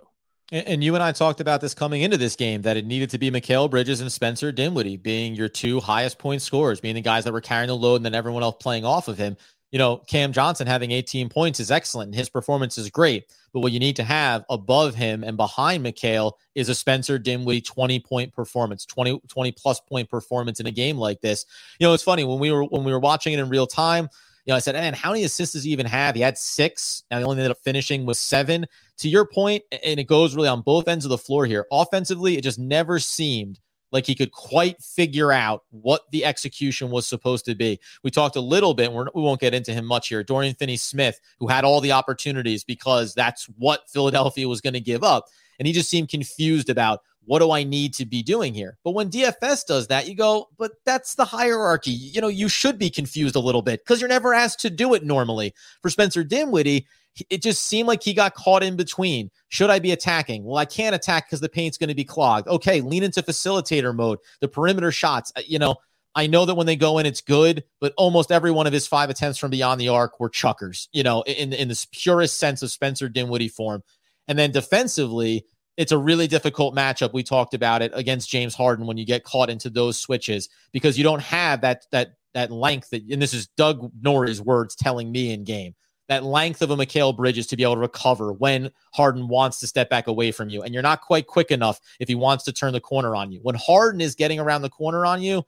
And, 0.52 0.84
you 0.84 0.96
and 0.96 1.04
I 1.04 1.12
talked 1.12 1.42
about 1.42 1.62
this 1.62 1.76
coming 1.76 2.02
into 2.02 2.18
this 2.18 2.36
game 2.36 2.64
that 2.64 2.76
it 2.76 2.84
needed 2.84 3.12
to 3.12 3.20
be 3.20 3.30
Mikal 3.30 3.70
Bridges 3.70 4.02
and 4.02 4.12
Spencer 4.12 4.52
Dinwiddie 4.52 4.98
being 4.98 5.36
your 5.36 5.48
two 5.48 5.80
highest 5.80 6.18
point 6.18 6.42
scorers, 6.42 6.82
being 6.82 6.96
the 6.96 7.02
guys 7.02 7.26
that 7.26 7.34
were 7.34 7.40
carrying 7.40 7.68
the 7.68 7.76
load, 7.76 7.98
and 7.98 8.06
then 8.06 8.16
everyone 8.16 8.42
else 8.42 8.56
playing 8.60 8.84
off 8.84 9.08
of 9.08 9.20
him 9.20 9.38
you 9.72 9.78
know, 9.78 9.98
Cam 10.08 10.34
Johnson 10.34 10.66
having 10.66 10.92
18 10.92 11.30
points 11.30 11.60
is 11.60 11.70
excellent. 11.70 12.16
His 12.16 12.30
performance 12.30 12.78
is 12.78 12.90
great. 12.90 13.26
But 13.54 13.62
what 13.62 13.72
you 13.72 13.80
need 13.80 13.96
to 13.98 14.04
have 14.04 14.46
above 14.50 14.96
him 14.96 15.24
and 15.24 15.38
behind 15.38 15.86
Mikal 15.86 16.34
is 16.56 16.70
a 16.70 16.76
Spencer 16.76 17.18
Dinwiddie 17.18 17.62
20 17.62 18.00
point 18.00 18.34
performance, 18.34 18.86
20, 18.86 19.22
20 19.28 19.52
plus 19.54 19.80
point 19.80 20.10
performance 20.10 20.60
in 20.60 20.68
a 20.68 20.72
game 20.72 20.98
like 20.98 21.22
this. 21.22 21.46
You 21.80 21.88
know, 21.88 21.94
it's 21.94 22.04
funny 22.04 22.24
when 22.24 22.40
we 22.40 22.52
were 22.52 22.64
when 22.66 22.84
we 22.84 22.92
were 22.92 23.00
watching 23.00 23.34
it 23.34 23.40
in 23.40 23.50
real 23.50 23.68
time. 23.68 24.10
You 24.46 24.54
know, 24.54 24.56
I 24.56 24.60
said, 24.60 24.74
man, 24.74 24.94
how 24.94 25.12
many 25.12 25.24
assists 25.26 25.54
does 25.54 25.64
he 25.64 25.72
even 25.72 25.86
have? 25.86 26.16
He 26.16 26.22
had 26.22 26.38
six. 26.38 27.04
Now, 27.12 27.20
the 27.20 27.26
only 27.26 27.38
ended 27.38 27.52
up 27.52 27.60
finishing 27.64 28.06
with 28.06 28.18
seven. 28.18 28.66
To 29.00 29.10
your 29.10 29.26
point, 29.26 29.64
and 29.84 30.00
it 30.00 30.06
goes 30.06 30.36
really 30.36 30.48
on 30.48 30.62
both 30.62 30.88
ends 30.88 31.06
of 31.06 31.10
the 31.10 31.18
floor 31.18 31.46
here. 31.46 31.66
Offensively, 31.72 32.38
it 32.38 32.44
just 32.44 32.60
never 32.60 33.00
seemed 33.00 33.60
like 33.92 34.06
he 34.06 34.16
could 34.16 34.32
quite 34.32 34.82
figure 34.82 35.32
out 35.32 35.64
what 35.72 36.10
the 36.12 36.26
execution 36.26 36.90
was 36.90 37.08
supposed 37.08 37.46
to 37.46 37.56
be. 37.56 37.80
We 38.04 38.12
talked 38.12 38.36
a 38.36 38.42
little 38.42 38.74
bit, 38.74 38.92
we're, 38.92 39.08
we 39.14 39.22
will 39.22 39.32
not 39.32 39.40
get 39.40 39.54
into 39.54 39.74
him 39.74 39.86
much 39.86 40.10
here. 40.10 40.24
Dorian 40.24 40.56
Finney 40.56 40.78
Smith, 40.78 41.20
who 41.40 41.48
had 41.48 41.64
all 41.64 41.82
the 41.82 41.92
opportunities 41.92 42.64
because 42.64 43.14
that's 43.14 43.46
what 43.58 43.90
Philadelphia 43.90 44.48
was 44.48 44.62
going 44.62 44.74
to 44.74 44.80
give 44.80 45.04
up. 45.04 45.26
And 45.58 45.68
he 45.68 45.74
just 45.74 45.90
seemed 45.90 46.10
confused 46.10 46.70
about 46.70 47.02
what 47.26 47.40
do 47.40 47.52
I 47.52 47.64
need 47.64 47.94
to 47.94 48.08
be 48.08 48.24
doing 48.24 48.56
here? 48.56 48.80
But 48.84 48.96
when 48.96 49.12
DFS 49.12 49.68
does 49.68 49.86
that, 49.88 50.08
you 50.08 50.16
go, 50.16 50.50
but 50.58 50.72
that's 50.84 51.14
the 51.14 51.26
hierarchy. 51.26 51.92
You 51.92 52.22
know, 52.22 52.28
you 52.28 52.50
should 52.50 52.80
be 52.80 52.90
confused 52.90 53.36
a 53.36 53.40
little 53.40 53.62
bit 53.62 53.82
because 53.82 54.02
you're 54.02 54.10
never 54.10 54.34
asked 54.34 54.60
to 54.62 54.70
do 54.72 54.96
it 54.96 55.04
normally. 55.04 55.54
For 55.84 55.92
Spencer 55.92 56.24
Dinwiddie, 56.24 56.88
it 57.30 57.42
just 57.42 57.66
seemed 57.66 57.88
like 57.88 58.04
he 58.04 58.14
got 58.14 58.34
caught 58.34 58.64
in 58.64 58.76
between. 58.76 59.30
Should 59.50 59.70
I 59.70 59.80
be 59.80 59.92
attacking? 59.92 60.44
Well, 60.44 60.58
I 60.58 60.66
can't 60.66 60.96
attack 60.96 61.28
because 61.28 61.42
the 61.42 61.50
paint's 61.50 61.78
going 61.78 61.90
to 61.90 61.96
be 61.96 62.04
clogged. 62.04 62.48
Okay, 62.48 62.82
lean 62.82 63.04
into 63.04 63.22
facilitator 63.22 63.96
mode. 63.96 64.20
The 64.42 64.48
perimeter 64.48 64.92
shots, 64.92 65.32
uh, 65.36 65.42
you 65.46 65.60
know, 65.60 65.76
I 66.16 66.28
know 66.28 66.46
that 66.46 66.56
when 66.56 66.68
they 66.68 66.76
go 66.76 66.98
in, 66.98 67.06
it's 67.06 67.22
good, 67.22 67.64
but 67.80 67.94
almost 67.98 68.32
every 68.32 68.52
one 68.52 68.68
of 68.68 68.74
his 68.74 68.88
five 68.88 69.10
attempts 69.10 69.38
from 69.38 69.52
beyond 69.52 69.80
the 69.80 69.90
arc 69.90 70.20
were 70.20 70.30
chuckers, 70.30 70.90
you 70.92 71.04
know, 71.04 71.22
in, 71.24 71.54
in 71.54 71.68
this 71.68 71.86
purest 71.92 72.38
sense 72.38 72.62
of 72.62 72.72
Spencer 72.72 73.10
Dinwiddie 73.10 73.50
form. 73.50 73.84
And 74.28 74.38
then 74.38 74.52
defensively, 74.52 75.46
it's 75.78 75.92
a 75.92 75.98
really 75.98 76.28
difficult 76.28 76.76
matchup. 76.76 77.14
We 77.14 77.24
talked 77.24 77.54
about 77.54 77.82
it 77.82 77.92
against 77.94 78.30
James 78.30 78.54
Harden 78.54 78.86
when 78.86 78.98
you 78.98 79.06
get 79.06 79.24
caught 79.24 79.50
into 79.50 79.70
those 79.70 79.98
switches 79.98 80.50
because 80.72 80.98
you 80.98 81.04
don't 81.04 81.22
have 81.22 81.62
that 81.62 81.86
that 81.92 82.16
that 82.34 82.52
length 82.52 82.90
that 82.90 83.04
and 83.10 83.22
this 83.22 83.34
is 83.34 83.48
Doug 83.56 83.90
Norrie's 84.02 84.42
words 84.42 84.76
telling 84.76 85.12
me 85.12 85.32
in 85.32 85.46
game 85.46 85.76
that 86.10 86.24
length 86.24 86.62
of 86.62 86.72
a 86.72 86.76
Mikal 86.76 87.16
Bridges 87.16 87.48
to 87.48 87.56
be 87.56 87.64
able 87.64 87.76
to 87.76 87.82
recover 87.82 88.34
when 88.34 88.72
Harden 88.94 89.28
wants 89.28 89.60
to 89.60 89.68
step 89.68 89.90
back 89.90 90.08
away 90.08 90.32
from 90.32 90.50
you. 90.50 90.64
And 90.64 90.74
you're 90.74 90.84
not 90.84 91.02
quite 91.02 91.28
quick 91.28 91.52
enough 91.52 91.80
if 92.00 92.08
he 92.10 92.16
wants 92.16 92.44
to 92.46 92.52
turn 92.52 92.74
the 92.74 92.82
corner 92.82 93.16
on 93.16 93.32
you. 93.32 93.40
When 93.44 93.56
Harden 93.56 94.02
is 94.02 94.16
getting 94.16 94.40
around 94.40 94.64
the 94.64 94.70
corner 94.70 95.06
on 95.06 95.22
you, 95.22 95.46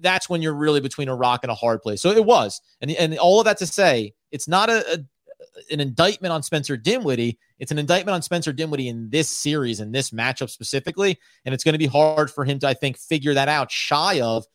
that's 0.00 0.28
when 0.28 0.42
you're 0.42 0.54
really 0.54 0.80
between 0.80 1.08
a 1.08 1.14
rock 1.14 1.40
and 1.42 1.50
a 1.50 1.54
hard 1.54 1.80
place. 1.80 2.02
So 2.02 2.10
it 2.10 2.24
was. 2.24 2.60
And, 2.80 2.90
and 2.90 3.16
all 3.18 3.40
of 3.40 3.44
that 3.46 3.58
to 3.58 3.66
say, 3.66 4.14
it's 4.30 4.48
not 4.48 4.68
a, 4.68 4.94
a 4.94 4.98
an 5.70 5.78
indictment 5.78 6.32
on 6.32 6.42
Spencer 6.42 6.76
Dinwiddie. 6.76 7.38
It's 7.60 7.70
an 7.70 7.78
indictment 7.78 8.14
on 8.14 8.22
Spencer 8.22 8.52
Dinwiddie 8.52 8.88
in 8.88 9.08
this 9.10 9.28
series 9.28 9.78
and 9.78 9.94
this 9.94 10.10
matchup 10.10 10.50
specifically. 10.50 11.18
And 11.44 11.54
it's 11.54 11.62
going 11.62 11.74
to 11.74 11.78
be 11.78 11.86
hard 11.86 12.30
for 12.30 12.44
him 12.44 12.58
to, 12.60 12.66
I 12.66 12.74
think, 12.74 12.98
figure 12.98 13.34
that 13.34 13.48
out 13.48 13.70
shy 13.70 14.20
of, 14.20 14.46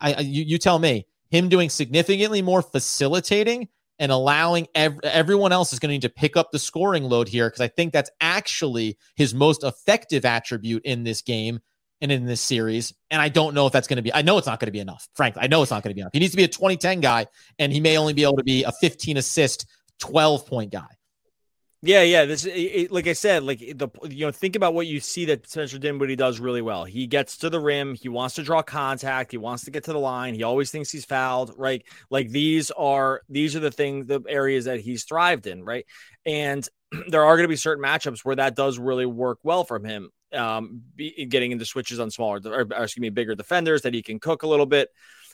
I, 0.00 0.14
I 0.14 0.20
you, 0.20 0.42
you 0.42 0.58
tell 0.58 0.78
me, 0.78 1.06
him 1.30 1.48
doing 1.48 1.70
significantly 1.70 2.42
more 2.42 2.62
facilitating 2.62 3.68
and 3.98 4.10
allowing 4.10 4.66
ev- 4.74 5.00
everyone 5.02 5.52
else 5.52 5.72
is 5.72 5.78
going 5.78 5.90
to 5.90 5.94
need 5.94 6.02
to 6.02 6.08
pick 6.08 6.36
up 6.36 6.50
the 6.50 6.58
scoring 6.58 7.04
load 7.04 7.28
here 7.28 7.48
because 7.48 7.60
I 7.60 7.68
think 7.68 7.92
that's 7.92 8.10
actually 8.20 8.98
his 9.16 9.34
most 9.34 9.64
effective 9.64 10.24
attribute 10.24 10.84
in 10.84 11.04
this 11.04 11.22
game 11.22 11.60
and 12.00 12.10
in 12.10 12.26
this 12.26 12.40
series. 12.40 12.92
And 13.10 13.22
I 13.22 13.28
don't 13.28 13.54
know 13.54 13.66
if 13.66 13.72
that's 13.72 13.86
going 13.86 13.96
to 13.96 14.02
be, 14.02 14.12
I 14.12 14.22
know 14.22 14.36
it's 14.38 14.46
not 14.46 14.58
going 14.58 14.66
to 14.66 14.72
be 14.72 14.80
enough. 14.80 15.08
Frankly, 15.14 15.42
I 15.42 15.46
know 15.46 15.62
it's 15.62 15.70
not 15.70 15.82
going 15.82 15.90
to 15.90 15.94
be 15.94 16.00
enough. 16.00 16.12
He 16.12 16.18
needs 16.18 16.32
to 16.32 16.36
be 16.36 16.44
a 16.44 16.48
2010 16.48 17.00
guy, 17.00 17.26
and 17.58 17.72
he 17.72 17.80
may 17.80 17.96
only 17.96 18.12
be 18.12 18.24
able 18.24 18.36
to 18.36 18.44
be 18.44 18.64
a 18.64 18.72
15 18.72 19.16
assist, 19.16 19.66
12 20.00 20.46
point 20.46 20.72
guy. 20.72 20.88
Yeah, 21.84 22.02
yeah. 22.02 22.26
This, 22.26 22.46
it, 22.46 22.92
like 22.92 23.08
I 23.08 23.12
said, 23.12 23.42
like 23.42 23.58
the 23.58 23.88
you 24.08 24.24
know, 24.24 24.30
think 24.30 24.54
about 24.54 24.72
what 24.72 24.86
you 24.86 25.00
see 25.00 25.24
that 25.24 25.48
Spencer 25.48 25.78
Dinwiddie 25.78 26.14
does 26.14 26.38
really 26.38 26.62
well. 26.62 26.84
He 26.84 27.08
gets 27.08 27.36
to 27.38 27.50
the 27.50 27.58
rim. 27.58 27.96
He 27.96 28.08
wants 28.08 28.36
to 28.36 28.44
draw 28.44 28.62
contact. 28.62 29.32
He 29.32 29.36
wants 29.36 29.64
to 29.64 29.72
get 29.72 29.82
to 29.84 29.92
the 29.92 29.98
line. 29.98 30.34
He 30.34 30.44
always 30.44 30.70
thinks 30.70 30.92
he's 30.92 31.04
fouled. 31.04 31.52
Right? 31.56 31.82
Like 32.08 32.30
these 32.30 32.70
are 32.70 33.22
these 33.28 33.56
are 33.56 33.60
the 33.60 33.72
things, 33.72 34.06
the 34.06 34.22
areas 34.28 34.66
that 34.66 34.78
he's 34.78 35.02
thrived 35.02 35.48
in. 35.48 35.64
Right? 35.64 35.84
And 36.24 36.66
there 37.08 37.24
are 37.24 37.36
going 37.36 37.44
to 37.44 37.48
be 37.48 37.56
certain 37.56 37.82
matchups 37.82 38.24
where 38.24 38.36
that 38.36 38.54
does 38.54 38.78
really 38.78 39.06
work 39.06 39.40
well 39.42 39.64
from 39.64 39.84
him. 39.84 40.10
Um, 40.32 40.82
be, 40.94 41.26
getting 41.26 41.50
into 41.50 41.66
switches 41.66 41.98
on 41.98 42.10
smaller, 42.12 42.40
or, 42.46 42.60
or 42.60 42.84
excuse 42.84 43.02
me, 43.02 43.10
bigger 43.10 43.34
defenders 43.34 43.82
that 43.82 43.92
he 43.92 44.02
can 44.02 44.18
cook 44.20 44.44
a 44.44 44.48
little 44.48 44.66
bit, 44.66 44.88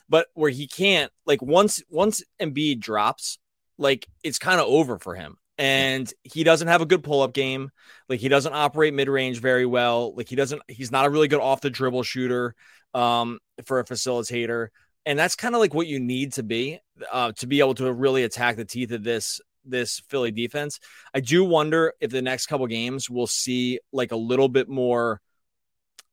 but 0.09 0.27
where 0.35 0.51
he 0.51 0.67
can't, 0.67 1.13
like 1.25 1.41
once 1.41 1.83
once 1.91 2.23
Embiid 2.41 2.81
drops, 2.81 3.39
like 3.77 4.09
it's 4.25 4.39
kind 4.39 4.61
of 4.61 4.67
over 4.67 4.99
for 4.99 5.15
him 5.15 5.38
and 5.59 6.13
he 6.23 6.45
doesn't 6.45 6.69
have 6.69 6.81
a 6.81 6.87
good 6.87 7.03
pull 7.03 7.23
up 7.23 7.35
game. 7.35 7.71
Like 8.09 8.21
he 8.21 8.29
doesn't 8.29 8.55
operate 8.55 8.95
mid 8.95 9.09
range 9.09 9.41
very 9.41 9.67
well. 9.67 10.15
Like 10.15 10.29
he 10.29 10.37
doesn't, 10.37 10.63
he's 10.69 10.93
not 10.93 11.07
a 11.07 11.11
really 11.11 11.29
good 11.29 11.41
off 11.41 11.61
the 11.61 11.71
dribble 11.71 12.05
shooter 12.05 12.55
um, 12.95 13.39
for 13.65 13.81
a 13.81 13.85
facilitator. 13.85 14.69
And 15.05 15.19
that's 15.19 15.35
kind 15.35 15.55
of 15.55 15.61
like 15.61 15.75
what 15.75 15.87
you 15.87 15.99
need 15.99 16.35
to 16.35 16.43
be 16.43 16.81
uh, 17.11 17.33
to 17.37 17.47
be 17.47 17.61
able 17.61 17.75
to 17.75 17.93
really 17.93 18.25
attack 18.25 18.57
the 18.57 18.65
teeth 18.65 18.93
of 18.93 19.03
this 19.03 19.41
this 19.65 20.01
Philly 20.09 20.31
defense. 20.31 20.81
I 21.13 21.21
do 21.21 21.45
wonder 21.45 21.93
if 22.01 22.11
the 22.11 22.23
next 22.23 22.47
couple 22.47 22.67
games 22.67 23.11
we'll 23.11 23.27
see 23.27 23.81
like 23.93 24.13
a 24.13 24.17
little 24.17 24.49
bit 24.49 24.69
more 24.69 25.21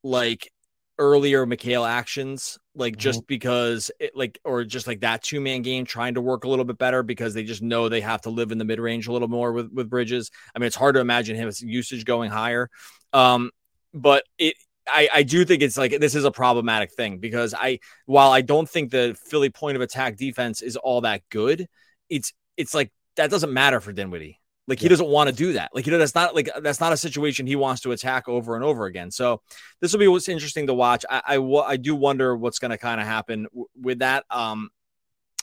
like 0.04 0.52
earlier 0.98 1.46
Mikal 1.46 1.88
actions, 1.88 2.58
like 2.74 2.94
mm-hmm. 2.94 3.00
just 3.00 3.28
because 3.28 3.92
it 4.00 4.16
like 4.16 4.40
or 4.44 4.64
just 4.64 4.88
like 4.88 5.02
that 5.02 5.22
two 5.22 5.42
man 5.42 5.62
game 5.62 5.86
trying 5.86 6.14
to 6.16 6.22
work 6.22 6.44
a 6.44 6.48
little 6.48 6.66
bit 6.66 6.78
better 6.78 7.04
because 7.04 7.34
they 7.34 7.44
just 7.44 7.62
know 7.62 7.90
they 7.90 8.02
have 8.02 8.22
to 8.22 8.30
live 8.30 8.52
in 8.52 8.58
the 8.58 8.66
mid 8.66 8.80
range 8.80 9.08
a 9.08 9.12
little 9.12 9.28
more 9.28 9.52
with 9.52 9.72
with 9.72 9.90
Bridges. 9.90 10.32
I 10.56 10.60
mean, 10.60 10.68
it's 10.68 10.76
hard 10.76 10.96
to 10.96 11.02
imagine 11.02 11.36
his 11.36 11.62
usage 11.62 12.06
going 12.06 12.32
higher. 12.32 12.70
Um, 13.14 13.52
but 13.94 14.24
it 14.38 14.56
I, 14.88 15.10
I 15.14 15.24
do 15.24 15.46
think 15.46 15.62
it's 15.64 15.78
like 15.78 16.00
this 16.00 16.16
is 16.16 16.26
a 16.26 16.32
problematic 16.32 16.92
thing 16.92 17.18
because 17.18 17.54
I 17.58 17.80
while 18.06 18.32
I 18.32 18.42
don't 18.42 18.70
think 18.70 18.92
the 18.92 19.18
Philly 19.26 19.50
point 19.50 19.76
of 19.76 19.82
attack 19.82 20.18
defense 20.18 20.62
is 20.62 20.76
all 20.76 21.02
that 21.02 21.22
good, 21.30 21.68
it's 22.10 22.34
it's 22.58 22.74
like 22.74 22.92
that 23.16 23.32
doesn't 23.32 23.52
matter 23.52 23.80
for 23.80 23.92
Dinwiddie. 23.92 24.40
Like 24.68 24.80
he 24.80 24.88
doesn't 24.88 25.08
want 25.08 25.30
to 25.30 25.36
do 25.36 25.54
that. 25.54 25.70
Like 25.74 25.86
you 25.86 25.92
know, 25.92 26.00
that's 26.00 26.16
not 26.16 26.34
like 26.34 26.50
that's 26.62 26.80
not 26.80 26.92
a 26.92 26.98
situation 26.98 27.46
he 27.46 27.56
wants 27.56 27.82
to 27.82 27.92
attack 27.92 28.28
over 28.28 28.56
and 28.56 28.64
over 28.64 28.86
again. 28.86 29.12
So 29.12 29.42
this 29.80 29.92
will 29.92 30.00
be 30.00 30.08
what's 30.08 30.28
interesting 30.28 30.68
to 30.68 30.74
watch. 30.74 31.06
I 31.10 31.38
I, 31.38 31.64
I 31.68 31.78
do 31.78 31.96
wonder 31.96 32.36
what's 32.36 32.58
going 32.58 32.72
to 32.72 32.78
kind 32.78 33.00
of 33.00 33.06
happen 33.06 33.44
w- 33.44 33.68
with 33.80 34.00
that. 34.00 34.26
Um, 34.32 34.70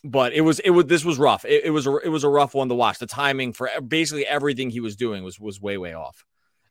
but 0.03 0.33
it 0.33 0.41
was 0.41 0.59
it 0.61 0.71
was 0.71 0.87
this 0.87 1.05
was 1.05 1.19
rough. 1.19 1.45
It, 1.45 1.67
it 1.67 1.71
was 1.71 1.87
a, 1.87 1.97
it 1.99 2.09
was 2.09 2.25
a 2.25 2.29
rough 2.29 2.55
one 2.55 2.69
to 2.69 2.75
watch. 2.75 2.99
The 2.99 3.07
timing 3.07 3.53
for 3.53 3.71
basically 3.87 4.27
everything 4.27 4.71
he 4.71 4.81
was 4.81 4.97
doing 4.97 5.23
was 5.23 5.39
was 5.39 5.61
way 5.61 5.79
way 5.79 5.95
off. 5.95 6.25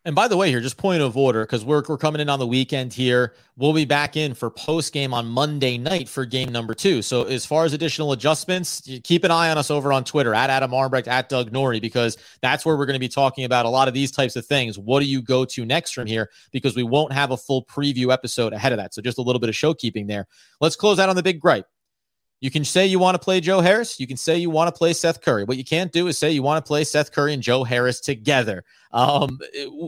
And 0.03 0.15
by 0.15 0.27
the 0.27 0.35
way, 0.35 0.49
here, 0.49 0.61
just 0.61 0.77
point 0.77 1.03
of 1.03 1.15
order, 1.15 1.45
because 1.45 1.63
we're, 1.63 1.83
we're 1.87 1.97
coming 1.97 2.21
in 2.21 2.29
on 2.29 2.39
the 2.39 2.47
weekend 2.47 2.91
here. 2.91 3.35
We'll 3.55 3.73
be 3.73 3.85
back 3.85 4.17
in 4.17 4.33
for 4.33 4.49
post 4.49 4.93
game 4.93 5.13
on 5.13 5.27
Monday 5.27 5.77
night 5.77 6.09
for 6.09 6.25
game 6.25 6.51
number 6.51 6.73
two. 6.73 7.03
So, 7.03 7.25
as 7.25 7.45
far 7.45 7.65
as 7.65 7.73
additional 7.73 8.11
adjustments, 8.11 8.81
keep 9.03 9.23
an 9.23 9.29
eye 9.29 9.51
on 9.51 9.59
us 9.59 9.69
over 9.69 9.93
on 9.93 10.03
Twitter 10.03 10.33
at 10.33 10.49
Adam 10.49 10.71
Armbrecht, 10.71 11.07
at 11.07 11.29
Doug 11.29 11.51
Norrie, 11.51 11.79
because 11.79 12.17
that's 12.41 12.65
where 12.65 12.75
we're 12.77 12.87
going 12.87 12.95
to 12.95 12.99
be 12.99 13.09
talking 13.09 13.45
about 13.45 13.67
a 13.67 13.69
lot 13.69 13.87
of 13.87 13.93
these 13.93 14.11
types 14.11 14.35
of 14.35 14.43
things. 14.43 14.79
What 14.79 15.01
do 15.01 15.05
you 15.05 15.21
go 15.21 15.45
to 15.45 15.65
next 15.65 15.91
from 15.91 16.07
here? 16.07 16.31
Because 16.51 16.75
we 16.75 16.83
won't 16.83 17.13
have 17.13 17.29
a 17.29 17.37
full 17.37 17.63
preview 17.65 18.11
episode 18.11 18.53
ahead 18.53 18.71
of 18.71 18.79
that. 18.79 18.95
So, 18.95 19.03
just 19.03 19.19
a 19.19 19.21
little 19.21 19.39
bit 19.39 19.49
of 19.49 19.55
show 19.55 19.75
keeping 19.75 20.07
there. 20.07 20.25
Let's 20.59 20.75
close 20.75 20.97
out 20.97 21.09
on 21.09 21.15
the 21.15 21.21
big 21.21 21.39
gripe. 21.39 21.67
You 22.41 22.49
can 22.49 22.65
say 22.65 22.87
you 22.87 22.97
want 22.97 23.15
to 23.15 23.23
play 23.23 23.39
Joe 23.39 23.61
Harris. 23.61 23.99
You 23.99 24.07
can 24.07 24.17
say 24.17 24.37
you 24.37 24.49
want 24.49 24.67
to 24.67 24.77
play 24.77 24.93
Seth 24.93 25.21
Curry. 25.21 25.43
What 25.43 25.57
you 25.57 25.63
can't 25.63 25.91
do 25.91 26.07
is 26.07 26.17
say 26.17 26.31
you 26.31 26.41
want 26.41 26.63
to 26.63 26.67
play 26.67 26.83
Seth 26.83 27.11
Curry 27.11 27.33
and 27.33 27.43
Joe 27.43 27.63
Harris 27.63 27.99
together. 27.99 28.63
Um, 28.91 29.39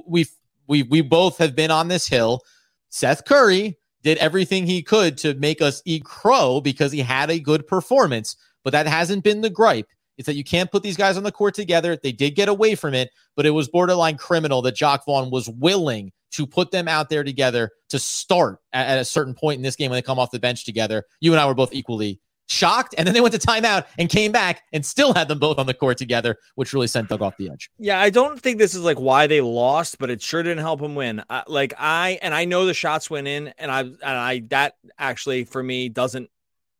we 0.08 0.28
we 0.68 0.84
we 0.84 1.02
both 1.02 1.40
have 1.40 1.56
been 1.56 1.72
on 1.72 1.88
this 1.88 2.08
hill. 2.08 2.42
Seth 2.90 3.26
Curry 3.26 3.78
did 4.04 4.20
everything 4.20 4.68
he 4.68 4.84
could 4.84 5.18
to 5.18 5.34
make 5.36 5.62
us 5.62 5.82
eat 5.86 6.06
crow 6.06 6.62
because 6.62 6.92
he 6.92 7.00
had 7.00 7.32
a 7.32 7.40
good 7.40 7.66
performance, 7.66 8.36
but 8.64 8.72
that 8.72 8.86
hasn't 8.86 9.24
been 9.24 9.42
the 9.42 9.50
gripe. 9.50 9.88
It's 10.18 10.28
that 10.28 10.36
you 10.36 10.44
can't 10.44 10.72
put 10.72 10.84
these 10.84 10.98
guys 10.98 11.18
on 11.18 11.24
the 11.24 11.32
court 11.32 11.56
together. 11.56 11.98
They 11.98 12.12
did 12.12 12.36
get 12.36 12.50
away 12.50 12.76
from 12.76 12.94
it, 12.94 13.10
but 13.36 13.48
it 13.48 13.52
was 13.52 13.68
borderline 13.68 14.18
criminal 14.18 14.62
that 14.62 14.76
Jacque 14.76 15.06
Vaughn 15.06 15.32
was 15.32 15.50
willing 15.50 16.12
to 16.34 16.46
put 16.46 16.70
them 16.70 16.88
out 16.88 17.10
there 17.10 17.24
together 17.24 17.72
to 17.90 17.98
start 17.98 18.60
at, 18.74 18.88
at 18.88 19.00
a 19.00 19.06
certain 19.06 19.34
point 19.34 19.58
in 19.58 19.64
this 19.64 19.76
game 19.76 19.90
when 19.90 19.98
they 19.98 20.04
come 20.04 20.20
off 20.20 20.30
the 20.30 20.40
bench 20.40 20.66
together. 20.66 21.04
You 21.20 21.32
and 21.32 21.40
I 21.40 21.48
were 21.48 21.56
both 21.56 21.74
equally 21.74 22.20
shocked, 22.54 22.96
and 22.98 23.06
then 23.08 23.14
they 23.14 23.22
went 23.22 23.34
to 23.34 23.40
timeout 23.40 23.86
and 23.98 24.10
came 24.10 24.32
back 24.32 24.64
and 24.72 24.86
still 24.86 25.14
had 25.14 25.28
them 25.28 25.40
both 25.40 25.58
on 25.58 25.66
the 25.66 25.74
court 25.74 25.98
together, 25.98 26.38
which 26.56 26.74
really 26.74 26.88
sent 26.88 27.10
Doug 27.10 27.22
off 27.22 27.36
the 27.38 27.50
edge. 27.50 27.70
Yeah, 27.78 28.00
I 28.00 28.10
don't 28.10 28.40
think 28.40 28.60
this 28.60 28.76
is 28.76 28.82
like 28.82 29.00
why 29.00 29.28
they 29.28 29.42
lost, 29.42 29.98
but 30.00 30.10
it 30.10 30.22
sure 30.22 30.44
didn't 30.44 30.60
help 30.60 30.80
them 30.80 30.96
win. 30.96 31.24
I, 31.30 31.44
like 31.48 31.74
I 31.78 32.20
and 32.22 32.34
I 32.34 32.46
know 32.46 32.66
the 32.66 32.74
shots 32.74 33.10
went 33.10 33.28
in, 33.28 33.54
and 33.58 33.72
I 33.72 33.80
and 33.82 33.98
I 34.04 34.44
that 34.50 34.76
actually 34.98 35.46
for 35.46 35.62
me 35.62 35.90
doesn't. 35.90 36.30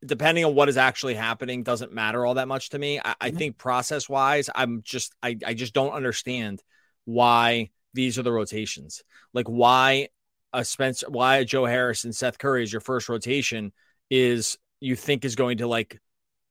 Depending 0.06 0.44
on 0.44 0.54
what 0.54 0.68
is 0.68 0.76
actually 0.76 1.14
happening, 1.14 1.64
doesn't 1.64 1.94
matter 1.94 2.26
all 2.26 2.34
that 2.34 2.50
much 2.50 2.72
to 2.72 2.80
me. 2.80 3.00
I, 3.00 3.16
I 3.22 3.30
mm-hmm. 3.30 3.38
think 3.38 3.58
process 3.58 4.10
wise, 4.10 4.50
I'm 4.54 4.82
just 4.84 5.16
I 5.24 5.38
I 5.46 5.54
just 5.54 5.74
don't 5.74 5.94
understand 5.94 6.62
why 7.06 7.70
these 7.94 8.20
are 8.20 8.24
the 8.24 8.32
rotations. 8.32 9.04
Like 9.34 9.48
why 9.48 10.10
a 10.52 10.64
Spencer, 10.64 11.10
why 11.10 11.38
a 11.38 11.46
Joe 11.46 11.66
Harris 11.66 12.04
and 12.04 12.16
Seth 12.16 12.38
Curry 12.38 12.64
is 12.64 12.72
your 12.72 12.82
first 12.82 13.10
rotation 13.10 13.72
is 14.10 14.58
you 14.84 14.96
think 14.96 15.26
is 15.26 15.36
going 15.36 15.60
to 15.60 15.68
like 15.68 16.00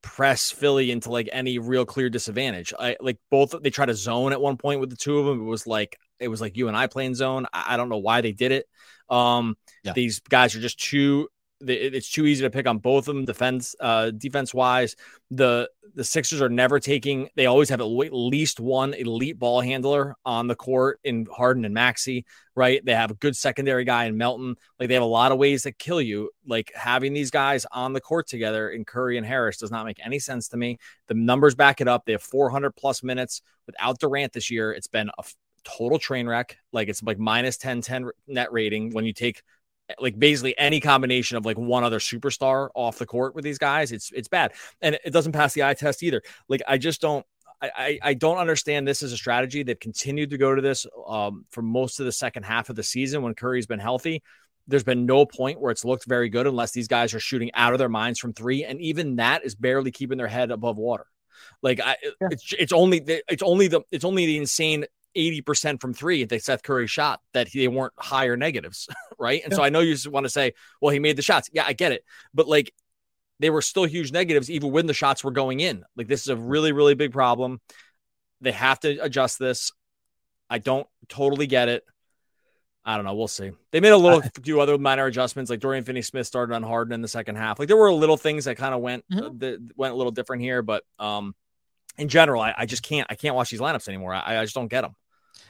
press 0.02 0.50
Philly 0.50 0.90
into 0.90 1.10
like 1.10 1.28
any 1.32 1.58
real 1.58 1.84
clear 1.84 2.10
disadvantage. 2.10 2.72
I 2.78 2.96
like 3.00 3.18
both 3.30 3.54
they 3.62 3.70
tried 3.70 3.86
to 3.86 3.94
zone 3.94 4.32
at 4.32 4.40
one 4.40 4.56
point 4.56 4.80
with 4.80 4.90
the 4.90 4.96
two 4.96 5.18
of 5.18 5.26
them. 5.26 5.40
It 5.40 5.48
was 5.48 5.66
like 5.66 5.96
it 6.18 6.28
was 6.28 6.40
like 6.40 6.56
you 6.56 6.68
and 6.68 6.76
I 6.76 6.86
playing 6.86 7.14
zone. 7.14 7.46
I, 7.52 7.74
I 7.74 7.76
don't 7.76 7.88
know 7.88 7.98
why 7.98 8.20
they 8.20 8.32
did 8.32 8.52
it. 8.52 8.66
Um 9.08 9.56
yeah. 9.84 9.92
these 9.92 10.20
guys 10.20 10.54
are 10.56 10.60
just 10.60 10.80
too 10.80 11.28
It's 11.68 12.10
too 12.10 12.26
easy 12.26 12.42
to 12.42 12.50
pick 12.50 12.66
on 12.66 12.78
both 12.78 13.08
of 13.08 13.14
them 13.14 13.24
defense 13.24 13.74
uh, 13.80 14.10
defense 14.10 14.52
wise. 14.52 14.96
The 15.30 15.68
the 15.94 16.04
Sixers 16.04 16.40
are 16.40 16.48
never 16.48 16.80
taking. 16.80 17.28
They 17.36 17.46
always 17.46 17.68
have 17.68 17.80
at 17.80 17.84
least 17.84 18.60
one 18.60 18.94
elite 18.94 19.38
ball 19.38 19.60
handler 19.60 20.16
on 20.24 20.46
the 20.46 20.54
court 20.54 21.00
in 21.04 21.26
Harden 21.32 21.64
and 21.64 21.74
Maxey. 21.74 22.24
Right? 22.54 22.84
They 22.84 22.94
have 22.94 23.10
a 23.10 23.14
good 23.14 23.36
secondary 23.36 23.84
guy 23.84 24.04
in 24.04 24.16
Melton. 24.16 24.56
Like 24.78 24.88
they 24.88 24.94
have 24.94 25.02
a 25.02 25.06
lot 25.06 25.32
of 25.32 25.38
ways 25.38 25.62
to 25.62 25.72
kill 25.72 26.00
you. 26.00 26.30
Like 26.46 26.72
having 26.74 27.12
these 27.12 27.30
guys 27.30 27.66
on 27.72 27.92
the 27.92 28.00
court 28.00 28.26
together 28.26 28.70
in 28.70 28.84
Curry 28.84 29.16
and 29.16 29.26
Harris 29.26 29.58
does 29.58 29.70
not 29.70 29.86
make 29.86 30.00
any 30.04 30.18
sense 30.18 30.48
to 30.48 30.56
me. 30.56 30.78
The 31.08 31.14
numbers 31.14 31.54
back 31.54 31.80
it 31.80 31.88
up. 31.88 32.04
They 32.04 32.12
have 32.12 32.22
400 32.22 32.72
plus 32.72 33.02
minutes 33.02 33.42
without 33.66 33.98
Durant 33.98 34.32
this 34.32 34.50
year. 34.50 34.72
It's 34.72 34.88
been 34.88 35.10
a 35.18 35.24
total 35.64 35.98
train 35.98 36.26
wreck. 36.26 36.58
Like 36.72 36.88
it's 36.88 37.02
like 37.02 37.18
minus 37.18 37.56
10 37.56 37.82
10 37.82 38.10
net 38.26 38.52
rating 38.52 38.92
when 38.92 39.04
you 39.04 39.12
take 39.12 39.42
like 39.98 40.18
basically 40.18 40.56
any 40.58 40.80
combination 40.80 41.36
of 41.36 41.44
like 41.44 41.58
one 41.58 41.84
other 41.84 41.98
superstar 41.98 42.68
off 42.74 42.98
the 42.98 43.06
court 43.06 43.34
with 43.34 43.44
these 43.44 43.58
guys. 43.58 43.92
It's 43.92 44.10
it's 44.12 44.28
bad. 44.28 44.52
And 44.80 44.98
it 45.04 45.12
doesn't 45.12 45.32
pass 45.32 45.54
the 45.54 45.64
eye 45.64 45.74
test 45.74 46.02
either. 46.02 46.22
Like 46.48 46.62
I 46.66 46.78
just 46.78 47.00
don't 47.00 47.26
I, 47.62 47.98
I 48.02 48.14
don't 48.14 48.38
understand 48.38 48.88
this 48.88 49.04
as 49.04 49.12
a 49.12 49.16
strategy. 49.16 49.62
They've 49.62 49.78
continued 49.78 50.30
to 50.30 50.38
go 50.38 50.52
to 50.54 50.60
this 50.60 50.84
um, 51.06 51.44
for 51.50 51.62
most 51.62 52.00
of 52.00 52.06
the 52.06 52.12
second 52.12 52.42
half 52.42 52.70
of 52.70 52.76
the 52.76 52.82
season 52.82 53.22
when 53.22 53.34
Curry's 53.34 53.66
been 53.66 53.78
healthy. 53.78 54.22
There's 54.66 54.82
been 54.82 55.06
no 55.06 55.26
point 55.26 55.60
where 55.60 55.70
it's 55.70 55.84
looked 55.84 56.04
very 56.06 56.28
good 56.28 56.48
unless 56.48 56.72
these 56.72 56.88
guys 56.88 57.14
are 57.14 57.20
shooting 57.20 57.52
out 57.54 57.72
of 57.72 57.78
their 57.78 57.88
minds 57.88 58.18
from 58.18 58.32
three, 58.32 58.64
and 58.64 58.80
even 58.80 59.16
that 59.16 59.44
is 59.44 59.54
barely 59.54 59.92
keeping 59.92 60.18
their 60.18 60.26
head 60.26 60.50
above 60.50 60.76
water. 60.76 61.06
Like 61.62 61.80
I, 61.80 61.96
yeah. 62.02 62.28
it's 62.30 62.52
it's 62.58 62.72
only 62.72 63.00
the, 63.00 63.22
it's 63.28 63.42
only 63.42 63.68
the 63.68 63.82
it's 63.90 64.04
only 64.04 64.26
the 64.26 64.38
insane 64.38 64.84
80% 65.16 65.80
from 65.80 65.94
three 65.94 66.24
that 66.24 66.42
Seth 66.42 66.62
Curry 66.62 66.86
shot 66.86 67.20
that 67.32 67.48
they 67.52 67.68
weren't 67.68 67.92
higher 67.98 68.36
negatives, 68.36 68.88
right? 69.18 69.42
And 69.42 69.52
yeah. 69.52 69.56
so 69.56 69.62
I 69.62 69.70
know 69.70 69.80
you 69.80 69.94
just 69.94 70.08
want 70.08 70.24
to 70.24 70.30
say, 70.30 70.54
well, 70.80 70.92
he 70.92 70.98
made 70.98 71.16
the 71.16 71.22
shots. 71.22 71.48
Yeah, 71.52 71.64
I 71.66 71.72
get 71.72 71.92
it. 71.92 72.04
But 72.34 72.48
like 72.48 72.72
they 73.38 73.50
were 73.50 73.62
still 73.62 73.84
huge 73.84 74.12
negatives 74.12 74.50
even 74.50 74.70
when 74.70 74.86
the 74.86 74.94
shots 74.94 75.24
were 75.24 75.30
going 75.30 75.60
in. 75.60 75.84
Like 75.96 76.08
this 76.08 76.22
is 76.22 76.28
a 76.28 76.36
really, 76.36 76.72
really 76.72 76.94
big 76.94 77.12
problem. 77.12 77.60
They 78.40 78.52
have 78.52 78.80
to 78.80 78.98
adjust 78.98 79.38
this. 79.38 79.72
I 80.48 80.58
don't 80.58 80.86
totally 81.08 81.46
get 81.46 81.68
it. 81.68 81.84
I 82.84 82.96
don't 82.96 83.04
know. 83.04 83.14
We'll 83.14 83.28
see. 83.28 83.52
They 83.70 83.80
made 83.80 83.92
a 83.92 83.96
little 83.96 84.22
few 84.42 84.60
other 84.60 84.76
minor 84.76 85.06
adjustments, 85.06 85.50
like 85.50 85.60
Dorian 85.60 85.84
Finney-Smith 85.84 86.26
started 86.26 86.54
on 86.54 86.64
Harden 86.64 86.92
in 86.92 87.00
the 87.00 87.08
second 87.08 87.36
half. 87.36 87.58
Like 87.58 87.68
there 87.68 87.76
were 87.76 87.92
little 87.92 88.16
things 88.16 88.46
that 88.46 88.56
kind 88.56 88.74
of 88.74 88.80
went 88.80 89.04
mm-hmm. 89.08 89.24
uh, 89.24 89.30
that 89.38 89.70
went 89.76 89.94
a 89.94 89.96
little 89.96 90.10
different 90.10 90.42
here, 90.42 90.62
but 90.62 90.82
um, 90.98 91.34
in 91.96 92.08
general, 92.08 92.42
I, 92.42 92.54
I, 92.56 92.66
just 92.66 92.82
can't 92.82 93.06
I 93.08 93.14
can't 93.14 93.36
watch 93.36 93.50
these 93.50 93.60
lineups 93.60 93.88
anymore. 93.88 94.14
I, 94.14 94.38
I 94.38 94.44
just 94.44 94.54
don't 94.54 94.68
get 94.68 94.82
them. 94.82 94.96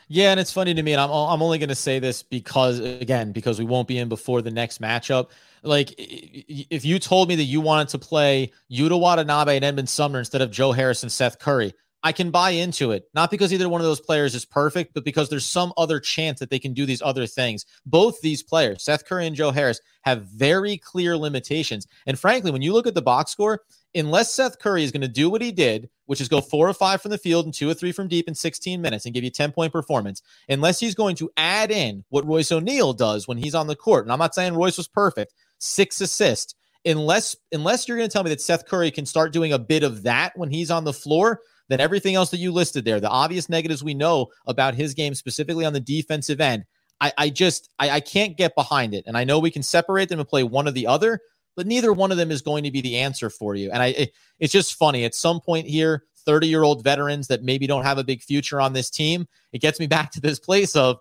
Yeah, 0.08 0.30
and 0.30 0.38
it's 0.38 0.52
funny 0.52 0.74
to 0.74 0.82
me, 0.82 0.92
and 0.92 1.00
I'm 1.00 1.10
I'm 1.10 1.42
only 1.42 1.58
going 1.58 1.70
to 1.70 1.74
say 1.74 1.98
this 1.98 2.22
because 2.22 2.80
again 2.80 3.32
because 3.32 3.58
we 3.58 3.64
won't 3.64 3.88
be 3.88 3.98
in 3.98 4.08
before 4.08 4.42
the 4.42 4.50
next 4.50 4.80
matchup. 4.80 5.30
Like 5.62 5.94
if 5.96 6.84
you 6.84 6.98
told 6.98 7.28
me 7.28 7.36
that 7.36 7.44
you 7.44 7.60
wanted 7.60 7.88
to 7.88 7.98
play 7.98 8.52
Yuta 8.70 8.98
Watanabe 8.98 9.56
and 9.56 9.64
Edmond 9.64 9.88
Sumner 9.88 10.18
instead 10.18 10.42
of 10.42 10.50
Joe 10.50 10.72
Harris 10.72 11.02
and 11.02 11.10
Seth 11.10 11.38
Curry, 11.38 11.72
I 12.02 12.12
can 12.12 12.30
buy 12.30 12.50
into 12.50 12.90
it. 12.90 13.04
Not 13.14 13.30
because 13.30 13.52
either 13.52 13.68
one 13.68 13.80
of 13.80 13.86
those 13.86 14.00
players 14.00 14.34
is 14.34 14.44
perfect, 14.44 14.92
but 14.92 15.04
because 15.04 15.28
there's 15.28 15.46
some 15.46 15.72
other 15.76 16.00
chance 16.00 16.40
that 16.40 16.50
they 16.50 16.58
can 16.58 16.74
do 16.74 16.84
these 16.84 17.02
other 17.02 17.26
things. 17.26 17.64
Both 17.86 18.20
these 18.20 18.42
players, 18.42 18.84
Seth 18.84 19.04
Curry 19.04 19.26
and 19.26 19.36
Joe 19.36 19.52
Harris, 19.52 19.80
have 20.02 20.26
very 20.26 20.76
clear 20.78 21.16
limitations. 21.16 21.86
And 22.06 22.18
frankly, 22.18 22.50
when 22.50 22.62
you 22.62 22.72
look 22.72 22.86
at 22.86 22.94
the 22.94 23.02
box 23.02 23.30
score, 23.30 23.60
unless 23.94 24.34
Seth 24.34 24.58
Curry 24.58 24.82
is 24.82 24.90
going 24.90 25.02
to 25.02 25.08
do 25.08 25.30
what 25.30 25.42
he 25.42 25.52
did, 25.52 25.88
which 26.06 26.20
is 26.20 26.28
go 26.28 26.40
four 26.40 26.68
or 26.68 26.74
five 26.74 27.00
from 27.00 27.10
the 27.10 27.18
field 27.18 27.44
and 27.44 27.54
two 27.54 27.70
or 27.70 27.74
three 27.74 27.92
from 27.92 28.08
deep 28.08 28.26
in 28.26 28.34
16 28.34 28.80
minutes 28.80 29.04
and 29.04 29.14
give 29.14 29.24
you 29.24 29.30
10 29.30 29.52
point 29.52 29.72
performance, 29.72 30.22
unless 30.48 30.80
he's 30.80 30.94
going 30.94 31.16
to 31.16 31.30
add 31.36 31.70
in 31.70 32.04
what 32.08 32.26
Royce 32.26 32.50
O'Neale 32.50 32.94
does 32.94 33.28
when 33.28 33.38
he's 33.38 33.54
on 33.54 33.68
the 33.68 33.76
court. 33.76 34.04
And 34.04 34.12
I'm 34.12 34.18
not 34.18 34.34
saying 34.34 34.54
Royce 34.54 34.76
was 34.76 34.88
perfect, 34.88 35.34
six 35.58 36.00
assists. 36.00 36.54
Unless 36.84 37.36
unless 37.52 37.86
you're 37.86 37.96
going 37.96 38.08
to 38.08 38.12
tell 38.12 38.24
me 38.24 38.30
that 38.30 38.40
Seth 38.40 38.66
Curry 38.66 38.90
can 38.90 39.06
start 39.06 39.32
doing 39.32 39.52
a 39.52 39.58
bit 39.58 39.84
of 39.84 40.02
that 40.02 40.36
when 40.36 40.50
he's 40.50 40.68
on 40.68 40.82
the 40.82 40.92
floor, 40.92 41.40
then 41.72 41.80
everything 41.80 42.14
else 42.14 42.30
that 42.30 42.38
you 42.38 42.52
listed 42.52 42.84
there, 42.84 43.00
the 43.00 43.08
obvious 43.08 43.48
negatives 43.48 43.82
we 43.82 43.94
know 43.94 44.28
about 44.46 44.74
his 44.74 44.94
game, 44.94 45.14
specifically 45.14 45.64
on 45.64 45.72
the 45.72 45.80
defensive 45.80 46.40
end, 46.40 46.64
I, 47.00 47.12
I 47.18 47.30
just 47.30 47.70
I, 47.78 47.90
I 47.90 48.00
can't 48.00 48.36
get 48.36 48.54
behind 48.54 48.94
it. 48.94 49.04
And 49.06 49.16
I 49.16 49.24
know 49.24 49.38
we 49.38 49.50
can 49.50 49.62
separate 49.62 50.08
them 50.08 50.20
and 50.20 50.28
play 50.28 50.44
one 50.44 50.68
or 50.68 50.70
the 50.70 50.86
other, 50.86 51.20
but 51.56 51.66
neither 51.66 51.92
one 51.92 52.12
of 52.12 52.18
them 52.18 52.30
is 52.30 52.42
going 52.42 52.64
to 52.64 52.70
be 52.70 52.80
the 52.80 52.98
answer 52.98 53.28
for 53.28 53.54
you. 53.54 53.70
And 53.70 53.82
I 53.82 53.86
it, 53.86 54.12
it's 54.38 54.52
just 54.52 54.74
funny. 54.74 55.04
At 55.04 55.14
some 55.14 55.40
point 55.40 55.66
here, 55.66 56.04
30 56.24 56.46
year 56.46 56.62
old 56.62 56.84
veterans 56.84 57.26
that 57.28 57.42
maybe 57.42 57.66
don't 57.66 57.84
have 57.84 57.98
a 57.98 58.04
big 58.04 58.22
future 58.22 58.60
on 58.60 58.72
this 58.72 58.90
team, 58.90 59.26
it 59.52 59.60
gets 59.60 59.80
me 59.80 59.86
back 59.88 60.12
to 60.12 60.20
this 60.20 60.38
place 60.38 60.76
of 60.76 60.98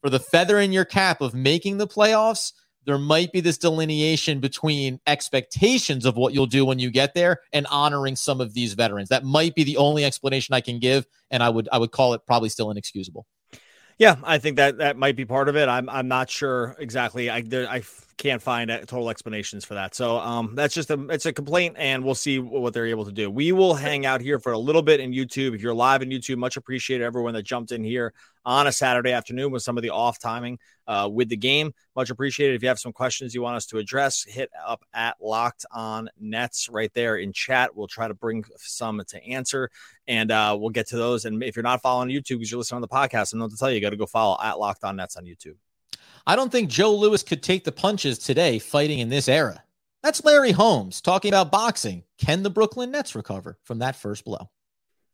for 0.00 0.10
the 0.10 0.20
feather 0.20 0.58
in 0.58 0.72
your 0.72 0.84
cap 0.84 1.20
of 1.20 1.34
making 1.34 1.78
the 1.78 1.86
playoffs 1.86 2.52
there 2.86 2.98
might 2.98 3.32
be 3.32 3.40
this 3.40 3.58
delineation 3.58 4.40
between 4.40 5.00
expectations 5.06 6.04
of 6.04 6.16
what 6.16 6.34
you'll 6.34 6.46
do 6.46 6.64
when 6.64 6.78
you 6.78 6.90
get 6.90 7.14
there 7.14 7.40
and 7.52 7.66
honoring 7.68 8.16
some 8.16 8.40
of 8.40 8.54
these 8.54 8.74
veterans. 8.74 9.08
That 9.08 9.24
might 9.24 9.54
be 9.54 9.64
the 9.64 9.76
only 9.76 10.04
explanation 10.04 10.54
I 10.54 10.60
can 10.60 10.78
give, 10.78 11.06
and 11.30 11.42
I 11.42 11.48
would 11.48 11.68
I 11.72 11.78
would 11.78 11.92
call 11.92 12.14
it 12.14 12.22
probably 12.26 12.48
still 12.48 12.70
inexcusable. 12.70 13.26
Yeah, 13.98 14.16
I 14.24 14.38
think 14.38 14.56
that 14.56 14.78
that 14.78 14.96
might 14.96 15.16
be 15.16 15.24
part 15.24 15.48
of 15.48 15.56
it. 15.56 15.68
I'm 15.68 15.88
I'm 15.88 16.08
not 16.08 16.30
sure 16.30 16.76
exactly. 16.78 17.30
I 17.30 17.42
there, 17.42 17.68
I 17.68 17.82
can't 18.24 18.40
find 18.40 18.70
total 18.70 19.10
explanations 19.10 19.66
for 19.66 19.74
that. 19.74 19.94
So 19.94 20.16
um, 20.16 20.54
that's 20.54 20.72
just 20.72 20.90
a 20.90 20.98
it's 21.10 21.26
a 21.26 21.32
complaint, 21.32 21.76
and 21.78 22.02
we'll 22.02 22.14
see 22.14 22.38
what 22.38 22.72
they're 22.72 22.86
able 22.86 23.04
to 23.04 23.12
do. 23.12 23.30
We 23.30 23.52
will 23.52 23.74
hang 23.74 24.06
out 24.06 24.22
here 24.22 24.38
for 24.38 24.52
a 24.52 24.58
little 24.58 24.80
bit 24.80 24.98
in 24.98 25.12
YouTube. 25.12 25.54
If 25.54 25.60
you're 25.60 25.74
live 25.74 26.00
in 26.00 26.08
YouTube, 26.08 26.38
much 26.38 26.56
appreciated 26.56 27.04
everyone 27.04 27.34
that 27.34 27.42
jumped 27.42 27.70
in 27.70 27.84
here 27.84 28.14
on 28.46 28.66
a 28.66 28.72
Saturday 28.72 29.12
afternoon 29.12 29.52
with 29.52 29.62
some 29.62 29.76
of 29.76 29.82
the 29.82 29.90
off 29.90 30.18
timing 30.18 30.58
uh, 30.86 31.06
with 31.12 31.28
the 31.28 31.36
game. 31.36 31.74
Much 31.94 32.08
appreciated. 32.08 32.56
If 32.56 32.62
you 32.62 32.68
have 32.68 32.78
some 32.78 32.94
questions 32.94 33.34
you 33.34 33.42
want 33.42 33.56
us 33.56 33.66
to 33.66 33.76
address, 33.76 34.24
hit 34.24 34.50
up 34.66 34.82
at 34.94 35.16
Locked 35.20 35.66
On 35.70 36.08
Nets 36.18 36.70
right 36.70 36.92
there 36.94 37.16
in 37.16 37.30
chat. 37.30 37.76
We'll 37.76 37.88
try 37.88 38.08
to 38.08 38.14
bring 38.14 38.42
some 38.56 39.02
to 39.06 39.22
answer, 39.22 39.68
and 40.08 40.30
uh, 40.30 40.56
we'll 40.58 40.70
get 40.70 40.88
to 40.88 40.96
those. 40.96 41.26
And 41.26 41.42
if 41.42 41.56
you're 41.56 41.62
not 41.62 41.82
following 41.82 42.08
YouTube 42.08 42.38
because 42.38 42.50
you're 42.50 42.58
listening 42.58 42.76
on 42.76 42.82
the 42.82 42.88
podcast, 42.88 43.34
I'm 43.34 43.38
know 43.38 43.48
to 43.48 43.56
tell 43.56 43.68
you, 43.68 43.74
you 43.74 43.82
got 43.82 43.90
to 43.90 43.96
go 43.98 44.06
follow 44.06 44.38
at 44.42 44.58
Locked 44.58 44.82
On 44.84 44.96
Nets 44.96 45.18
on 45.18 45.24
YouTube. 45.24 45.56
I 46.26 46.36
don't 46.36 46.50
think 46.50 46.70
Joe 46.70 46.94
Louis 46.94 47.22
could 47.22 47.42
take 47.42 47.64
the 47.64 47.72
punches 47.72 48.18
today 48.18 48.58
fighting 48.58 48.98
in 48.98 49.10
this 49.10 49.28
era. 49.28 49.62
That's 50.02 50.24
Larry 50.24 50.52
Holmes 50.52 51.00
talking 51.00 51.30
about 51.30 51.52
boxing. 51.52 52.04
Can 52.18 52.42
the 52.42 52.50
Brooklyn 52.50 52.90
Nets 52.90 53.14
recover 53.14 53.58
from 53.62 53.80
that 53.80 53.94
first 53.94 54.24
blow? 54.24 54.36
All 54.36 54.50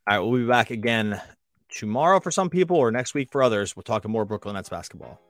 right, 0.07 0.19
we'll 0.21 0.39
be 0.39 0.47
back 0.47 0.71
again 0.71 1.21
tomorrow 1.69 2.21
for 2.21 2.31
some 2.31 2.49
people 2.49 2.77
or 2.77 2.91
next 2.93 3.15
week 3.15 3.31
for 3.33 3.43
others. 3.43 3.75
We'll 3.75 3.83
talk 3.83 4.03
to 4.03 4.09
more 4.09 4.25
Brooklyn 4.25 4.55
Nets 4.55 4.69
basketball. 4.69 5.21